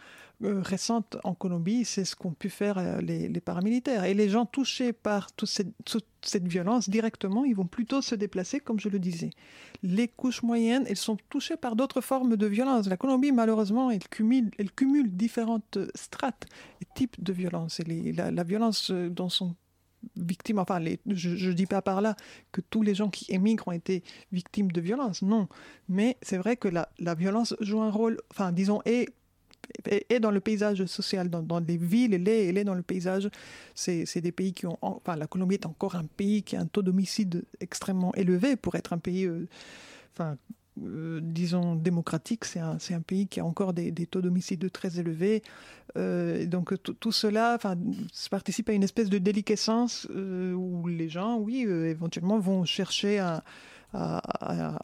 euh, 0.45 0.63
récente 0.63 1.17
en 1.25 1.35
Colombie, 1.35 1.85
c'est 1.85 2.05
ce 2.05 2.15
qu'ont 2.15 2.31
pu 2.31 2.49
faire 2.49 2.79
euh, 2.79 3.01
les, 3.01 3.41
paramilitaires. 3.41 4.05
Et 4.05 4.15
les 4.15 4.29
gens 4.29 4.47
touchés 4.47 4.93
par 4.93 5.33
toute 5.33 5.49
cette, 5.49 6.47
violence 6.47 6.89
directement, 6.89 7.45
ils 7.45 7.57
vont 7.57 7.67
plutôt 7.67 8.03
se 8.03 8.15
déplacer, 8.15 8.61
comme 8.61 8.79
je 8.79 8.89
le 8.89 9.01
disais. 9.01 9.31
Les 9.83 10.07
couches 10.07 10.45
moyennes, 10.45 10.85
elles 10.89 10.97
sont 10.97 11.17
touchées 11.29 11.57
par 11.57 11.75
d'autres 11.75 12.01
formes 12.01 12.37
de 12.37 12.47
violence. 12.47 12.89
La 12.89 12.97
Colombie, 12.97 13.33
malheureusement, 13.33 13.91
elle 13.91 14.09
cumule, 14.09 14.53
différentes 15.11 15.79
strates 15.97 16.47
et 16.81 16.87
types 16.95 17.21
de 17.21 17.33
violence. 17.33 17.81
La, 18.15 18.45
violence 18.45 18.93
euh, 18.93 19.11
dont 19.11 19.29
sont 19.29 19.57
victimes, 20.15 20.61
enfin, 20.61 20.81
je 21.09 21.49
ne 21.49 21.53
dis 21.53 21.67
pas 21.67 21.83
par 21.83 22.01
là 22.01 22.15
que 22.53 22.61
tous 22.61 22.83
les 22.83 22.95
gens 22.95 23.11
qui 23.11 23.27
émigrent 23.33 23.67
ont 23.67 23.73
été 23.73 24.05
victimes 24.31 24.71
de 24.71 24.81
violence, 24.81 25.23
non. 25.23 25.49
Mais 25.89 26.17
c'est 26.23 26.39
vrai 26.39 26.57
que 26.57 26.69
la 26.69 27.15
violence 27.17 27.57
joue 27.59 27.81
un 27.81 27.91
rôle, 27.91 28.21
enfin, 28.31 28.53
disons, 28.53 28.81
est 28.85 29.09
et 30.09 30.21
dans 30.21 30.31
le 30.31 30.41
paysage 30.41 30.85
social, 30.87 31.29
dans, 31.29 31.61
les 31.61 31.77
villes, 31.77 32.15
elle 32.15 32.29
est, 32.29 32.47
elle 32.47 32.59
est 32.59 32.65
dans 32.65 32.75
le 32.75 32.83
paysage. 32.83 33.29
C'est 33.75 34.21
des 34.21 34.33
pays 34.33 34.53
qui 34.53 34.67
ont. 34.67 34.79
Enfin, 34.83 35.17
la 35.17 35.27
Colombie 35.27 35.57
est 35.57 35.67
encore 35.67 35.97
un 35.97 36.05
pays 36.05 36.43
qui 36.43 36.57
a 36.57 36.61
un 36.61 36.67
taux 36.67 36.83
d'homicide 36.83 37.45
extrêmement 37.61 38.15
élevé 38.15 38.57
pour 38.57 38.75
être 38.75 38.93
un 38.93 38.99
pays. 38.99 39.25
Euh, 39.25 39.49
enfin, 40.15 40.37
euh, 40.83 41.21
disons, 41.23 41.75
démocratique, 41.75 42.45
c'est 42.45 42.61
un, 42.61 42.79
un, 42.91 43.01
pays 43.01 43.27
qui 43.27 43.41
a 43.41 43.45
encore 43.45 43.73
des, 43.73 43.93
taux 44.07 44.21
d'homicide 44.21 44.71
très 44.71 44.99
élevés. 44.99 45.43
Euh, 45.97 46.47
donc 46.47 46.75
tout 46.83 47.13
cela 47.13 47.59
participe 48.31 48.69
à 48.69 48.73
une 48.73 48.85
espèce 48.85 49.11
de 49.11 49.19
déliquescence 49.19 50.07
où 50.09 50.87
les 50.87 51.09
gens, 51.09 51.39
oui, 51.39 51.63
éventuellement 51.63 52.39
vont 52.39 52.65
chercher 52.65 53.19
un 53.19 53.43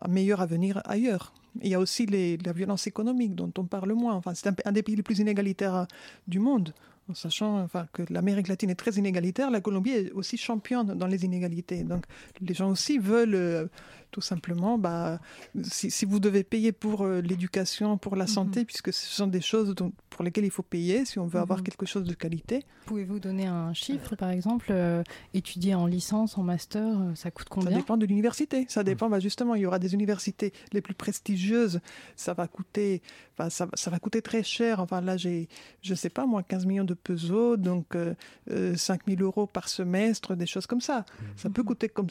meilleur 0.09 0.41
avenir 0.41 0.83
ailleurs. 0.85 1.33
Il 1.63 1.69
y 1.69 1.75
a 1.75 1.81
aussi 1.81 2.07
la 2.07 2.53
violence 2.53 2.87
économique 2.87 3.35
dont 3.35 3.53
on 3.59 3.65
parle 3.65 3.93
moins. 3.93 4.15
Enfin, 4.15 4.35
c'est 4.35 4.49
un, 4.65 4.73
des 4.73 4.83
pays 4.83 4.97
les 4.97 5.03
plus 5.03 5.19
inégalitaires 5.19 5.87
du 6.27 6.41
monde 6.41 6.73
en 7.09 7.15
sachant 7.15 7.61
enfin, 7.61 7.87
que 7.93 8.03
l'Amérique 8.11 8.49
latine 8.49 8.71
est 8.71 8.75
très 8.75 8.93
inégalitaire, 8.93 9.51
la 9.51 9.61
Colombie 9.61 9.91
est 9.91 10.13
aussi 10.13 10.37
championne 10.37 10.95
dans 10.95 11.07
les 11.07 11.25
inégalités. 11.25 11.85
Donc 11.85 12.05
les 12.41 12.55
gens 12.55 12.71
aussi 12.71 12.99
veulent 12.99 13.35
euh, 13.35 13.67
tout 14.15 14.21
simplement, 14.21 14.79
bah, 14.79 15.19
si, 15.65 16.05
vous 16.05 16.21
devez 16.21 16.45
payer 16.45 16.71
pour 16.71 17.03
euh, 17.03 17.21
l'éducation, 17.21 17.99
pour 17.99 18.15
la 18.15 18.29
santé, 18.29 18.61
mhm. 18.61 18.67
puisque 18.67 18.93
ce 18.93 19.07
sont 19.13 19.27
des 19.27 19.41
choses 19.41 19.75
pour 20.09 20.25
lesquelles 20.25 20.45
il 20.45 20.53
faut 20.53 20.63
payer 20.63 21.05
si 21.05 21.19
on 21.19 21.27
veut 21.27 21.41
avoir 21.41 21.59
mhm. 21.59 21.65
quelque 21.65 21.85
chose 21.85 22.05
de 22.05 22.15
qualité. 22.15 22.63
Pouvez-vous 22.87 23.19
donner 23.19 23.47
un 23.47 23.75
chiffre, 23.75 24.15
par 24.15 24.31
exemple 24.31 24.67
euh, 24.71 25.03
Étudier 25.33 25.75
en 25.75 25.89
licence, 25.89 26.39
en 26.39 26.45
master, 26.45 26.87
ça 27.17 27.33
coûte 27.33 27.49
combien? 27.49 27.71
Ça 27.71 27.77
dépend 27.77 27.97
de 27.97 28.07
l'université. 28.07 28.67
Ça 28.69 28.85
dépend, 28.85 29.11
bah, 29.11 29.19
justement, 29.19 29.57
il 29.57 29.63
y 29.63 29.67
aura 29.67 29.81
des 29.81 29.95
universités 29.95 30.53
les 30.73 30.81
plus 30.81 30.95
prestigieuses, 30.95 31.81
ça 32.15 32.35
va 32.35 32.47
coûter, 32.47 33.03
bah, 33.37 33.51
ça, 33.51 33.67
ça, 33.75 33.91
va 33.91 33.99
coûter 33.99 34.23
très 34.23 34.45
cher. 34.45 34.79
Enfin 34.79 35.01
là, 35.01 35.17
j'ai, 35.17 35.49
je 35.83 35.93
sais 35.97 36.09
pas 36.09 36.25
moi, 36.25 36.45
15 36.45 36.67
millions 36.67 36.85
de 36.85 36.95
pesos, 36.95 37.57
donc 37.57 37.95
5 37.95 37.99
euh, 37.99 38.75
000 38.77 38.77
euh, 39.21 39.25
euros 39.25 39.49
par 39.49 39.69
semestre, 39.69 40.37
des 40.37 40.47
choses 40.47 40.69
comme 40.69 40.81
ça. 40.81 41.05
Ça 41.35 41.51
peut 41.51 41.63
mhm. 41.63 41.67
coûter 41.67 41.89
comme 41.89 42.11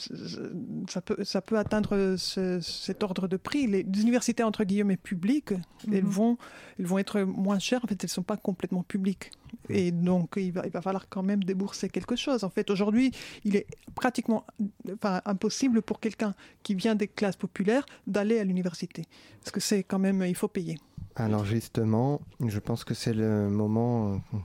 ça 0.90 1.00
peut, 1.00 1.24
ça 1.24 1.42
peut 1.42 1.58
atteindre 1.58 1.93
cet 2.18 3.04
ordre 3.04 3.28
de 3.28 3.38
prix. 3.38 3.68
Les, 3.68 3.82
universités 3.82 4.44
entre 4.44 4.64
guillemets 4.64 4.98
publiques, 4.98 5.54
elles 5.92 6.04
mhm. 6.04 6.10
vont, 6.10 6.38
elles 6.80 6.86
vont 6.86 6.98
être 6.98 7.22
moins 7.22 7.60
chères. 7.60 7.84
En 7.84 7.88
fait, 7.88 8.04
elles 8.04 8.10
sont 8.10 8.24
pas 8.24 8.38
complètement 8.38 8.84
publiques. 8.84 9.32
Et 9.70 9.92
donc, 9.92 10.34
il 10.38 10.52
va, 10.52 10.66
il 10.66 10.72
va 10.72 10.82
falloir 10.82 11.08
quand 11.10 11.24
même 11.24 11.44
débourser 11.44 11.90
quelque 11.90 12.16
chose. 12.16 12.44
En 12.44 12.50
fait, 12.50 12.70
aujourd'hui, 12.70 13.12
il 13.46 13.56
est 13.56 13.68
pratiquement 13.96 14.46
enfin, 14.92 15.22
impossible 15.26 15.82
pour 15.82 16.00
quelqu'un 16.00 16.34
qui 16.64 16.76
vient 16.76 16.96
des 16.96 17.08
classes 17.08 17.38
populaires 17.38 17.86
d'aller 18.08 18.40
à 18.40 18.44
l'université. 18.44 19.06
Parce 19.40 19.52
que 19.52 19.60
c'est 19.60 19.84
quand 19.84 20.00
même, 20.00 20.24
il 20.24 20.36
faut 20.36 20.48
payer. 20.48 20.78
Alors 21.16 21.46
justement, 21.46 22.22
je 22.46 22.60
pense 22.60 22.84
que 22.84 22.94
c'est 22.94 23.14
le 23.14 23.50
moment 23.50 24.16
euh, 24.16 24.38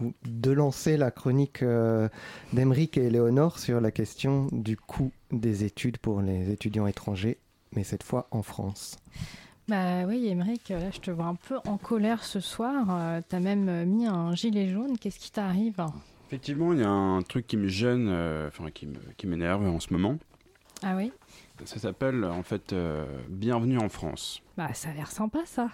de 0.00 0.50
lancer 0.50 0.96
la 0.96 1.10
chronique 1.10 1.62
euh, 1.62 2.08
d'Emeric 2.52 2.96
et 2.96 3.10
Léonore 3.10 3.58
sur 3.58 3.80
la 3.80 3.90
question 3.90 4.46
du 4.52 4.76
coût 4.76 5.12
des 5.30 5.64
études 5.64 5.98
pour 5.98 6.22
les 6.22 6.50
étudiants 6.50 6.86
étrangers, 6.86 7.38
mais 7.74 7.84
cette 7.84 8.02
fois 8.02 8.26
en 8.30 8.42
France. 8.42 8.96
Bah 9.68 10.04
oui, 10.06 10.26
Émeric, 10.26 10.70
là 10.70 10.90
je 10.90 10.98
te 10.98 11.10
vois 11.10 11.26
un 11.26 11.34
peu 11.34 11.56
en 11.66 11.76
colère 11.76 12.24
ce 12.24 12.40
soir. 12.40 12.86
Euh, 12.90 13.20
tu 13.28 13.36
as 13.36 13.40
même 13.40 13.84
mis 13.84 14.06
un 14.06 14.34
gilet 14.34 14.68
jaune. 14.68 14.98
Qu'est-ce 14.98 15.18
qui 15.18 15.30
t'arrive? 15.30 15.84
Effectivement, 16.26 16.72
il 16.72 16.80
y 16.80 16.84
a 16.84 16.90
un 16.90 17.22
truc 17.22 17.46
qui 17.46 17.56
me 17.56 17.68
gêne, 17.68 18.08
euh, 18.08 18.48
enfin 18.48 18.70
qui 18.70 19.26
m'énerve 19.26 19.66
en 19.66 19.80
ce 19.80 19.92
moment. 19.92 20.18
Ah 20.82 20.96
oui? 20.96 21.12
Ça 21.64 21.78
s'appelle 21.78 22.24
en 22.24 22.42
fait 22.42 22.74
Bienvenue 23.28 23.78
en 23.78 23.88
France. 23.88 24.42
Bah 24.56 24.74
ça 24.74 24.88
a 24.88 24.94
l'air 24.94 25.10
sympa 25.12 25.38
ça. 25.44 25.68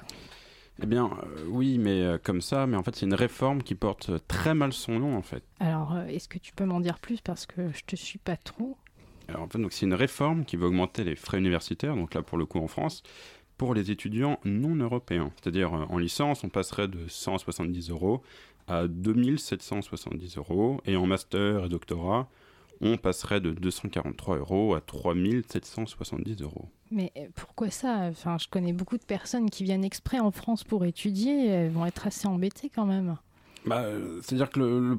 Eh 0.83 0.87
bien, 0.87 1.07
euh, 1.07 1.45
oui, 1.49 1.79
mais 1.79 2.03
euh, 2.03 2.19
comme 2.23 2.41
ça, 2.41 2.67
mais 2.67 2.77
en 2.77 2.83
fait, 2.83 2.95
c'est 2.95 3.07
une 3.07 3.15
réforme 3.15 3.63
qui 3.63 3.75
porte 3.75 4.11
très 4.29 4.55
mal 4.55 4.73
son 4.73 4.99
nom, 5.01 5.17
en 5.17 5.23
fait. 5.23 5.43
Alors, 5.59 5.95
euh, 5.95 6.07
est-ce 6.07 6.29
que 6.29 6.39
tu 6.39 6.53
peux 6.53 6.65
m'en 6.65 6.81
dire 6.81 6.99
plus 7.01 7.21
parce 7.21 7.47
que 7.47 7.73
je 7.73 7.83
te 7.85 7.97
suis 7.97 8.19
pas 8.19 8.37
trop? 8.37 8.77
Alors, 9.29 9.43
en 9.43 9.49
fait, 9.49 9.59
donc 9.59 9.73
c'est 9.73 9.87
une 9.87 9.95
réforme 9.95 10.45
qui 10.45 10.57
va 10.57 10.67
augmenter 10.67 11.03
les 11.03 11.17
frais 11.17 11.39
universitaires, 11.39 11.97
donc 11.97 12.15
là, 12.15 12.23
pour 12.23 12.39
le 12.39 12.47
coup, 12.47 12.59
en 12.59 12.69
France, 12.69 13.03
pour 13.57 13.75
les 13.75 13.91
étudiants 13.91 14.39
non 14.45 14.77
européens. 14.77 15.33
C'est-à-dire, 15.41 15.73
en 15.73 15.99
licence, 15.99 16.45
on 16.45 16.49
passerait 16.49 16.87
de 16.87 17.09
170 17.09 17.91
euros 17.91 18.23
à 18.69 18.87
2770 18.87 20.37
euros, 20.37 20.81
et 20.85 20.97
en 20.97 21.07
master 21.07 21.65
et 21.65 21.69
doctorat, 21.69 22.29
on 22.81 22.97
passerait 22.97 23.41
de 23.41 23.51
243 23.51 24.39
euros 24.39 24.75
à 24.75 24.81
3770 24.81 26.43
euros. 26.43 26.69
Mais 26.91 27.13
euh, 27.17 27.27
pourquoi 27.35 27.71
ça? 27.71 28.09
Enfin, 28.11 28.39
je 28.39 28.49
connais 28.49 28.73
beaucoup 28.73 28.97
de 28.97 29.05
personnes 29.05 29.51
qui 29.51 29.65
viennent 29.65 29.85
exprès 29.85 30.21
en 30.21 30.31
France 30.31 30.65
pour 30.65 30.85
étudier, 30.85 31.49
elles 31.49 31.71
vont 31.71 31.87
être 31.87 32.07
assez 32.07 32.27
embêtées 32.27 32.71
quand 32.75 32.87
même. 32.87 33.17
Bah, 33.67 33.85
C'est-à-dire 34.23 34.51
que 34.51 34.61
le, 34.61 34.99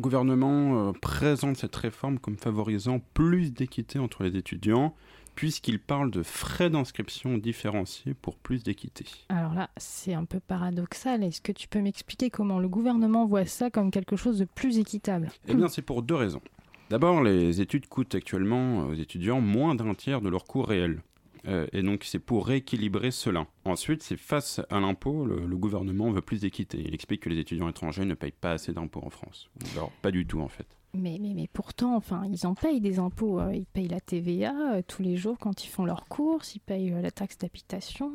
gouvernement 0.00 0.88
euh, 0.88 0.92
présente 0.92 1.56
cette 1.56 1.76
réforme 1.76 2.18
comme 2.18 2.36
favorisant 2.36 3.00
plus 3.14 3.52
d'équité 3.52 3.98
entre 3.98 4.22
les 4.22 4.36
étudiants, 4.36 4.94
puisqu'il 5.34 5.78
parle 5.78 6.10
de 6.10 6.22
frais 6.22 6.70
d'inscription 6.70 7.36
différenciés 7.36 8.14
pour 8.14 8.36
plus 8.36 8.62
d'équité. 8.62 9.04
Alors 9.28 9.52
là, 9.52 9.68
c'est 9.76 10.14
un 10.14 10.24
peu 10.24 10.40
paradoxal. 10.40 11.22
Est-ce 11.22 11.42
que 11.42 11.52
tu 11.52 11.68
peux 11.68 11.80
m'expliquer 11.80 12.30
comment 12.30 12.58
le 12.58 12.68
gouvernement 12.68 13.26
voit 13.26 13.44
ça 13.44 13.70
comme 13.70 13.90
quelque 13.90 14.16
chose 14.16 14.38
de 14.38 14.46
plus 14.46 14.78
équitable? 14.78 15.28
Eh 15.46 15.54
bien, 15.54 15.68
c'est 15.68 15.82
pour 15.82 16.02
deux 16.02 16.14
raisons. 16.14 16.40
D'abord, 16.88 17.22
les 17.22 17.60
études 17.60 17.88
coûtent 17.88 18.14
actuellement 18.14 18.86
aux 18.86 18.94
étudiants 18.94 19.40
moins 19.40 19.74
d'un 19.74 19.94
tiers 19.94 20.20
de 20.20 20.28
leur 20.28 20.44
coût 20.44 20.62
réel. 20.62 21.02
Euh, 21.48 21.66
et 21.72 21.82
donc 21.82 22.04
c'est 22.04 22.18
pour 22.18 22.46
rééquilibrer 22.46 23.10
cela. 23.10 23.46
Ensuite, 23.64 24.02
c'est 24.02 24.16
face 24.16 24.60
à 24.70 24.80
l'impôt, 24.80 25.24
le, 25.24 25.56
gouvernement 25.56 26.10
veut 26.10 26.22
plus 26.22 26.40
d'équité. 26.40 26.82
Il 26.84 26.94
explique 26.94 27.22
que 27.22 27.28
les 27.28 27.38
étudiants 27.38 27.68
étrangers 27.68 28.04
ne 28.04 28.14
payent 28.14 28.32
pas 28.32 28.52
assez 28.52 28.72
d'impôts 28.72 29.02
en 29.04 29.10
France. 29.10 29.48
Alors, 29.74 29.90
pas 30.02 30.10
du 30.10 30.26
tout 30.26 30.40
en 30.40 30.48
fait. 30.48 30.66
Mais, 30.94 31.18
mais, 31.20 31.34
mais, 31.34 31.48
pourtant, 31.52 31.94
enfin, 31.94 32.22
ils 32.30 32.46
en 32.46 32.54
payent 32.54 32.80
des 32.80 32.98
impôts. 32.98 33.38
Euh, 33.38 33.54
ils 33.54 33.66
payent 33.66 33.88
la 33.88 34.00
TVA 34.00 34.54
euh, 34.76 34.82
tous 34.86 35.02
les 35.02 35.16
jours 35.16 35.36
quand 35.38 35.64
ils 35.64 35.68
font 35.68 35.84
leurs 35.84 36.06
courses, 36.06 36.54
ils 36.54 36.60
payent 36.60 36.94
la 37.02 37.10
taxe 37.10 37.36
d'habitation. 37.36 38.10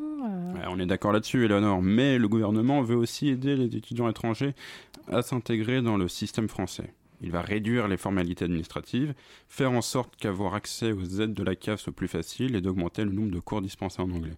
on 0.68 0.80
est 0.80 0.86
d'accord 0.86 1.12
là-dessus, 1.12 1.46
Eleonore. 1.46 1.82
Mais 1.82 2.18
le 2.18 2.28
gouvernement 2.28 2.82
veut 2.82 2.96
aussi 2.96 3.28
aider 3.28 3.56
les 3.56 3.76
étudiants 3.76 4.10
étrangers 4.10 4.56
à 5.08 5.22
s'intégrer 5.22 5.82
dans 5.82 5.98
le 5.98 6.08
système 6.08 6.48
français. 6.48 6.92
Il 7.22 7.32
va 7.32 7.42
réduire 7.42 7.88
les 7.88 7.98
formalités 7.98 8.46
administratives, 8.46 9.14
faire 9.48 9.72
en 9.72 9.82
sorte 9.82 10.16
qu'avoir 10.16 10.56
accès 10.56 10.92
aux 10.92 11.22
aides 11.22 11.34
de 11.34 11.44
la 11.44 11.56
CAF 11.56 11.82
soit 11.82 11.94
plus 11.94 12.08
facile 12.08 12.56
et 12.56 12.62
d'augmenter 12.62 13.04
le 13.06 13.12
nombre 13.12 13.32
de 13.32 13.40
cours 13.40 13.62
dispensés 13.62 14.02
en 14.02 14.10
anglais. 14.12 14.38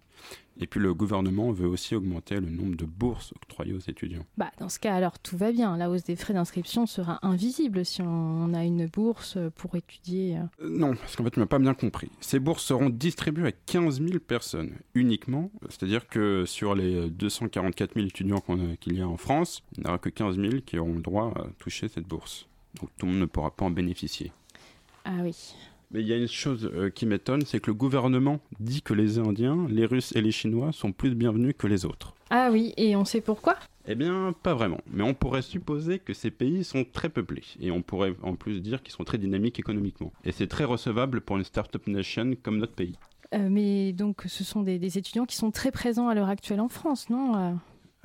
Et 0.60 0.66
puis 0.66 0.78
le 0.78 0.94
gouvernement 0.94 1.50
veut 1.50 1.66
aussi 1.66 1.94
augmenter 1.94 2.36
le 2.36 2.48
nombre 2.48 2.76
de 2.76 2.84
bourses 2.84 3.32
octroyées 3.34 3.72
aux 3.72 3.80
étudiants. 3.90 4.24
Bah, 4.36 4.50
dans 4.58 4.68
ce 4.68 4.78
cas, 4.78 4.94
alors 4.94 5.18
tout 5.18 5.36
va 5.36 5.50
bien. 5.50 5.76
La 5.76 5.90
hausse 5.90 6.04
des 6.04 6.14
frais 6.14 6.34
d'inscription 6.34 6.86
sera 6.86 7.18
invisible 7.26 7.84
si 7.84 8.02
on 8.02 8.54
a 8.54 8.64
une 8.64 8.86
bourse 8.86 9.36
pour 9.56 9.74
étudier. 9.74 10.36
Euh. 10.36 10.64
Euh, 10.64 10.78
non, 10.78 10.94
parce 10.94 11.16
qu'en 11.16 11.24
fait, 11.24 11.30
tu 11.30 11.40
m'as 11.40 11.46
pas 11.46 11.58
bien 11.58 11.74
compris. 11.74 12.10
Ces 12.20 12.38
bourses 12.38 12.64
seront 12.64 12.88
distribuées 12.88 13.48
à 13.48 13.52
15 13.52 14.00
000 14.00 14.18
personnes 14.20 14.74
uniquement. 14.94 15.50
C'est-à-dire 15.68 16.06
que 16.06 16.44
sur 16.46 16.74
les 16.74 17.10
244 17.10 17.94
000 17.94 18.06
étudiants 18.06 18.42
qu'il 18.80 18.96
y 18.96 19.00
a 19.00 19.08
en 19.08 19.16
France, 19.16 19.62
il 19.76 19.82
n'y 19.82 19.88
aura 19.88 19.98
que 19.98 20.08
15 20.08 20.36
000 20.36 20.52
qui 20.64 20.78
auront 20.78 20.94
le 20.94 21.02
droit 21.02 21.32
à 21.36 21.46
toucher 21.58 21.88
cette 21.88 22.06
bourse. 22.06 22.46
Donc 22.80 22.90
tout 22.96 23.06
le 23.06 23.12
monde 23.12 23.20
ne 23.20 23.26
pourra 23.26 23.50
pas 23.50 23.64
en 23.64 23.70
bénéficier. 23.70 24.32
Ah 25.04 25.18
oui. 25.22 25.54
Mais 25.90 26.00
il 26.00 26.08
y 26.08 26.12
a 26.12 26.16
une 26.16 26.28
chose 26.28 26.68
euh, 26.74 26.90
qui 26.90 27.06
m'étonne, 27.06 27.42
c'est 27.42 27.60
que 27.60 27.68
le 27.70 27.74
gouvernement 27.74 28.40
dit 28.58 28.82
que 28.82 28.94
les 28.94 29.18
Indiens, 29.18 29.66
les 29.68 29.86
Russes 29.86 30.12
et 30.16 30.22
les 30.22 30.32
Chinois 30.32 30.72
sont 30.72 30.92
plus 30.92 31.14
bienvenus 31.14 31.54
que 31.56 31.66
les 31.66 31.84
autres. 31.84 32.14
Ah 32.30 32.48
oui, 32.50 32.72
et 32.76 32.96
on 32.96 33.04
sait 33.04 33.20
pourquoi? 33.20 33.56
Eh 33.86 33.94
bien, 33.94 34.34
pas 34.42 34.54
vraiment. 34.54 34.80
Mais 34.90 35.04
on 35.04 35.14
pourrait 35.14 35.42
supposer 35.42 35.98
que 35.98 36.14
ces 36.14 36.30
pays 36.30 36.64
sont 36.64 36.84
très 36.90 37.10
peuplés. 37.10 37.44
Et 37.60 37.70
on 37.70 37.82
pourrait 37.82 38.14
en 38.22 38.34
plus 38.34 38.60
dire 38.60 38.82
qu'ils 38.82 38.92
sont 38.92 39.04
très 39.04 39.18
dynamiques 39.18 39.60
économiquement. 39.60 40.12
Et 40.24 40.32
c'est 40.32 40.48
très 40.48 40.64
recevable 40.64 41.20
pour 41.20 41.36
une 41.36 41.44
start-up 41.44 41.86
nation 41.86 42.32
comme 42.42 42.58
notre 42.58 42.72
pays. 42.72 42.96
Euh, 43.34 43.48
mais 43.50 43.92
donc, 43.92 44.22
ce 44.26 44.42
sont 44.42 44.62
des, 44.62 44.98
étudiants 44.98 45.26
qui 45.26 45.36
sont 45.36 45.50
très 45.50 45.70
présents 45.70 46.08
à 46.08 46.14
l'heure 46.14 46.28
actuelle 46.28 46.60
en 46.60 46.68
France, 46.68 47.10
non? 47.10 47.36
Euh 47.36 47.52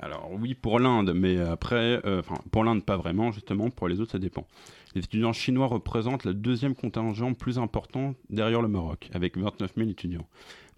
alors 0.00 0.30
oui 0.32 0.54
pour 0.54 0.80
l'Inde, 0.80 1.12
mais 1.14 1.38
après, 1.38 2.00
euh, 2.06 2.20
enfin 2.20 2.36
pour 2.50 2.64
l'Inde 2.64 2.84
pas 2.84 2.96
vraiment 2.96 3.32
justement, 3.32 3.70
pour 3.70 3.88
les 3.88 4.00
autres 4.00 4.12
ça 4.12 4.18
dépend. 4.18 4.46
Les 4.94 5.04
étudiants 5.04 5.32
chinois 5.32 5.66
représentent 5.66 6.24
le 6.24 6.34
deuxième 6.34 6.74
contingent 6.74 7.34
plus 7.34 7.58
important 7.58 8.14
derrière 8.28 8.62
le 8.62 8.68
Maroc, 8.68 9.08
avec 9.12 9.36
29 9.36 9.72
000 9.76 9.90
étudiants. 9.90 10.26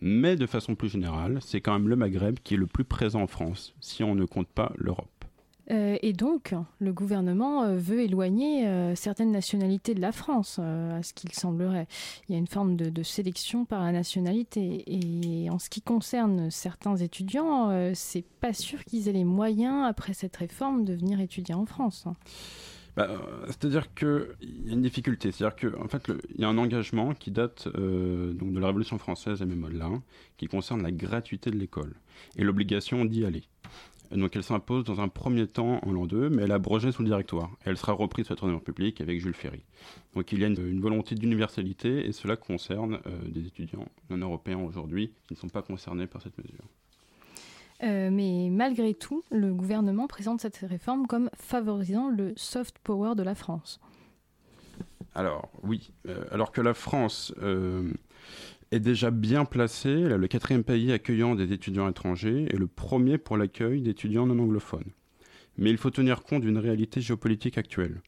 Mais 0.00 0.36
de 0.36 0.46
façon 0.46 0.74
plus 0.74 0.88
générale, 0.88 1.38
c'est 1.40 1.60
quand 1.60 1.72
même 1.72 1.88
le 1.88 1.96
Maghreb 1.96 2.38
qui 2.42 2.54
est 2.54 2.58
le 2.58 2.66
plus 2.66 2.84
présent 2.84 3.22
en 3.22 3.26
France, 3.26 3.74
si 3.80 4.02
on 4.02 4.14
ne 4.14 4.24
compte 4.24 4.48
pas 4.48 4.72
l'Europe. 4.76 5.21
Euh, 5.70 5.96
et 6.02 6.12
donc, 6.12 6.54
le 6.80 6.92
gouvernement 6.92 7.62
euh, 7.62 7.76
veut 7.76 8.00
éloigner 8.00 8.66
euh, 8.66 8.94
certaines 8.94 9.30
nationalités 9.30 9.94
de 9.94 10.00
la 10.00 10.12
France, 10.12 10.58
à 10.58 11.02
ce 11.02 11.12
qu'il 11.14 11.32
semblerait. 11.32 11.86
Il 12.28 12.32
y 12.32 12.34
a 12.34 12.38
une 12.38 12.48
forme 12.48 12.76
de, 12.76 13.02
sélection 13.02 13.64
par 13.64 13.82
la 13.82 13.92
nationalité. 13.92 14.84
Et 14.86 15.50
en 15.50 15.58
ce 15.58 15.68
qui 15.68 15.82
concerne 15.82 16.50
certains 16.50 16.96
étudiants, 16.96 17.92
c'est 17.94 18.24
pas 18.40 18.52
sûr 18.52 18.84
qu'ils 18.84 19.08
aient 19.08 19.12
les 19.12 19.24
moyens, 19.24 19.86
après 19.86 20.14
cette 20.14 20.36
réforme, 20.36 20.84
de 20.84 20.94
venir 20.94 21.20
étudier 21.20 21.54
en 21.54 21.66
France. 21.66 22.04
Hein. 22.06 22.14
Bah, 22.96 23.08
c'est-à-dire 23.46 23.92
qu'il 23.94 24.26
y 24.66 24.70
a 24.70 24.74
une 24.74 24.82
difficulté. 24.82 25.32
C'est-à-dire 25.32 25.56
qu'en 25.56 25.84
en 25.84 25.88
fait, 25.88 26.10
il 26.34 26.40
y 26.40 26.44
a 26.44 26.48
un 26.48 26.58
engagement 26.58 27.14
qui 27.14 27.30
date 27.30 27.66
donc 27.66 28.52
de 28.52 28.60
la 28.60 28.66
Révolution 28.68 28.98
française 28.98 29.42
et 29.42 29.46
même 29.46 29.68
là, 29.76 29.90
qui 30.36 30.46
concerne 30.46 30.82
la 30.82 30.92
gratuité 30.92 31.50
de 31.50 31.56
l'école 31.56 31.94
et 32.36 32.44
l'obligation 32.44 33.04
d'y 33.04 33.24
aller. 33.24 33.42
Donc 34.14 34.36
elle 34.36 34.42
s'impose 34.42 34.84
dans 34.84 35.00
un 35.00 35.08
premier 35.08 35.46
temps 35.46 35.80
en 35.82 35.92
l'an 35.92 36.06
2, 36.06 36.28
mais 36.28 36.42
elle 36.42 36.52
a 36.52 36.56
abrogée 36.56 36.92
sous 36.92 37.02
le 37.02 37.08
directoire. 37.08 37.50
elle 37.64 37.78
sera 37.78 37.92
reprise 37.92 38.26
sous 38.26 38.32
la 38.32 38.36
Troisième 38.36 38.58
République 38.58 39.00
avec 39.00 39.20
Jules 39.20 39.34
Ferry. 39.34 39.62
Donc 40.14 40.32
il 40.32 40.40
y 40.40 40.44
a 40.44 40.48
une, 40.48 40.80
volonté 40.80 41.14
d'universalité 41.14 42.06
et 42.06 42.12
cela 42.12 42.36
concerne 42.36 43.00
euh, 43.06 43.28
des 43.28 43.46
étudiants 43.46 43.86
non 44.10 44.18
européens 44.18 44.58
aujourd'hui 44.58 45.12
qui 45.26 45.34
ne 45.34 45.38
sont 45.38 45.48
pas 45.48 45.62
concernés 45.62 46.06
par 46.06 46.20
cette 46.20 46.36
mesure. 46.36 46.64
Euh, 47.82 48.10
mais 48.12 48.48
malgré 48.50 48.94
tout, 48.94 49.24
le 49.30 49.52
gouvernement 49.52 50.06
présente 50.06 50.40
cette 50.40 50.56
réforme 50.58 51.06
comme 51.06 51.30
favorisant 51.34 52.10
le 52.10 52.32
soft 52.36 52.78
power 52.80 53.14
de 53.16 53.22
la 53.22 53.34
France. 53.34 53.80
Alors 55.14 55.50
oui, 55.62 55.90
euh, 56.06 56.24
alors 56.30 56.52
que 56.52 56.60
la 56.60 56.74
France 56.74 57.34
est 58.72 58.80
déjà 58.80 59.10
bien 59.10 59.44
placé, 59.44 59.94
le 59.94 60.26
quatrième 60.26 60.64
pays 60.64 60.92
accueillant 60.92 61.34
des 61.34 61.52
étudiants 61.52 61.88
étrangers 61.88 62.46
et 62.50 62.56
le 62.56 62.66
premier 62.66 63.18
pour 63.18 63.36
l'accueil 63.36 63.82
d'étudiants 63.82 64.26
non 64.26 64.42
anglophones. 64.42 64.90
Mais 65.58 65.70
il 65.70 65.76
faut 65.76 65.90
tenir 65.90 66.22
compte 66.22 66.40
d'une 66.40 66.58
réalité 66.58 67.02
géopolitique 67.02 67.58
actuelle. 67.58 68.00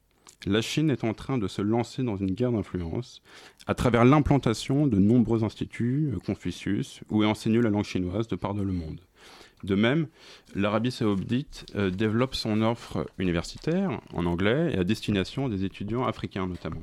La 0.46 0.62
Chine 0.62 0.90
est 0.90 1.04
en 1.04 1.14
train 1.14 1.38
de 1.38 1.48
se 1.48 1.62
lancer 1.62 2.02
dans 2.02 2.16
une 2.16 2.32
guerre 2.32 2.52
d'influence 2.52 3.22
à 3.66 3.74
travers 3.74 4.04
l'implantation 4.04 4.86
de 4.86 4.98
nombreux 4.98 5.44
instituts 5.44 6.10
euh, 6.14 6.18
Confucius 6.18 7.00
où 7.10 7.22
est 7.22 7.26
enseignée 7.26 7.62
la 7.62 7.70
langue 7.70 7.84
chinoise 7.84 8.28
de 8.28 8.36
par 8.36 8.54
de 8.54 8.62
le 8.62 8.72
monde. 8.72 9.00
De 9.62 9.74
même, 9.74 10.08
l'Arabie 10.54 10.90
saoudite 10.90 11.64
euh, 11.74 11.90
développe 11.90 12.34
son 12.34 12.60
offre 12.60 13.06
universitaire 13.18 14.00
en 14.12 14.26
anglais 14.26 14.72
et 14.74 14.78
à 14.78 14.84
destination 14.84 15.48
des 15.48 15.64
étudiants 15.64 16.04
africains 16.04 16.46
notamment. 16.46 16.82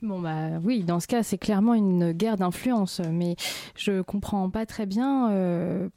Bon 0.00 0.20
bah 0.20 0.58
oui, 0.62 0.84
dans 0.84 1.00
ce 1.00 1.08
cas, 1.08 1.22
c'est 1.22 1.38
clairement 1.38 1.74
une 1.74 2.12
guerre 2.12 2.36
d'influence, 2.36 3.00
mais 3.00 3.34
je 3.76 4.00
comprends 4.02 4.48
pas 4.48 4.64
très 4.64 4.86
bien. 4.86 5.30
Euh, 5.32 5.88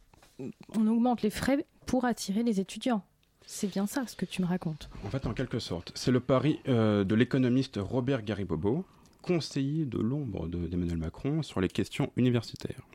on 0.76 0.88
augmente 0.88 1.22
les 1.22 1.30
frais 1.30 1.66
pour 1.86 2.06
attirer 2.06 2.41
les 2.41 2.60
étudiants. 2.60 3.04
C'est 3.45 3.68
bien 3.68 3.86
ça 3.86 4.08
ce 4.08 4.16
que 4.16 4.26
tu 4.26 4.41
me 4.41 4.47
racontes. 4.47 4.89
En 5.06 5.10
fait, 5.10 5.28
en 5.28 5.34
quelque 5.34 5.60
sorte, 5.60 5.91
c'est 5.93 6.12
le 6.12 6.20
pari 6.20 6.60
euh, 6.68 7.04
de 7.04 7.16
l'économiste 7.16 7.80
Robert 7.82 8.24
Garibobo, 8.24 8.86
conseiller 9.22 9.86
de 9.86 9.99
l'ombre 9.99 10.47
d'Emmanuel 10.47 10.97
Macron 10.97 11.43
sur 11.43 11.62
les 11.62 11.68
questions 11.68 12.12
universitaires. 12.16 12.88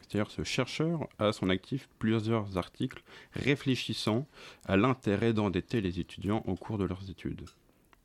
C'est-à-dire 0.00 0.30
ce 0.30 0.42
chercheur 0.42 1.06
a 1.18 1.28
à 1.28 1.32
son 1.32 1.50
actif 1.50 1.88
plusieurs 1.98 2.56
articles 2.56 3.02
réfléchissant 3.34 4.26
à 4.64 4.76
l'intérêt 4.76 5.34
d'endetter 5.34 5.80
les 5.80 6.00
étudiants 6.00 6.42
au 6.46 6.54
cours 6.54 6.78
de 6.78 6.84
leurs 6.84 7.10
études. 7.10 7.44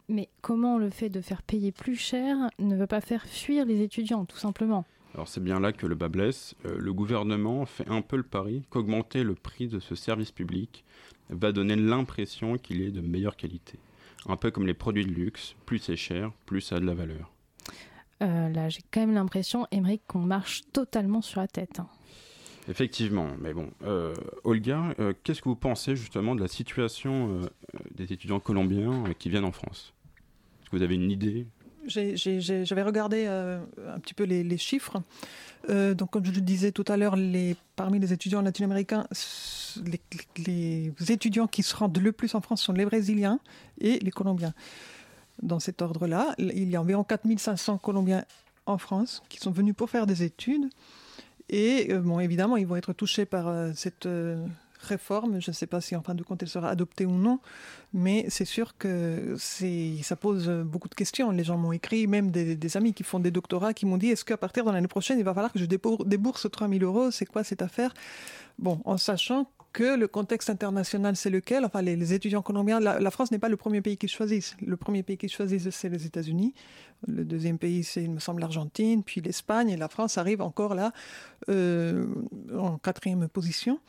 Mais 0.10 0.30
comment 0.42 0.78
le 0.78 0.90
fait 0.90 1.10
de 1.10 1.22
faire 1.22 1.42
payer 1.42 1.72
plus 1.72 1.96
cher 1.96 2.38
ne 2.60 2.76
veut 2.76 2.88
pas 2.88 3.02
faire 3.02 3.26
fuir 3.26 3.66
les 3.66 3.82
étudiants, 3.82 4.26
tout 4.26 4.38
simplement 4.38 4.86
alors 5.16 5.28
c'est 5.28 5.44
bien 5.44 5.60
là 5.60 5.72
que 5.72 5.86
le 5.86 5.94
bas 5.94 6.08
blesse. 6.08 6.56
Euh, 6.66 6.76
le 6.80 6.92
gouvernement 6.92 7.66
fait 7.68 7.88
un 7.88 8.02
peu 8.02 8.18
le 8.18 8.24
pari 8.24 8.64
qu'augmenter 8.72 9.24
le 9.24 9.36
prix 9.36 9.68
de 9.68 9.80
ce 9.80 9.94
service 9.94 10.32
public 10.32 10.84
va 11.30 11.52
donner 11.52 11.76
l'impression 11.76 12.58
qu'il 12.58 12.82
est 12.82 12.90
de 12.90 13.02
meilleure 13.02 13.36
qualité. 13.36 13.78
Un 14.26 14.38
peu 14.38 14.50
comme 14.50 14.66
les 14.66 14.74
produits 14.74 15.06
de 15.06 15.12
luxe, 15.12 15.56
plus 15.66 15.80
c'est 15.80 15.96
cher, 15.96 16.32
plus 16.48 16.62
ça 16.62 16.78
a 16.78 16.80
de 16.80 16.86
la 16.86 16.96
valeur. 16.96 17.32
Euh, 18.24 18.50
là 18.50 18.70
j'ai 18.70 18.82
quand 18.90 19.02
même 19.02 19.14
l'impression, 19.14 19.68
Émeric, 19.72 20.02
qu'on 20.08 20.20
marche 20.20 20.64
totalement 20.74 21.22
sur 21.22 21.42
la 21.42 21.48
tête. 21.48 21.80
Hein. 21.80 21.88
Effectivement, 22.70 23.28
mais 23.42 23.54
bon, 23.54 23.70
euh, 23.84 24.14
Olga, 24.44 24.96
qu'est-ce 25.24 25.42
que 25.42 25.50
vous 25.50 25.56
pensez 25.56 25.96
justement 25.96 26.34
de 26.34 26.42
la 26.42 26.48
situation 26.48 27.42
des 27.96 28.14
étudiants 28.14 28.40
colombiens 28.40 29.04
qui 29.20 29.30
viennent 29.30 29.44
en 29.44 29.52
France? 29.52 29.94
Vous 30.72 30.82
avez 30.82 30.96
une 30.96 31.12
idée? 31.12 31.46
J'avais 31.86 32.82
regardé 32.82 33.26
euh, 33.28 33.60
un 33.94 34.00
petit 34.00 34.14
peu 34.14 34.24
les, 34.24 34.58
chiffres. 34.58 35.02
Euh, 35.70 35.94
donc, 35.94 36.12
comme 36.12 36.26
je 36.26 36.32
le 36.32 36.42
disais 36.42 36.72
tout 36.72 36.86
à 36.88 36.98
l'heure, 36.98 37.16
parmi 37.76 38.00
les 38.00 38.14
étudiants 38.14 38.42
latino-américains, 38.42 39.08
les, 40.48 40.94
étudiants 41.10 41.48
qui 41.48 41.64
se 41.64 41.76
rendent 41.76 41.98
le 41.98 42.12
plus 42.12 42.36
en 42.36 42.42
France 42.42 42.62
sont 42.62 42.74
les 42.74 42.86
Brésiliens 42.86 43.40
et 43.80 44.00
les 44.00 44.12
Colombiens. 44.12 44.54
Dans 45.42 45.60
cet 45.60 45.82
ordre-là, 45.82 46.36
il 46.38 46.70
y 46.70 46.76
a 46.76 46.82
environ 46.82 47.04
4500 47.04 47.80
Colombiens 47.80 48.24
en 48.66 48.78
France 48.78 49.22
qui 49.30 49.40
sont 49.40 49.52
venus 49.52 49.76
pour 49.76 49.90
faire 49.90 50.08
des 50.08 50.24
études. 50.24 50.70
Et 51.50 51.92
euh, 51.92 52.00
bon, 52.00 52.20
évidemment, 52.20 52.58
ils 52.58 52.68
vont 52.68 52.76
être 52.76 52.94
touchés 52.94 53.26
par 53.26 53.76
cette 53.76 54.08
réforme. 54.80 55.42
Je 55.42 55.52
ne 55.52 55.54
sais 55.54 55.68
pas 55.68 55.82
si 55.82 55.96
en 55.96 56.02
fin 56.02 56.14
de 56.14 56.24
compte 56.24 56.44
elle 56.44 56.50
sera 56.50 56.70
adoptée 56.70 57.06
ou 57.06 57.14
non, 57.14 57.40
mais 57.94 58.26
c'est 58.30 58.46
sûr 58.46 58.78
que 58.78 59.36
ça 59.38 60.16
pose 60.16 60.50
beaucoup 60.50 60.90
de 60.90 60.96
questions. 60.96 61.32
Les 61.32 61.44
gens 61.44 61.58
m'ont 61.58 61.72
écrit, 61.72 62.06
même 62.08 62.32
des, 62.32 62.78
amis 62.78 62.94
qui 62.94 63.04
font 63.04 63.20
des 63.20 63.32
doctorats, 63.32 63.74
qui 63.74 63.86
m'ont 63.86 63.98
dit 63.98 64.10
est-ce 64.10 64.26
qu'à 64.26 64.38
partir 64.38 64.66
de 64.66 64.72
l'année 64.72 64.88
prochaine, 64.88 65.20
il 65.20 65.26
va 65.26 65.34
falloir 65.34 65.52
que 65.52 65.60
je 65.60 65.66
débourse 65.66 66.50
3 66.52 66.68
000 66.68 66.84
euros? 66.84 67.12
C'est 67.12 67.26
quoi 67.26 67.44
cette 67.44 67.62
affaire? 67.62 67.94
Bon, 68.60 68.82
en 68.86 68.98
sachant 68.98 69.50
que 69.74 69.98
le 69.98 70.08
contexte 70.08 70.50
international, 70.50 71.16
c'est 71.16 71.32
lequel? 71.32 71.66
Enfin, 71.66 71.82
les, 71.82 72.14
étudiants 72.14 72.44
colombiens, 72.44 72.80
la, 72.80 73.12
France 73.12 73.32
n'est 73.32 73.40
pas 73.40 73.50
le 73.50 73.58
premier 73.58 73.82
pays 73.82 73.98
qu'ils 73.98 74.10
choisissent. 74.10 74.56
Le 74.66 74.78
premier 74.78 75.04
pays 75.04 75.18
qu'ils 75.18 75.32
choisissent, 75.32 75.70
c'est 75.72 75.90
les 75.90 76.06
États-Unis. 76.06 76.54
Le 77.08 77.26
deuxième 77.26 77.58
pays, 77.58 77.84
c'est, 77.84 78.04
il 78.04 78.12
me 78.12 78.20
semble, 78.20 78.42
l'Argentine, 78.42 79.04
puis 79.04 79.20
l'Espagne. 79.20 79.70
Et 79.70 79.78
la 79.78 79.90
France 79.90 80.18
arrive 80.18 80.42
encore 80.42 80.76
là, 80.76 80.94
euh, 81.50 82.06
en 82.56 82.78
quatrième 82.78 83.28
position. 83.28 83.80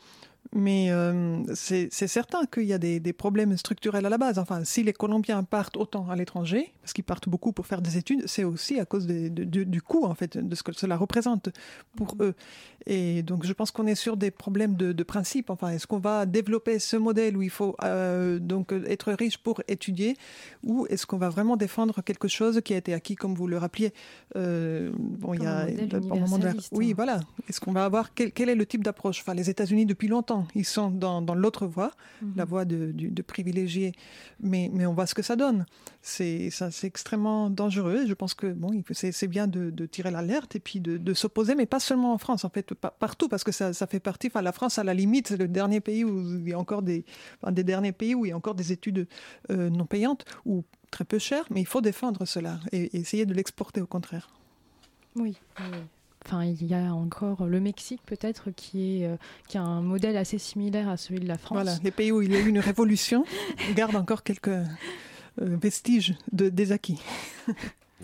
Mais 0.53 0.91
euh, 0.91 1.43
c'est 1.53 1.89
certain 1.89 2.45
qu'il 2.45 2.63
y 2.63 2.73
a 2.73 2.77
des, 2.77 3.13
problèmes 3.13 3.57
structurels 3.57 4.05
à 4.05 4.09
la 4.09 4.17
base. 4.17 4.37
Enfin, 4.37 4.63
si 4.63 4.83
les 4.83 4.93
Colombiens 4.93 5.43
partent 5.43 5.77
autant 5.77 6.09
à 6.09 6.15
l'étranger, 6.15 6.71
parce 6.81 6.93
qu'ils 6.93 7.03
partent 7.03 7.29
beaucoup 7.29 7.51
pour 7.51 7.65
faire 7.65 7.81
des 7.81 7.97
études, 7.97 8.23
c'est 8.27 8.43
aussi 8.43 8.79
à 8.79 8.85
cause 8.85 9.07
du 9.07 9.81
coût, 9.81 10.05
en 10.05 10.13
fait, 10.15 10.37
de 10.37 10.55
ce 10.55 10.63
que 10.63 10.71
cela 10.73 10.97
représente 10.97 11.49
pour 11.95 12.15
eux. 12.19 12.35
Et 12.85 13.23
donc, 13.23 13.45
je 13.45 13.53
pense 13.53 13.71
qu'on 13.71 13.87
est 13.87 13.95
sur 13.95 14.17
des 14.17 14.31
problèmes 14.31 14.75
de, 14.75 15.03
principe. 15.03 15.49
Enfin, 15.49 15.69
est-ce 15.69 15.87
qu'on 15.87 15.99
va 15.99 16.25
développer 16.25 16.79
ce 16.79 16.97
modèle 16.97 17.37
où 17.37 17.41
il 17.41 17.49
faut 17.49 17.75
euh, 17.83 18.39
donc 18.39 18.73
être 18.87 19.13
riche 19.13 19.37
pour 19.37 19.61
étudier, 19.67 20.15
ou 20.63 20.87
est-ce 20.89 21.05
qu'on 21.05 21.17
va 21.17 21.29
vraiment 21.29 21.57
défendre 21.57 22.01
quelque 22.01 22.27
chose 22.27 22.61
qui 22.63 22.73
a 22.73 22.77
été 22.77 22.93
acquis, 22.93 23.15
comme 23.15 23.35
vous 23.35 23.47
le 23.47 23.57
rappeliez 23.57 23.93
euh, 24.35 24.91
Bon, 24.97 25.33
il 25.33 25.43
y 25.43 25.45
a 25.45 25.67
un 25.67 26.19
moment 26.19 26.37
de 26.37 26.49
oui, 26.71 26.93
voilà. 26.93 27.19
Est-ce 27.49 27.59
qu'on 27.59 27.71
va 27.71 27.85
avoir 27.85 28.13
quel, 28.13 28.31
quel 28.31 28.49
est 28.49 28.55
le 28.55 28.65
type 28.65 28.83
d'approche? 28.83 29.21
Enfin, 29.21 29.33
les 29.33 29.49
États-Unis 29.49 29.85
depuis 29.85 30.07
longtemps 30.07 30.34
ils 30.55 30.65
sont 30.65 30.89
dans, 30.89 31.21
l'autre 31.35 31.67
voie, 31.67 31.91
la 32.35 32.43
mhm. 32.43 32.49
voie 32.49 32.65
de, 32.65 32.91
de, 32.93 33.21
privilégier, 33.21 33.93
mais, 34.39 34.69
mais 34.73 34.85
on 34.85 34.93
voit 34.93 35.05
ce 35.05 35.13
que 35.13 35.21
ça 35.21 35.35
donne. 35.35 35.65
C'est 36.01 36.49
extrêmement 36.83 37.49
dangereux. 37.49 38.05
Je 38.07 38.13
pense 38.13 38.33
que 38.33 38.47
bon, 38.47 38.83
c'est 38.91 39.27
bien 39.27 39.47
de, 39.47 39.85
tirer 39.85 40.11
l'alerte 40.11 40.55
et 40.55 40.59
puis 40.59 40.79
de, 40.79 41.13
s'opposer, 41.13 41.55
mais 41.55 41.65
pas 41.65 41.79
seulement 41.79 42.13
en 42.13 42.17
France, 42.17 42.45
en 42.45 42.49
fait, 42.49 42.73
partout, 42.73 43.27
parce 43.29 43.43
que 43.43 43.51
ça, 43.51 43.73
fait 43.87 43.99
partie. 43.99 44.27
Enfin, 44.27 44.41
la 44.41 44.51
France, 44.51 44.79
à 44.79 44.83
la 44.83 44.93
limite, 44.93 45.29
c'est 45.29 45.37
le 45.37 45.47
dernier 45.47 45.79
pays 45.79 46.03
où 46.03 46.39
il 46.39 46.49
y 46.49 46.53
a 46.53 46.59
encore 46.59 46.81
des, 46.81 47.05
des 47.51 47.63
derniers 47.63 47.91
pays 47.91 48.15
où 48.15 48.25
il 48.25 48.29
y 48.29 48.31
a 48.31 48.37
encore 48.37 48.55
des 48.55 48.71
études 48.71 49.07
euh, 49.51 49.69
non 49.69 49.85
payantes 49.85 50.25
ou 50.45 50.63
très 50.91 51.05
peu 51.05 51.19
chères, 51.19 51.45
mais 51.49 51.61
il 51.61 51.67
faut 51.67 51.81
défendre 51.81 52.25
cela 52.25 52.59
et, 52.71 52.97
essayer 52.97 53.25
de 53.25 53.33
l'exporter 53.33 53.81
au 53.81 53.87
contraire. 53.87 54.29
Oui. 55.15 55.37
oui. 55.59 55.77
Enfin, 56.25 56.43
il 56.43 56.65
y 56.65 56.73
a 56.73 56.93
encore 56.93 57.45
le 57.45 57.59
Mexique 57.59 58.01
peut-être 58.03 58.49
qui 58.49 59.01
est 59.01 59.07
euh, 59.07 59.15
qui 59.47 59.59
a 59.59 59.61
un 59.61 59.81
modèle 59.81 60.17
assez 60.17 60.39
similaire 60.39 60.89
à 60.89 60.97
celui 60.97 61.19
de 61.19 61.27
la 61.27 61.37
France. 61.37 61.57
Voilà, 61.57 61.77
les 61.83 61.91
pays 61.91 62.11
où 62.11 62.21
il 62.21 62.31
y 62.31 62.35
a 62.35 62.39
eu 62.39 62.47
une 62.47 62.59
révolution 62.59 63.25
gardent 63.75 63.95
encore 63.95 64.23
quelques 64.23 64.47
euh, 64.47 64.63
vestiges 65.37 66.15
de, 66.31 66.49
des 66.49 66.71
acquis. 66.71 66.99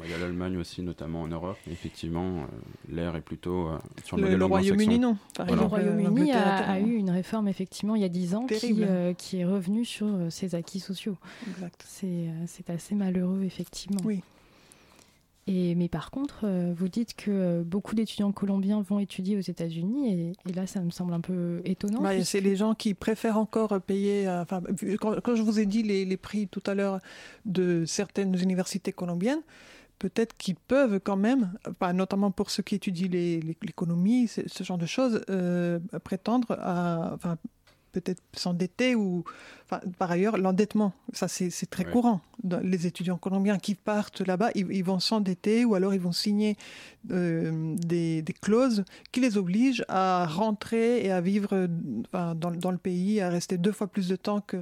Il 0.04 0.10
y 0.10 0.14
a 0.14 0.18
l'Allemagne 0.18 0.58
aussi, 0.58 0.82
notamment 0.82 1.22
en 1.22 1.28
Europe. 1.28 1.58
Effectivement, 1.70 2.40
euh, 2.40 2.46
l'air 2.90 3.16
est 3.16 3.22
plutôt 3.22 3.70
sur 4.04 4.16
le, 4.16 4.24
modèle 4.24 4.40
Le 4.40 4.46
Royaume-Uni, 4.46 4.98
non. 4.98 5.18
Le 5.38 5.62
Royaume-Uni 5.62 6.32
a, 6.32 6.80
eu 6.80 6.96
une 6.96 7.12
réforme, 7.12 7.48
effectivement, 7.50 7.96
il 7.96 8.02
y 8.02 8.06
a 8.06 8.10
dix 8.10 8.34
ans, 8.34 8.48
qui, 8.48 8.84
qui, 9.18 9.38
est 9.38 9.46
revenue 9.46 9.86
sur 9.86 10.08
ses 10.30 10.56
acquis 10.56 10.80
sociaux. 10.80 11.18
C'est 11.86 12.70
assez 12.70 12.96
malheureux, 12.96 13.44
effectivement. 13.44 14.00
Oui 14.04 14.24
mais 15.76 15.88
par 15.88 16.12
contre, 16.12 16.42
euh, 16.44 16.74
vous 16.76 16.88
dites 16.88 17.16
que 17.16 17.32
euh, 17.32 17.64
beaucoup 17.64 17.96
d'étudiants 17.96 18.32
colombiens 18.32 18.82
vont 18.82 19.00
étudier 19.00 19.38
aux 19.38 19.42
États-Unis, 19.42 20.34
et, 20.46 20.54
là, 20.54 20.68
ça 20.68 20.82
me 20.82 20.92
semble 20.92 21.14
un 21.14 21.22
peu 21.22 21.62
étonnant. 21.66 22.02
Bah, 22.02 22.24
c'est 22.24 22.42
les 22.42 22.56
gens 22.56 22.74
qui 22.74 22.94
préfèrent 22.94 23.38
encore 23.38 23.80
payer. 23.82 24.28
Euh, 24.28 24.42
enfin, 24.42 24.62
quand, 25.00 25.36
je 25.36 25.42
vous 25.42 25.60
ai 25.60 25.66
dit 25.66 25.84
les, 25.84 26.18
prix 26.18 26.48
tout 26.48 26.64
à 26.66 26.76
l'heure 26.76 27.00
de 27.46 27.86
certaines 27.86 28.36
universités 28.40 28.92
colombiennes, 28.92 29.42
peut-être 30.00 30.36
qu'ils 30.38 30.56
peuvent 30.56 31.00
quand 31.00 31.16
même, 31.16 31.54
notamment 31.94 32.32
pour 32.32 32.50
ceux 32.50 32.64
qui 32.64 32.76
étudient 32.76 33.10
l'économie, 33.10 34.28
ce 34.28 34.64
genre 34.64 34.78
de 34.78 34.86
choses, 34.86 35.22
prétendre 36.04 36.52
à, 36.52 37.18
peut-être 37.92 38.22
s'endetter 38.34 38.96
ou 38.96 39.24
par 39.98 40.12
ailleurs 40.12 40.38
l'endettement. 40.38 40.94
Ça 41.14 41.28
c'est 41.28 41.70
très 41.70 41.86
courant. 41.86 42.22
Les 42.64 42.88
étudiants 42.88 43.18
colombiens 43.18 43.58
qui 43.58 43.76
partent 43.76 44.22
là-bas 44.22 44.50
ils, 44.56 44.84
vont 44.84 45.00
s'endetter 45.00 45.66
ou 45.66 45.76
alors 45.76 45.94
ils 45.94 46.02
vont 46.02 46.12
signer 46.12 46.58
euh, 47.12 47.76
des, 47.78 48.24
clauses 48.42 48.84
qui 49.12 49.20
les 49.20 49.38
obligent 49.38 49.86
à 49.88 50.26
rentrer 50.26 51.06
et 51.06 51.12
à 51.12 51.22
vivre 51.22 51.68
dans, 52.12 52.36
dans, 52.36 52.72
le 52.72 52.78
pays 52.78 53.22
à 53.22 53.30
rester 53.30 53.58
deux 53.58 53.72
fois 53.72 53.88
plus 53.88 54.08
de 54.08 54.16
temps 54.16 54.42
que 54.42 54.58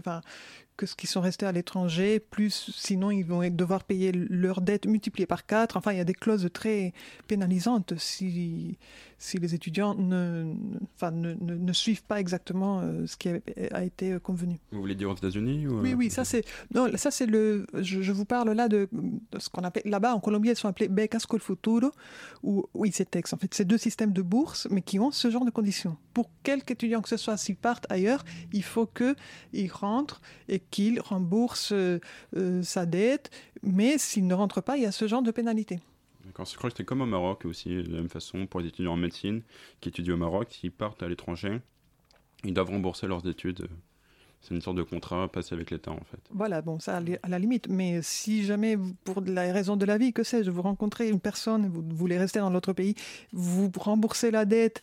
que 0.80 0.86
ce 0.86 0.96
qui 0.96 1.08
sont 1.08 1.20
restés 1.20 1.46
à 1.46 1.52
l'étranger, 1.52 2.22
plus 2.22 2.72
sinon 2.74 3.12
ils 3.12 3.26
vont 3.26 3.46
devoir 3.50 3.84
payer 3.84 4.14
leur 4.14 4.62
dette 4.62 4.86
multipliée 4.86 5.26
par 5.26 5.46
quatre. 5.46 5.76
Enfin, 5.76 5.92
il 5.92 5.98
y 5.98 6.02
a 6.02 6.06
des 6.06 6.14
clauses 6.14 6.50
très 6.54 6.94
pénalisantes 7.28 7.96
si, 7.98 8.78
si 9.20 9.38
les 9.38 9.54
étudiants 9.54 9.94
ne, 9.96 10.54
enfin, 10.96 11.12
ne, 11.12 11.34
ne, 11.34 11.74
suivent 11.74 12.04
pas 12.04 12.20
exactement 12.20 12.80
euh, 12.80 13.06
ce 13.06 13.18
qui 13.18 13.30
a, 13.30 13.84
été 13.84 14.14
euh, 14.14 14.20
convenu. 14.20 14.60
Vous 14.72 14.80
voulez 14.80 14.96
dire 14.96 15.10
aux 15.10 15.16
États-Unis 15.16 15.68
Oui, 15.68 15.94
oui, 15.94 16.10
ça 16.10 16.24
c'est 16.24 16.46
non, 16.74 16.90
ça 16.96 17.12
c'est 17.12 17.26
le. 17.26 17.68
Je, 17.74 18.12
vous 18.12 18.26
parle 18.26 18.52
là 18.52 18.68
de, 18.70 18.90
ce 19.38 19.50
qu'on 19.50 19.64
appelle 19.64 19.84
là-bas 19.86 20.16
en 20.16 20.20
Colombie, 20.20 20.50
elles 20.50 20.56
sont 20.56 20.70
appelées 20.70 20.88
becas 20.88 21.20
col 21.28 21.42
futuro 21.42 21.92
ou 22.44 22.66
oui, 22.74 22.92
c'est 22.94 23.10
texte. 23.10 23.34
En 23.34 23.38
fait, 23.38 23.54
c'est 23.54 23.66
deux 23.66 23.78
systèmes 23.78 24.14
de 24.14 24.22
bourse, 24.22 24.68
mais 24.72 24.82
qui 24.82 25.00
ont 25.00 25.12
ce 25.12 25.30
genre 25.30 25.46
de 25.46 25.52
conditions. 25.52 25.98
Pour 26.14 26.30
quelque 26.44 26.72
étudiant 26.72 27.02
que 27.02 27.10
ce 27.10 27.18
soit, 27.18 27.38
s'ils 27.38 27.58
partent 27.58 27.86
ailleurs, 27.90 28.24
il 28.54 28.64
faut 28.64 28.86
que 28.86 29.16
ils 29.54 29.70
rentrent 29.70 30.22
et 30.48 30.60
qu'il 30.60 31.02
rembourse 31.02 31.74
euh, 31.74 32.00
sa 32.64 32.86
dette, 32.86 33.30
mais 33.64 33.98
s'il 33.98 34.28
ne 34.28 34.34
rentre 34.34 34.62
pas, 34.62 34.78
il 34.78 34.84
y 34.84 34.86
a 34.86 34.92
ce 34.92 35.08
genre 35.08 35.22
de 35.22 35.32
pénalité. 35.32 35.80
Je 36.46 36.56
crois 36.56 36.70
que 36.70 36.78
c'était 36.78 36.86
comme 36.86 37.02
au 37.02 37.06
Maroc 37.06 37.46
aussi, 37.46 37.70
de 37.70 37.92
la 37.92 37.98
même 37.98 38.10
façon, 38.10 38.48
pour 38.48 38.62
les 38.62 38.68
étudiants 38.68 38.94
en 38.94 38.98
médecine 38.98 39.42
qui 39.82 39.90
étudient 39.90 40.14
au 40.14 40.18
Maroc, 40.18 40.48
s'ils 40.52 40.72
partent 40.72 41.04
à 41.04 41.08
l'étranger, 41.10 41.60
ils 42.44 42.54
doivent 42.54 42.70
rembourser 42.70 43.08
leurs 43.08 43.28
études. 43.28 43.68
C'est 44.42 44.56
une 44.56 44.62
sorte 44.62 44.78
de 44.78 44.84
contrat 44.84 45.28
passé 45.28 45.54
avec 45.54 45.70
l'État, 45.70 45.92
en 45.92 46.00
fait. 46.12 46.20
Voilà, 46.32 46.62
bon, 46.62 46.80
ça, 46.80 46.98
à 46.98 47.28
la 47.28 47.40
limite. 47.40 47.68
Mais 47.68 48.02
si 48.02 48.44
jamais, 48.44 48.78
pour 49.04 49.22
la 49.22 49.52
raison 49.52 49.76
de 49.76 49.86
la 49.86 49.98
vie, 49.98 50.14
que 50.14 50.24
sais-je, 50.24 50.50
vous 50.50 50.62
rencontrez 50.62 51.10
une 51.10 51.20
personne, 51.20 51.68
vous 51.68 51.84
voulez 51.96 52.18
rester 52.18 52.40
dans 52.40 52.50
l'autre 52.50 52.74
pays, 52.74 52.96
vous 53.34 53.70
remboursez 53.78 54.32
la 54.32 54.46
dette, 54.46 54.82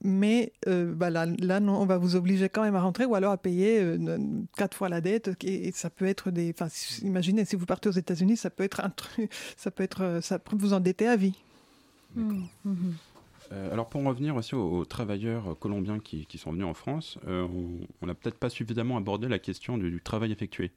mais 0.00 0.52
euh, 0.68 0.92
bah 0.94 1.10
là, 1.10 1.26
non, 1.26 1.80
on 1.80 1.86
va 1.86 1.98
vous 1.98 2.16
obliger 2.16 2.48
quand 2.48 2.62
même 2.62 2.76
à 2.76 2.80
rentrer 2.80 3.04
ou 3.04 3.14
alors 3.14 3.32
à 3.32 3.36
payer 3.36 3.80
euh, 3.80 4.18
quatre 4.56 4.76
fois 4.76 4.88
la 4.88 5.00
dette. 5.00 5.30
Et, 5.44 5.70
ça 5.72 5.90
peut 5.90 6.06
être 6.06 6.30
des. 6.30 6.50
Enfin, 6.50 6.68
imaginez 7.02 7.44
si 7.44 7.56
vous 7.56 7.66
partez 7.66 7.88
aux 7.88 7.92
États-Unis, 7.92 8.36
ça 8.36 8.50
peut 8.50 8.64
être 8.64 8.80
un 8.80 8.90
truc, 8.90 9.30
ça 9.56 9.70
peut 9.70 9.82
être, 9.82 10.02
euh, 10.02 10.20
ça 10.20 10.38
peut 10.38 10.56
vous 10.56 10.72
endetter 10.72 11.08
à 11.08 11.16
vie. 11.16 11.34
Mmh, 12.14 12.44
mmh. 12.64 12.92
Alors 13.70 13.88
pour 13.88 14.00
en 14.00 14.08
revenir 14.08 14.36
aussi 14.36 14.54
aux, 14.54 14.84
travailleurs 14.84 15.58
colombiens 15.58 15.98
qui, 15.98 16.26
qui, 16.26 16.38
sont 16.38 16.52
venus 16.52 16.66
en 16.66 16.74
France, 16.74 17.18
on 17.26 18.06
n'a 18.06 18.14
peut-être 18.14 18.38
pas 18.38 18.50
suffisamment 18.50 18.96
abordé 18.96 19.28
la 19.28 19.38
question 19.38 19.78
du, 19.78 20.00
travail 20.02 20.32
effectué 20.32 20.70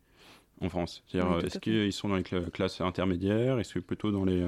en 0.61 0.69
France. 0.69 1.03
C'est-à-dire, 1.07 1.45
est-ce 1.45 1.59
qu'ils 1.59 1.93
sont 1.93 2.09
dans 2.09 2.17
les 2.17 2.23
classes 2.23 2.81
intermédiaires? 2.81 3.59
Est-ce 3.59 3.75
que 3.75 3.79
plutôt 3.79 4.11
dans 4.11 4.25
les 4.25 4.47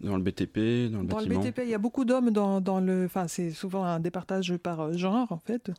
dans 0.00 0.16
le 0.16 0.22
BTP, 0.22 0.92
dans 0.92 1.00
le 1.00 1.06
dans 1.06 1.18
le 1.18 1.26
BTP, 1.26 1.60
il 1.64 1.70
y 1.70 1.74
a 1.74 1.78
beaucoup 1.78 2.04
d'hommes 2.04 2.30
dans, 2.30 2.60
dans, 2.60 2.80
le. 2.80 3.04
Enfin, 3.06 3.26
c'est 3.26 3.50
souvent 3.50 3.84
un 3.84 3.98
départage 3.98 4.56
par 4.56 4.80
euh, 4.80 4.92
genre, 4.92 5.32
en 5.32 5.38
fait. 5.38 5.70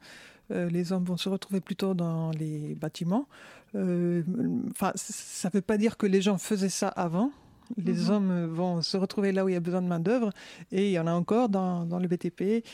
Euh, 0.51 0.69
les 0.69 0.91
hommes 0.91 1.05
vont 1.05 1.17
se 1.17 1.29
retrouver 1.29 1.61
plutôt 1.61 1.93
dans 1.93 2.31
les 2.31 2.75
bâtiments. 2.75 3.27
Euh, 3.75 4.23
enfin, 4.71 4.91
ça 4.95 5.49
ne 5.49 5.53
veut 5.53 5.61
pas 5.61 5.77
dire 5.77 5.95
que 5.95 6.05
les 6.05 6.21
gens 6.21 6.37
faisaient 6.37 6.69
ça 6.69 6.89
avant. 6.89 7.31
Les 7.77 7.93
mhm. 7.93 8.09
hommes 8.09 8.45
vont 8.45 8.81
se 8.81 8.97
retrouver 8.97 9.31
là 9.31 9.45
où 9.45 9.49
il 9.49 9.53
y 9.53 9.57
a 9.57 9.59
besoin 9.59 9.81
de 9.81 9.87
main-d'œuvre, 9.87 10.31
et 10.71 10.87
il 10.87 10.91
y 10.91 10.99
en 10.99 11.07
a 11.07 11.11
encore 11.11 11.49
dans, 11.49 11.85
dans 11.85 11.99
le 11.99 12.07
BTP. 12.07 12.65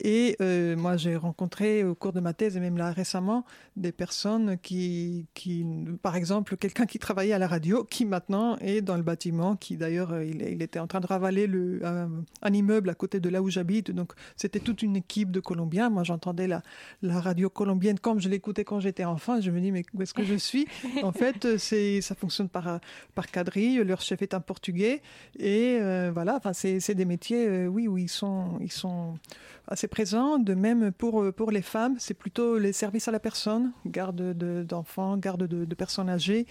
Et 0.00 0.36
euh, 0.40 0.76
moi, 0.76 0.96
j'ai 0.96 1.16
rencontré 1.16 1.84
au 1.84 1.94
cours 1.94 2.12
de 2.12 2.20
ma 2.20 2.32
thèse, 2.32 2.56
et 2.56 2.60
même 2.60 2.76
là 2.76 2.90
récemment, 2.90 3.44
des 3.76 3.92
personnes 3.92 4.58
qui, 4.58 5.26
qui 5.34 5.64
par 6.02 6.16
exemple, 6.16 6.56
quelqu'un 6.56 6.86
qui 6.86 6.98
travaillait 6.98 7.32
à 7.32 7.38
la 7.38 7.46
radio, 7.46 7.84
qui 7.84 8.04
maintenant 8.04 8.56
est 8.58 8.80
dans 8.80 8.96
le 8.96 9.02
bâtiment, 9.02 9.56
qui 9.56 9.76
d'ailleurs, 9.76 10.12
euh, 10.12 10.24
il, 10.24 10.42
il, 10.42 10.62
était 10.62 10.78
en 10.78 10.86
train 10.86 11.00
de 11.00 11.06
ravaler 11.06 11.46
le, 11.46 11.80
un, 11.84 12.52
immeuble 12.52 12.90
à 12.90 12.94
côté 12.94 13.20
de 13.20 13.28
là 13.28 13.42
où 13.42 13.50
j'habite. 13.50 13.90
Donc, 13.90 14.12
c'était 14.36 14.60
toute 14.60 14.82
une 14.82 14.96
équipe 14.96 15.30
de 15.30 15.40
Colombiens. 15.40 15.90
Moi, 15.90 16.02
j'entendais 16.02 16.48
la, 16.48 16.62
la 17.02 17.20
radio 17.20 17.48
colombienne 17.48 17.98
comme 17.98 18.20
je 18.20 18.28
l'écoutais 18.28 18.64
quand 18.64 18.80
j'étais 18.80 19.04
enfant. 19.04 19.40
Je 19.40 19.50
me 19.50 19.60
dis, 19.60 19.70
mais 19.70 19.84
où 19.94 20.02
est-ce 20.02 20.14
que 20.14 20.24
je 20.24 20.34
suis? 20.34 20.66
En 21.02 21.12
fait, 21.12 21.56
c'est, 21.58 22.00
ça 22.00 22.14
fonctionne 22.14 22.48
par, 22.48 22.80
par 23.14 23.30
quadrille. 23.30 23.76
Leur 23.84 24.00
chef 24.00 24.22
est 24.22 24.34
un 24.34 24.40
portugais. 24.40 25.02
Et 25.38 25.78
euh, 25.80 26.10
voilà, 26.12 26.36
enfin, 26.36 26.52
c'est, 26.52 26.94
des 26.94 27.04
métiers, 27.04 27.66
oui, 27.66 27.88
où 27.88 27.98
ils 27.98 28.08
sont, 28.08 28.58
ils 28.60 28.72
sont 28.72 29.18
assez 29.66 29.83
présent. 29.88 30.38
De 30.38 30.54
même 30.54 30.92
pour, 30.92 31.22
euh, 31.22 31.32
pour 31.32 31.50
les 31.50 31.62
femmes, 31.62 31.96
c'est 31.98 32.14
plutôt 32.14 32.58
les 32.58 32.72
services 32.72 33.08
à 33.08 33.12
la 33.12 33.20
personne, 33.20 33.72
garde 33.86 34.32
d'enfants, 34.64 35.16
garde 35.16 35.46
de, 35.46 35.74
personnes 35.74 36.08
âgées. 36.08 36.46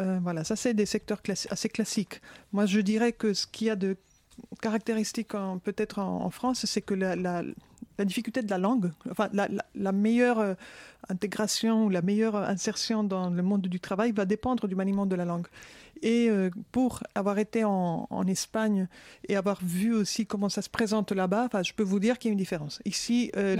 Euh, 0.00 0.18
voilà, 0.22 0.44
ça 0.44 0.56
c'est 0.56 0.74
des 0.74 0.86
secteurs 0.86 1.20
assez 1.50 1.68
classiques. 1.68 2.20
Moi 2.52 2.66
je 2.66 2.80
dirais 2.80 3.12
que 3.12 3.34
ce 3.34 3.46
qu'il 3.46 3.68
y 3.68 3.70
a 3.70 3.76
de 3.76 3.96
caractéristique 4.60 5.32
peut-être 5.64 5.98
en, 5.98 6.30
France, 6.30 6.66
c'est 6.66 6.82
que 6.82 6.94
la, 6.94 7.16
la, 7.16 7.42
difficulté 8.04 8.42
de 8.42 8.50
la 8.50 8.58
langue, 8.58 8.90
enfin 9.10 9.28
la, 9.32 9.48
la 9.74 9.92
meilleure 9.92 10.38
euh, 10.38 10.54
intégration 11.08 11.86
ou 11.86 11.88
la 11.88 12.02
meilleure 12.02 12.36
insertion 12.36 13.04
dans 13.04 13.30
le 13.30 13.42
monde 13.42 13.62
du 13.62 13.80
travail 13.80 14.12
va 14.12 14.24
dépendre 14.24 14.68
du 14.68 14.74
maniement 14.74 15.06
de 15.06 15.16
la 15.16 15.24
langue. 15.24 15.46
Et 16.02 16.28
euh, 16.28 16.50
pour 16.72 17.02
avoir 17.14 17.38
été 17.38 17.64
en, 17.64 18.06
Espagne 18.26 18.88
et 19.28 19.36
avoir 19.36 19.62
vu 19.62 19.94
aussi 19.94 20.26
comment 20.26 20.48
ça 20.48 20.60
se 20.60 20.68
présente 20.68 21.12
là-bas, 21.12 21.48
je 21.62 21.72
peux 21.72 21.84
vous 21.84 22.00
dire 22.00 22.18
qu'il 22.18 22.30
y 22.30 22.30
a 22.30 22.32
une 22.32 22.38
différence. 22.38 22.80
Ici, 22.84 23.30
euh, 23.36 23.56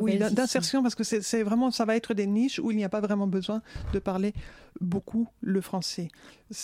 oui, 0.00 0.18
d'insertion, 0.18 0.82
parce 0.82 0.94
que 0.94 1.04
c'est 1.04 1.42
vraiment, 1.42 1.70
ça 1.70 1.84
va 1.84 1.96
être 1.96 2.14
des 2.14 2.26
niches 2.26 2.58
où 2.58 2.70
il 2.70 2.78
n'y 2.78 2.84
a 2.84 2.88
pas 2.88 3.00
vraiment 3.00 3.26
besoin 3.26 3.60
de 3.92 3.98
parler 3.98 4.32
beaucoup 4.80 5.28
le 5.42 5.60
français. 5.60 6.08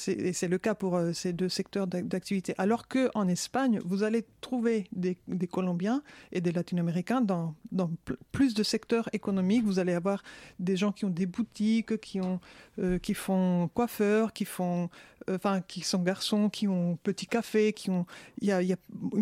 Et 0.07 0.32
c'est 0.32 0.48
le 0.48 0.59
cas 0.59 0.74
pour 0.74 0.96
euh, 0.96 1.12
ces 1.12 1.32
deux 1.32 1.48
secteurs 1.48 1.86
d'activité. 1.86 2.54
Alors 2.57 2.88
qu'en 2.88 3.28
Espagne, 3.28 3.80
vous 3.84 4.02
allez 4.02 4.24
trouver 4.40 4.88
des, 4.92 5.18
des 5.28 5.46
Colombiens 5.46 6.02
et 6.32 6.40
des 6.40 6.52
Latino-Américains 6.52 6.86
américain, 6.86 7.20
dans, 7.20 7.54
dans 7.72 7.90
plus 8.32 8.54
de 8.54 8.62
secteurs 8.62 9.09
économiques, 9.12 9.64
vous 9.64 9.78
allez 9.78 9.92
avoir 9.92 10.22
des 10.59 10.76
gens 10.76 10.92
qui 10.92 11.04
ont 11.04 11.11
des 11.11 11.26
boutiques, 11.26 12.00
qui, 12.00 12.20
ont, 12.20 12.40
euh, 12.78 12.98
qui 12.98 13.14
font 13.14 13.68
coiffeurs, 13.74 14.32
qui, 14.32 14.44
font, 14.44 14.88
enfin, 15.30 15.61
qui 15.61 15.80
sont 15.80 16.03
garçons, 16.03 16.49
qui 16.49 16.68
ont 16.68 16.99
petit 17.03 17.26
café, 17.26 17.72
qui 17.72 17.90
ont... 17.90 18.07
Il 18.40 18.49
y 18.49 18.53
a, 18.53 18.62
y 18.62 18.72
a, 18.72 18.76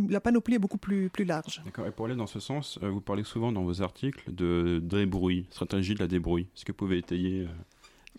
la 0.09 0.21
panoplie 0.21 0.55
est 0.55 0.59
beaucoup 0.59 0.79
plus, 0.79 1.09
plus 1.09 1.25
large. 1.25 1.63
D'accord. 1.65 1.87
Et 1.87 1.91
pour 1.91 2.07
aller 2.07 2.17
dans 2.17 2.27
ce 2.27 2.41
sens, 2.41 2.79
vous 2.83 3.01
parlez 3.01 3.25
souvent 3.25 3.53
dans 3.53 3.63
vos 3.63 3.83
articles 3.83 4.33
de 4.33 4.81
débrouille, 4.83 5.47
stratégie 5.51 5.95
de 5.95 6.01
la 6.01 6.09
débrouille. 6.09 6.49
Est-ce 6.55 6.65
que 6.65 6.73
vous 6.73 6.77
pouvez 6.77 6.99
étayer 6.99 7.47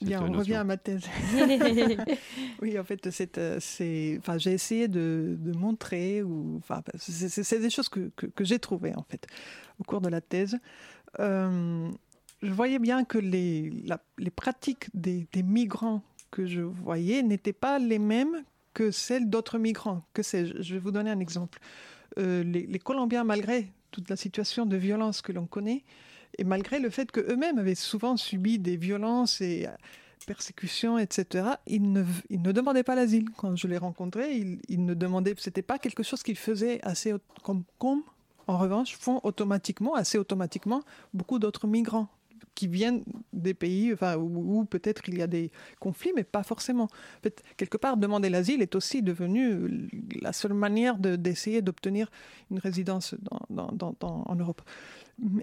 Bien, 0.02 0.22
on 0.22 0.32
revient 0.32 0.56
à 0.56 0.64
ma 0.64 0.78
thèse. 0.78 1.06
oui, 2.62 2.78
en 2.78 2.84
fait, 2.84 3.08
euh, 3.38 3.58
c'est, 3.60 4.18
enfin, 4.20 4.38
j'ai 4.38 4.52
essayé 4.52 4.88
de, 4.88 5.38
de, 5.40 5.54
montrer, 5.54 6.22
ou, 6.22 6.58
enfin, 6.58 6.82
c'est 6.98 7.60
des 7.60 7.70
choses 7.70 7.88
que, 7.88 8.10
que, 8.10 8.44
j'ai 8.44 8.60
trouvées, 8.60 8.94
en 8.96 9.04
fait, 9.04 9.26
au 9.80 9.84
cours 9.84 10.02
de 10.02 10.10
la 10.10 10.22
thèse. 10.22 10.58
Euh, 11.20 11.90
je 12.42 12.52
voyais 12.52 12.80
bien 12.80 13.06
que 13.06 13.18
les, 13.18 13.72
les 14.18 14.30
pratiques 14.32 14.90
des, 14.94 15.28
des, 15.32 15.44
migrants 15.44 16.04
que 16.36 16.46
je 16.46 16.60
voyais 16.60 17.24
n'étaient 17.24 17.54
pas 17.54 17.80
les 17.80 17.98
mêmes 17.98 18.44
que 18.74 18.92
celles 18.92 19.30
d'autres 19.30 19.58
migrants. 19.58 20.04
Que 20.14 20.22
Je 20.22 20.74
vais 20.74 20.80
vous 20.80 20.92
donner 20.92 21.10
un 21.10 21.22
exemple. 21.22 21.60
Euh, 22.20 22.44
les, 22.44 22.80
Colombiens, 22.80 23.24
malgré 23.24 23.72
toute 23.90 24.10
la 24.10 24.18
situation 24.18 24.66
de 24.66 24.76
violence 24.76 25.22
que 25.22 25.32
l'on 25.32 25.48
connaît, 25.48 25.86
et 26.38 26.44
malgré 26.44 26.80
le 26.80 26.90
fait 26.90 27.10
qu'eux-mêmes 27.10 27.58
avaient 27.58 27.74
souvent 27.76 28.18
subi 28.18 28.60
des 28.60 28.76
violences 28.76 29.40
et 29.40 29.66
euh, 29.66 29.72
persécutions, 30.28 30.98
etc., 31.00 31.52
ils 31.68 31.90
ne, 31.90 32.04
ils 32.30 32.42
ne 32.42 32.52
demandaient 32.52 32.84
pas 32.84 32.96
l'asile. 32.96 33.30
Quand 33.38 33.56
je 33.56 33.68
les 33.68 33.78
rencontrais, 33.78 34.38
ils, 34.38 34.60
ils 34.68 34.84
ne 34.84 34.94
demandaient, 34.94 35.36
c'était 35.38 35.62
pas 35.62 35.80
quelque 35.80 36.04
chose 36.04 36.22
qu'ils 36.22 36.38
faisaient 36.38 36.82
assez 36.84 37.14
comme, 37.44 37.64
comme, 37.80 38.04
en 38.48 38.58
revanche, 38.58 38.98
font 38.98 39.22
automatiquement, 39.24 39.96
assez 39.96 40.18
automatiquement, 40.18 40.84
beaucoup 41.14 41.40
d'autres 41.40 41.66
migrants 41.66 42.10
qui 42.56 42.68
viennent 42.68 43.04
des 43.34 43.54
pays 43.54 43.94
enfin, 43.94 44.16
où, 44.18 44.66
peut-être 44.66 45.08
il 45.08 45.18
y 45.18 45.22
a 45.22 45.28
des 45.28 45.52
conflits, 45.80 46.14
mais 46.16 46.24
pas 46.24 46.44
forcément. 46.44 46.86
En 46.86 47.22
fait, 47.22 47.44
quelque 47.58 47.78
part, 47.78 47.98
demander 47.98 48.30
l'asile 48.30 48.62
est 48.62 48.76
aussi 48.76 49.02
devenu 49.02 49.90
la 50.22 50.34
seule 50.34 50.54
manière 50.54 50.98
d'essayer 50.98 51.62
d'obtenir 51.62 52.10
une 52.50 52.60
résidence 52.60 53.16
dans, 53.50 53.96
en 54.02 54.36
Europe. 54.36 54.62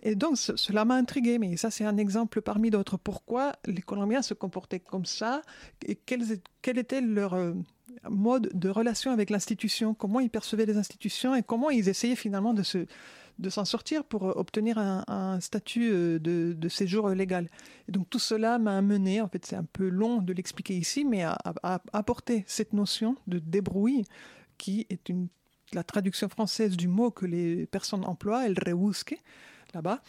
Et 0.02 0.14
donc, 0.14 0.36
cela 0.36 0.84
m'a 0.84 0.96
intrigué, 0.96 1.38
mais 1.38 1.56
ça, 1.56 1.70
c'est 1.70 1.84
un 1.84 1.96
exemple 1.96 2.42
parmi 2.42 2.70
d'autres. 2.70 2.98
Pourquoi 2.98 3.52
les 3.66 3.80
Colombiens 3.80 4.22
se 4.22 4.34
comportaient 4.34 4.80
comme 4.80 5.06
ça 5.06 5.42
et 5.86 5.94
quel, 5.94 6.22
quel 6.60 6.78
était 6.78 7.00
leur 7.00 7.34
euh, 7.34 7.54
mode 8.10 8.50
de 8.52 8.68
relation 8.68 9.12
avec 9.12 9.30
l'institution? 9.30 9.94
Comment 9.94 10.20
ils 10.20 10.30
percevaient 10.30 10.66
les 10.66 10.76
institutions 10.76 11.34
et 11.34 11.42
comment 11.42 11.70
ils 11.70 11.88
essayaient 11.88 12.16
finalement 12.16 12.52
de 12.52 12.62
se 12.62 12.86
de 13.42 13.50
s'en 13.50 13.64
sortir 13.66 14.04
pour 14.04 14.28
euh, 14.28 14.32
obtenir 14.36 14.78
un, 14.78 15.40
statut 15.40 15.90
euh, 15.92 16.18
de, 16.18 16.54
de, 16.56 16.68
séjour 16.68 17.10
légal. 17.10 17.48
Et 17.88 17.92
donc 17.92 18.08
tout 18.08 18.18
cela 18.18 18.58
m'a 18.58 18.78
amené, 18.78 19.20
en 19.20 19.28
fait 19.28 19.44
c'est 19.44 19.56
un 19.56 19.64
peu 19.64 19.88
long 19.88 20.22
de 20.22 20.32
l'expliquer 20.32 20.74
ici, 20.74 21.04
mais 21.04 21.24
à, 21.24 21.36
apporter 21.92 22.44
cette 22.46 22.72
notion 22.72 23.16
de 23.26 23.38
débrouille 23.38 24.04
qui 24.56 24.86
est 24.88 25.08
une, 25.08 25.28
la 25.72 25.82
traduction 25.82 26.28
française 26.28 26.76
du 26.76 26.88
mot 26.88 27.10
que 27.10 27.26
les 27.26 27.66
personnes 27.66 28.04
emploient, 28.04 28.46
el 28.46 28.54
rebusque, 28.58 29.16
là-bas, 29.74 30.00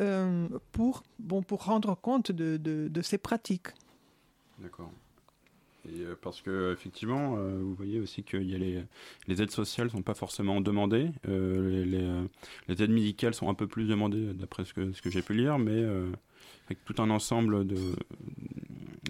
euh, 0.00 0.48
pour, 0.72 1.04
bon, 1.18 1.42
pour 1.42 1.64
rendre 1.64 1.94
compte 1.94 2.32
de, 2.32 2.56
de, 2.56 3.02
ces 3.02 3.18
pratiques. 3.18 3.68
D'accord. 4.58 4.90
Euh, 5.86 6.14
parce 6.20 6.40
que 6.40 6.72
effectivement, 6.72 7.36
euh, 7.36 7.58
vous 7.60 7.74
voyez 7.74 8.00
aussi 8.00 8.24
que 8.24 8.36
y 8.36 8.54
a 8.54 8.58
les, 8.58 9.42
aides 9.42 9.50
sociales 9.50 9.90
sont 9.90 10.02
pas 10.02 10.14
forcément 10.14 10.60
demandées, 10.60 11.10
les, 11.26 11.84
les, 11.84 12.82
aides 12.82 12.90
médicales 12.90 13.34
sont 13.34 13.48
un 13.48 13.54
peu 13.54 13.66
plus 13.66 13.86
demandées 13.86 14.32
d'après 14.34 14.64
ce 14.64 14.72
que, 14.72 15.10
j'ai 15.10 15.22
pu 15.22 15.34
lire, 15.34 15.58
mais 15.58 15.84
tout 16.84 17.02
un 17.02 17.10
ensemble 17.10 17.66
de, 17.66 17.76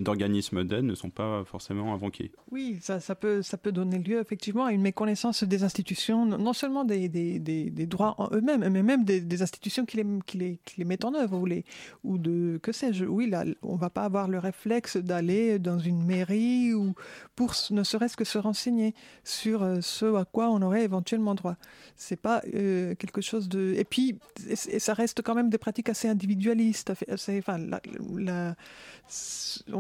d'organismes 0.00 0.64
d'aide 0.64 0.84
ne 0.84 0.94
sont 0.94 1.10
pas 1.10 1.44
forcément 1.44 1.94
invoqués. 1.94 2.32
Oui, 2.50 2.78
ça, 2.80 2.98
peut, 3.14 3.42
ça 3.42 3.56
peut 3.56 3.72
donner 3.72 3.98
lieu 3.98 4.20
effectivement 4.20 4.64
à 4.64 4.72
une 4.72 4.82
méconnaissance 4.82 5.44
des 5.44 5.64
institutions, 5.64 6.26
non 6.26 6.52
seulement 6.52 6.84
des, 6.84 7.08
des, 7.08 7.38
des, 7.38 7.86
droits 7.86 8.14
en 8.18 8.28
eux-mêmes, 8.34 8.68
mais 8.68 8.82
même 8.82 9.04
des, 9.04 9.42
institutions 9.42 9.84
qui 9.84 9.98
les, 9.98 10.06
qui, 10.26 10.38
les, 10.38 10.58
qui 10.64 10.74
les, 10.78 10.84
mettent 10.84 11.04
en 11.04 11.14
œuvre, 11.14 11.38
ou, 11.38 11.46
les, 11.46 11.64
ou 12.02 12.18
de, 12.18 12.58
que 12.62 12.72
sais-je, 12.72 13.04
oui, 13.04 13.28
là, 13.28 13.44
on 13.62 13.76
va 13.76 13.90
pas 13.90 14.04
avoir 14.04 14.28
le 14.28 14.38
réflexe 14.38 14.96
d'aller 14.96 15.58
dans 15.58 15.78
une 15.78 16.04
mairie 16.04 16.74
ou 16.74 16.94
pour 17.36 17.54
ne 17.70 17.82
serait-ce 17.82 18.16
que 18.16 18.24
se 18.24 18.38
renseigner 18.38 18.94
sur 19.24 19.62
euh, 19.62 19.80
ce 19.80 20.14
à 20.16 20.24
quoi 20.24 20.50
on 20.50 20.62
aurait 20.62 20.84
éventuellement 20.84 21.34
droit. 21.34 21.56
C'est 21.96 22.20
pas 22.20 22.42
euh, 22.54 22.94
quelque 22.94 23.20
chose 23.20 23.48
de... 23.48 23.74
Et 23.76 23.84
puis, 23.84 24.18
et 24.48 24.78
ça 24.78 24.94
reste 24.94 25.22
quand 25.22 25.34
même 25.34 25.50
des 25.50 25.58
pratiques 25.58 25.88
assez 25.88 26.08
individualistes, 26.08 26.92
assez, 27.08 27.38
enfin, 27.38 27.58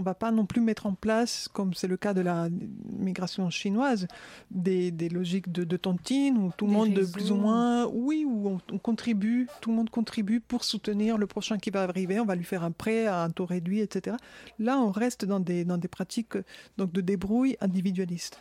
va 0.04 0.14
pas 0.14 0.30
non 0.30 0.46
plus 0.46 0.60
mettre 0.60 0.86
en 0.86 0.94
place, 0.94 1.48
comme 1.52 1.74
c'est 1.74 1.88
le 1.88 1.96
cas 1.96 2.14
de 2.14 2.20
la 2.20 2.48
migration 2.92 3.50
chinoise, 3.50 4.06
des, 4.50 4.90
des 4.90 5.08
logiques 5.08 5.50
de, 5.50 5.64
de, 5.64 5.76
tontine 5.76 6.38
où 6.38 6.52
tout 6.56 6.66
le 6.66 6.72
monde, 6.72 6.92
de 6.92 7.04
plus 7.04 7.32
ou 7.32 7.36
moins, 7.36 7.86
oui, 7.86 8.24
où 8.26 8.48
on, 8.48 8.60
on, 8.72 8.78
contribue, 8.78 9.48
tout 9.60 9.70
le 9.70 9.76
monde 9.76 9.90
contribue 9.90 10.40
pour 10.40 10.64
soutenir 10.64 11.18
le 11.18 11.26
prochain 11.26 11.58
qui 11.58 11.70
va 11.70 11.82
arriver, 11.82 12.20
on 12.20 12.24
va 12.24 12.36
lui 12.36 12.44
faire 12.44 12.62
un 12.62 12.70
prêt 12.70 13.06
à 13.06 13.22
un 13.22 13.30
taux 13.30 13.46
réduit, 13.46 13.80
etc. 13.80 14.16
Là, 14.58 14.78
on 14.78 14.90
reste 14.90 15.24
dans 15.24 15.40
des, 15.40 15.64
dans 15.64 15.78
des 15.78 15.88
pratiques 15.88 16.36
donc, 16.78 16.92
de 16.92 17.00
débrouille 17.00 17.56
individualiste. 17.60 18.38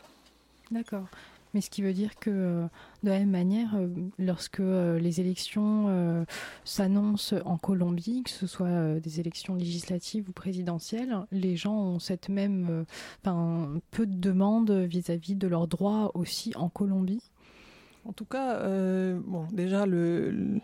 D'accord. 0.72 1.08
Mais 1.54 1.62
ce 1.62 1.70
qui 1.70 1.84
veut 1.84 1.94
dire 1.94 2.16
que 2.16 2.32
euh, 2.32 2.66
de 3.04 3.10
la 3.10 3.20
même 3.20 3.30
manière, 3.30 3.76
euh, 3.76 3.88
lorsque 4.18 4.60
euh, 4.60 4.98
les 4.98 5.22
élections 5.22 6.26
s'annoncent 6.64 7.36
en 7.46 7.58
Colombie, 7.58 8.24
que 8.24 8.30
ce 8.32 8.48
soit 8.48 9.00
des 9.00 9.20
élections 9.20 9.56
législatives 9.56 10.30
ou 10.30 10.32
présidentielles, 10.32 11.16
les 11.32 11.56
gens 11.56 11.76
ont 11.76 12.00
cette 12.00 12.30
même, 12.30 12.86
peu 13.24 14.06
de 14.06 14.18
demandes 14.18 14.72
vis-à-vis 14.72 15.36
de 15.36 15.48
leurs 15.48 15.68
droits 15.68 16.12
aussi 16.16 16.54
en 16.56 16.70
Colombie. 16.70 17.32
En 18.06 18.14
tout 18.14 18.26
cas, 18.26 18.60
bon, 19.18 19.48
déjà 19.52 19.86
le 19.86 20.60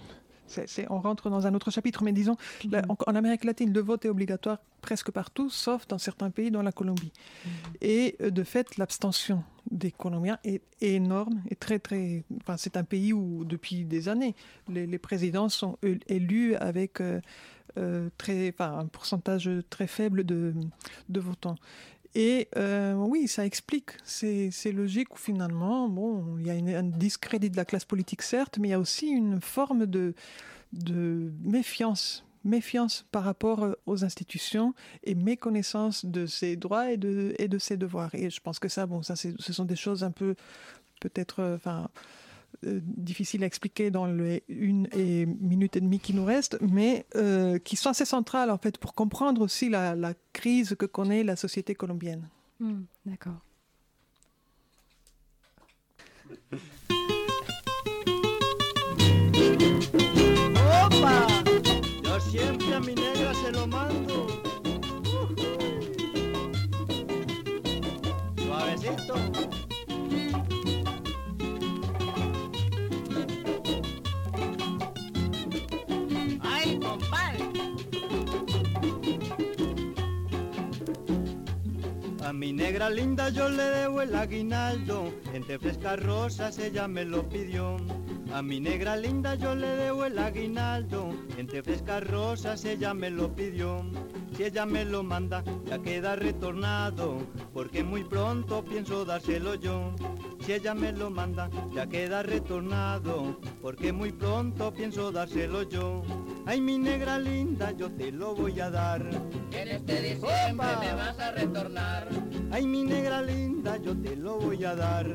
on 0.90 1.00
rentre 1.00 1.30
dans 1.30 1.48
un 1.48 1.54
autre 1.54 1.72
chapitre, 1.72 2.04
mais 2.04 2.12
disons, 2.12 2.38
mhm. 2.66 2.82
en, 2.90 3.16
Amérique 3.16 3.44
latine, 3.44 3.74
le 3.74 3.82
vote 3.82 4.06
est 4.06 4.10
obligatoire 4.10 4.60
presque 4.82 5.12
partout, 5.12 5.50
sauf 5.50 5.88
dans 5.88 5.98
certains 5.98 6.30
pays, 6.30 6.52
dont 6.52 6.62
la 6.62 6.72
Colombie. 6.72 7.12
Mhm. 7.46 7.52
Et 7.82 8.16
euh, 8.22 8.30
de 8.30 8.44
fait, 8.44 8.78
l'abstention 8.78 9.44
des 9.72 9.92
Colombiens 9.92 10.40
est, 10.44 10.62
énorme 10.82 11.42
et 11.50 11.56
très, 11.56 11.78
très. 11.80 12.24
Enfin, 12.42 12.56
c'est 12.58 12.78
un 12.78 12.84
pays 12.84 13.12
où, 13.14 13.44
depuis 13.44 13.84
des 13.84 14.08
années, 14.08 14.36
les, 14.70 14.98
présidents 14.98 15.50
sont 15.50 15.78
élus 16.08 16.56
avec 16.56 17.02
euh, 17.02 17.20
euh, 17.78 18.10
très, 18.18 18.50
enfin, 18.50 18.80
un 18.80 18.86
pourcentage 18.86 19.50
très 19.70 19.88
faible 19.88 20.24
de, 20.24 20.54
de 21.10 21.20
votants. 21.20 21.56
Et 22.16 22.48
euh, 22.58 22.94
oui, 22.96 23.28
ça 23.28 23.46
explique. 23.46 23.92
C'est 24.04 24.72
logique 24.72 25.14
où 25.16 25.18
finalement, 25.18 25.88
bon, 25.90 26.38
il 26.40 26.48
y 26.48 26.52
a 26.52 26.80
un 26.80 26.84
discrédit 26.84 27.50
de 27.50 27.58
la 27.58 27.66
classe 27.66 27.86
politique, 27.86 28.22
certes, 28.22 28.58
mais 28.58 28.70
il 28.70 28.72
y 28.72 28.76
a 28.76 28.80
aussi 28.80 29.08
une 29.08 29.42
forme 29.42 29.86
de, 29.86 30.14
méfiance 31.44 32.26
méfiance 32.46 33.06
par 33.12 33.26
rapport 33.26 33.68
aux 33.86 34.06
institutions 34.06 34.74
et 35.04 35.14
méconnaissance 35.14 36.06
de 36.06 36.26
ses 36.26 36.56
droits 36.56 36.90
et 36.90 36.96
de, 36.96 37.58
ses 37.60 37.76
devoirs. 37.76 38.16
Et 38.16 38.30
je 38.30 38.40
pense 38.40 38.60
que 38.60 38.70
ça, 38.70 38.86
bon, 38.86 39.04
ça, 39.04 39.18
ce 39.18 39.54
sont 39.54 39.66
des 39.66 39.76
choses 39.76 40.06
un 40.06 40.12
peu, 40.12 40.36
peut-être, 41.02 41.42
euh, 41.42 41.56
enfin, 41.58 41.90
euh, 41.90 42.02
difficile 42.64 43.44
à 43.44 43.48
expliquer 43.48 43.90
dans 43.92 44.06
les 44.06 44.44
une 44.50 44.88
et 44.94 45.26
minute 45.26 45.76
et 45.78 45.82
demie 45.82 46.00
qui 46.00 46.14
nous 46.14 46.26
restent, 46.26 46.58
mais 46.62 47.06
euh, 47.16 47.58
qui 47.60 47.76
sont 47.76 47.90
assez 47.90 48.06
centrales 48.06 48.52
en 48.52 48.58
fait 48.58 48.78
pour 48.78 48.94
comprendre 48.96 49.42
aussi 49.42 49.70
la, 49.70 49.96
la 49.96 50.14
crise 50.34 50.76
que 50.78 50.86
connaît 50.86 51.24
la 51.24 51.36
société 51.36 51.76
colombienne. 51.76 52.28
Mm, 52.60 52.82
D'accord. 53.06 53.40
Opa! 60.84 61.28
Yo 62.04 62.20
siempre 62.20 62.76
a 62.76 62.80
mi 62.80 62.96
negra 62.96 63.34
se 63.34 63.52
lo 63.52 63.68
mando. 63.68 64.28
Suavecito. 68.38 69.69
Mi 82.40 82.54
negra 82.54 82.90
linda 82.90 83.28
yo 83.28 83.50
le 83.50 83.64
debo 83.64 84.02
el 84.02 84.16
aguinaldo, 84.16 85.12
entre 85.34 85.60
frescas 85.60 86.02
rosas 86.02 86.58
ella 86.58 86.88
me 86.88 87.04
lo 87.04 87.28
pidió. 87.28 87.76
A 88.34 88.42
mi 88.42 88.62
negra 88.62 88.96
linda 88.96 89.36
yo 89.36 89.56
le 89.56 89.68
debo 89.68 90.06
el 90.06 90.18
aguinaldo, 90.18 91.10
entre 91.38 91.62
frescas 91.62 92.02
rosas 92.08 92.64
ella 92.64 92.94
me 92.94 93.10
lo 93.10 93.36
pidió. 93.36 93.84
Si 94.38 94.46
ella 94.46 94.66
me 94.66 94.86
lo 94.86 95.04
manda, 95.04 95.44
ya 95.66 95.80
queda 95.80 96.16
retornado, 96.16 97.18
porque 97.54 97.84
muy 97.84 98.06
pronto 98.06 98.64
pienso 98.64 99.04
dárselo 99.04 99.56
yo. 99.56 99.94
Si 100.46 100.54
ella 100.54 100.74
me 100.74 100.94
lo 100.94 101.10
manda, 101.10 101.50
ya 101.74 101.88
queda 101.88 102.24
retornado, 102.24 103.38
porque 103.62 103.92
muy 103.92 104.14
pronto 104.14 104.74
pienso 104.74 105.12
dárselo 105.12 105.64
yo. 105.64 106.04
Ay, 106.50 106.62
mi 106.62 106.80
negra 106.80 107.20
linda, 107.20 107.72
yo 107.74 107.92
te 107.92 108.12
lo 108.12 108.34
voy 108.34 108.60
a 108.60 108.72
dar. 108.72 109.08
En 109.52 109.68
este 109.68 110.02
diciembre 110.02 110.68
me 110.80 110.94
vas 110.96 111.20
a 111.20 111.32
retornar. 111.34 112.08
Ay, 112.50 112.66
mi 112.66 112.82
negra 112.82 113.22
linda, 113.22 113.78
yo 113.78 113.96
te 113.96 114.16
lo 114.16 114.40
voy 114.40 114.66
a 114.66 114.74
dar. 114.74 115.06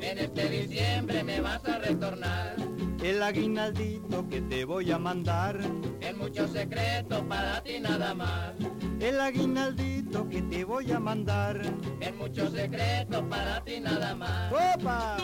En 0.00 0.18
este 0.18 0.48
diciembre 0.48 1.24
me 1.24 1.40
vas 1.40 1.64
a 1.64 1.80
retornar. 1.80 2.54
El 3.02 3.20
aguinaldito 3.24 4.28
que 4.28 4.40
te 4.42 4.64
voy 4.64 4.92
a 4.92 4.98
mandar. 5.00 5.58
En 6.00 6.16
mucho 6.16 6.46
secreto 6.46 7.26
para 7.26 7.60
ti 7.64 7.80
nada 7.80 8.14
más. 8.14 8.52
El 9.00 9.18
aguinaldito 9.18 10.28
que 10.28 10.42
te 10.42 10.62
voy 10.62 10.92
a 10.92 11.00
mandar. 11.00 11.60
En 11.98 12.18
mucho 12.18 12.48
secreto 12.52 13.28
para 13.28 13.64
ti 13.64 13.80
nada 13.80 14.14
más. 14.14 14.52
¡Opa! 14.52 15.16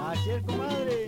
Así 0.00 0.30
es, 0.30 0.42
comadre. 0.44 1.04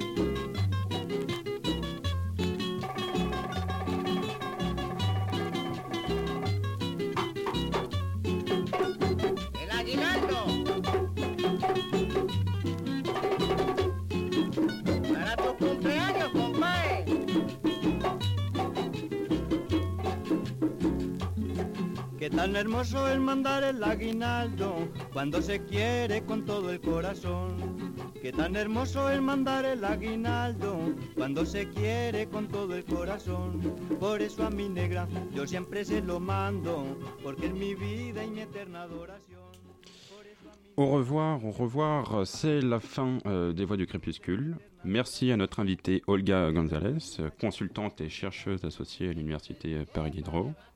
Au 40.77 40.87
revoir, 40.87 41.45
au 41.45 41.53
revoir, 41.53 42.27
c'est 42.27 42.61
la 42.61 42.81
fin 42.81 43.19
euh, 43.27 43.53
des 43.53 43.65
Voix 43.65 43.77
du 43.77 43.87
Crépuscule. 43.87 44.57
Merci 44.85 45.31
à 45.33 45.37
notre 45.37 45.61
invitée 45.61 46.03
Olga 46.07 46.53
Gonzalez, 46.53 46.99
consultante 47.41 48.01
et 48.01 48.09
chercheuse 48.09 48.65
associée 48.65 49.09
à 49.09 49.13
l'Université 49.13 49.85
Paris 49.95 50.11
Diderot. 50.11 50.49
Euh, 50.49 50.76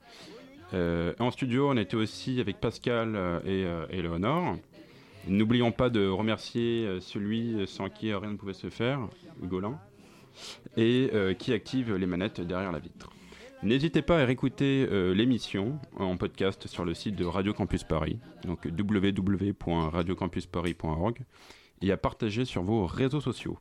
en 0.72 1.30
studio, 1.30 1.70
on 1.70 1.76
était 1.76 1.96
aussi 1.96 2.40
avec 2.40 2.60
Pascal 2.60 3.14
euh, 3.16 3.40
et 3.44 3.64
euh, 3.64 3.86
Éléonore. 3.90 4.56
N'oublions 5.28 5.70
pas 5.70 5.90
de 5.90 6.08
remercier 6.08 6.86
euh, 6.86 6.98
celui 7.00 7.66
sans 7.66 7.90
qui 7.90 8.12
rien 8.12 8.32
ne 8.32 8.36
pouvait 8.36 8.54
se 8.54 8.70
faire, 8.70 9.00
Hugolin, 9.42 9.78
et 10.76 11.10
euh, 11.12 11.34
qui 11.34 11.52
active 11.52 11.94
les 11.94 12.06
manettes 12.06 12.40
derrière 12.40 12.72
la 12.72 12.78
vitre. 12.78 13.10
N'hésitez 13.62 14.00
pas 14.00 14.22
à 14.22 14.24
réécouter 14.24 14.88
euh, 14.90 15.12
l'émission 15.12 15.78
en 15.98 16.16
podcast 16.16 16.66
sur 16.66 16.86
le 16.86 16.94
site 16.94 17.16
de 17.16 17.26
Radio 17.26 17.52
Campus 17.52 17.84
Paris, 17.84 18.18
donc 18.44 18.64
www.radiocampusparis.org, 18.64 21.18
et 21.82 21.92
à 21.92 21.98
partager 21.98 22.46
sur 22.46 22.62
vos 22.62 22.86
réseaux 22.86 23.20
sociaux. 23.20 23.58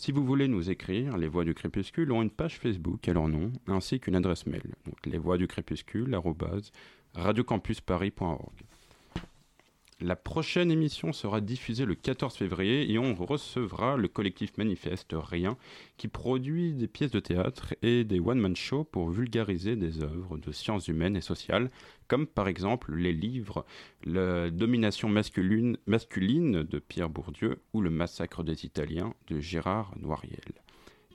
Si 0.00 0.12
vous 0.12 0.24
voulez 0.24 0.46
nous 0.46 0.70
écrire, 0.70 1.16
les 1.16 1.26
Voix 1.26 1.44
du 1.44 1.54
Crépuscule 1.54 2.12
ont 2.12 2.22
une 2.22 2.30
page 2.30 2.60
Facebook 2.60 3.08
à 3.08 3.12
leur 3.12 3.26
nom, 3.26 3.50
ainsi 3.66 3.98
qu'une 3.98 4.14
adresse 4.14 4.46
mail, 4.46 4.76
donc 4.86 4.94
les 5.04 5.18
Voix 5.18 5.36
du 5.36 5.48
Crépuscule, 5.48 6.14
arobase, 6.14 6.70
radiocampusparis.org. 7.14 8.52
La 10.00 10.14
prochaine 10.14 10.70
émission 10.70 11.12
sera 11.12 11.40
diffusée 11.40 11.84
le 11.84 11.96
14 11.96 12.36
février 12.36 12.88
et 12.88 12.98
on 13.00 13.16
recevra 13.16 13.96
le 13.96 14.06
collectif 14.06 14.56
Manifeste 14.56 15.12
Rien 15.12 15.56
qui 15.96 16.06
produit 16.06 16.72
des 16.72 16.86
pièces 16.86 17.10
de 17.10 17.18
théâtre 17.18 17.74
et 17.82 18.04
des 18.04 18.20
one-man 18.20 18.54
shows 18.54 18.84
pour 18.84 19.10
vulgariser 19.10 19.74
des 19.74 20.04
œuvres 20.04 20.38
de 20.38 20.52
sciences 20.52 20.86
humaines 20.86 21.16
et 21.16 21.20
sociales, 21.20 21.68
comme 22.06 22.28
par 22.28 22.46
exemple 22.46 22.94
les 22.94 23.12
livres 23.12 23.66
La 24.04 24.50
domination 24.50 25.08
masculine, 25.08 25.76
masculine 25.86 26.62
de 26.62 26.78
Pierre 26.78 27.08
Bourdieu 27.08 27.60
ou 27.72 27.80
Le 27.80 27.90
massacre 27.90 28.44
des 28.44 28.64
Italiens 28.64 29.14
de 29.26 29.40
Gérard 29.40 29.94
Noiriel. 29.98 30.62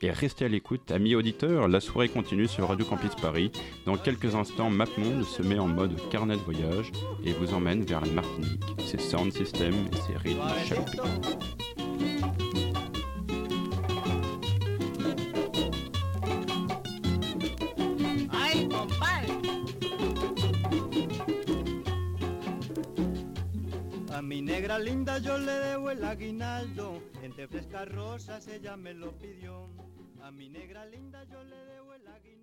Et 0.04 0.12
restez 0.12 0.44
à 0.44 0.50
l'écoute, 0.50 0.92
amis 0.92 1.16
auditeurs, 1.16 1.70
la 1.70 1.80
soirée 1.80 2.10
continue 2.10 2.50
sur 2.50 2.68
Radio 2.68 2.86
Campus 2.86 3.16
Paris. 3.16 3.54
Dans 3.86 3.96
quelques 3.96 4.36
instants, 4.36 4.70
MapMonde 4.70 5.24
se 5.24 5.42
met 5.42 5.58
en 5.58 5.68
mode 5.68 5.94
carnet 6.10 6.36
de 6.36 6.42
voyage 6.42 6.92
et 7.24 7.32
vous 7.32 7.54
emmène 7.54 7.86
vers 7.86 8.02
la 8.02 8.12
Martinique, 8.12 8.66
ses 8.86 8.98
sound 8.98 9.32
systems 9.32 9.88
et 9.94 9.96
ses 9.96 10.18
rythmes 10.18 10.42
mi 24.34 24.42
negra 24.42 24.80
linda 24.80 25.20
yo 25.20 25.38
le 25.38 25.52
debo 25.52 25.92
el 25.92 26.04
aguinaldo, 26.04 27.04
entre 27.22 27.48
frescas 27.48 27.88
rosas 27.88 28.48
ella 28.48 28.76
me 28.76 28.96
lo 28.96 29.12
pidió. 29.12 29.70
A 30.24 30.32
mi 30.32 30.50
negra 30.50 30.88
linda 30.88 31.24
yo 31.26 31.44
le 31.44 31.56
debo 31.66 31.94
el 31.94 32.08
aguinaldo. 32.08 32.43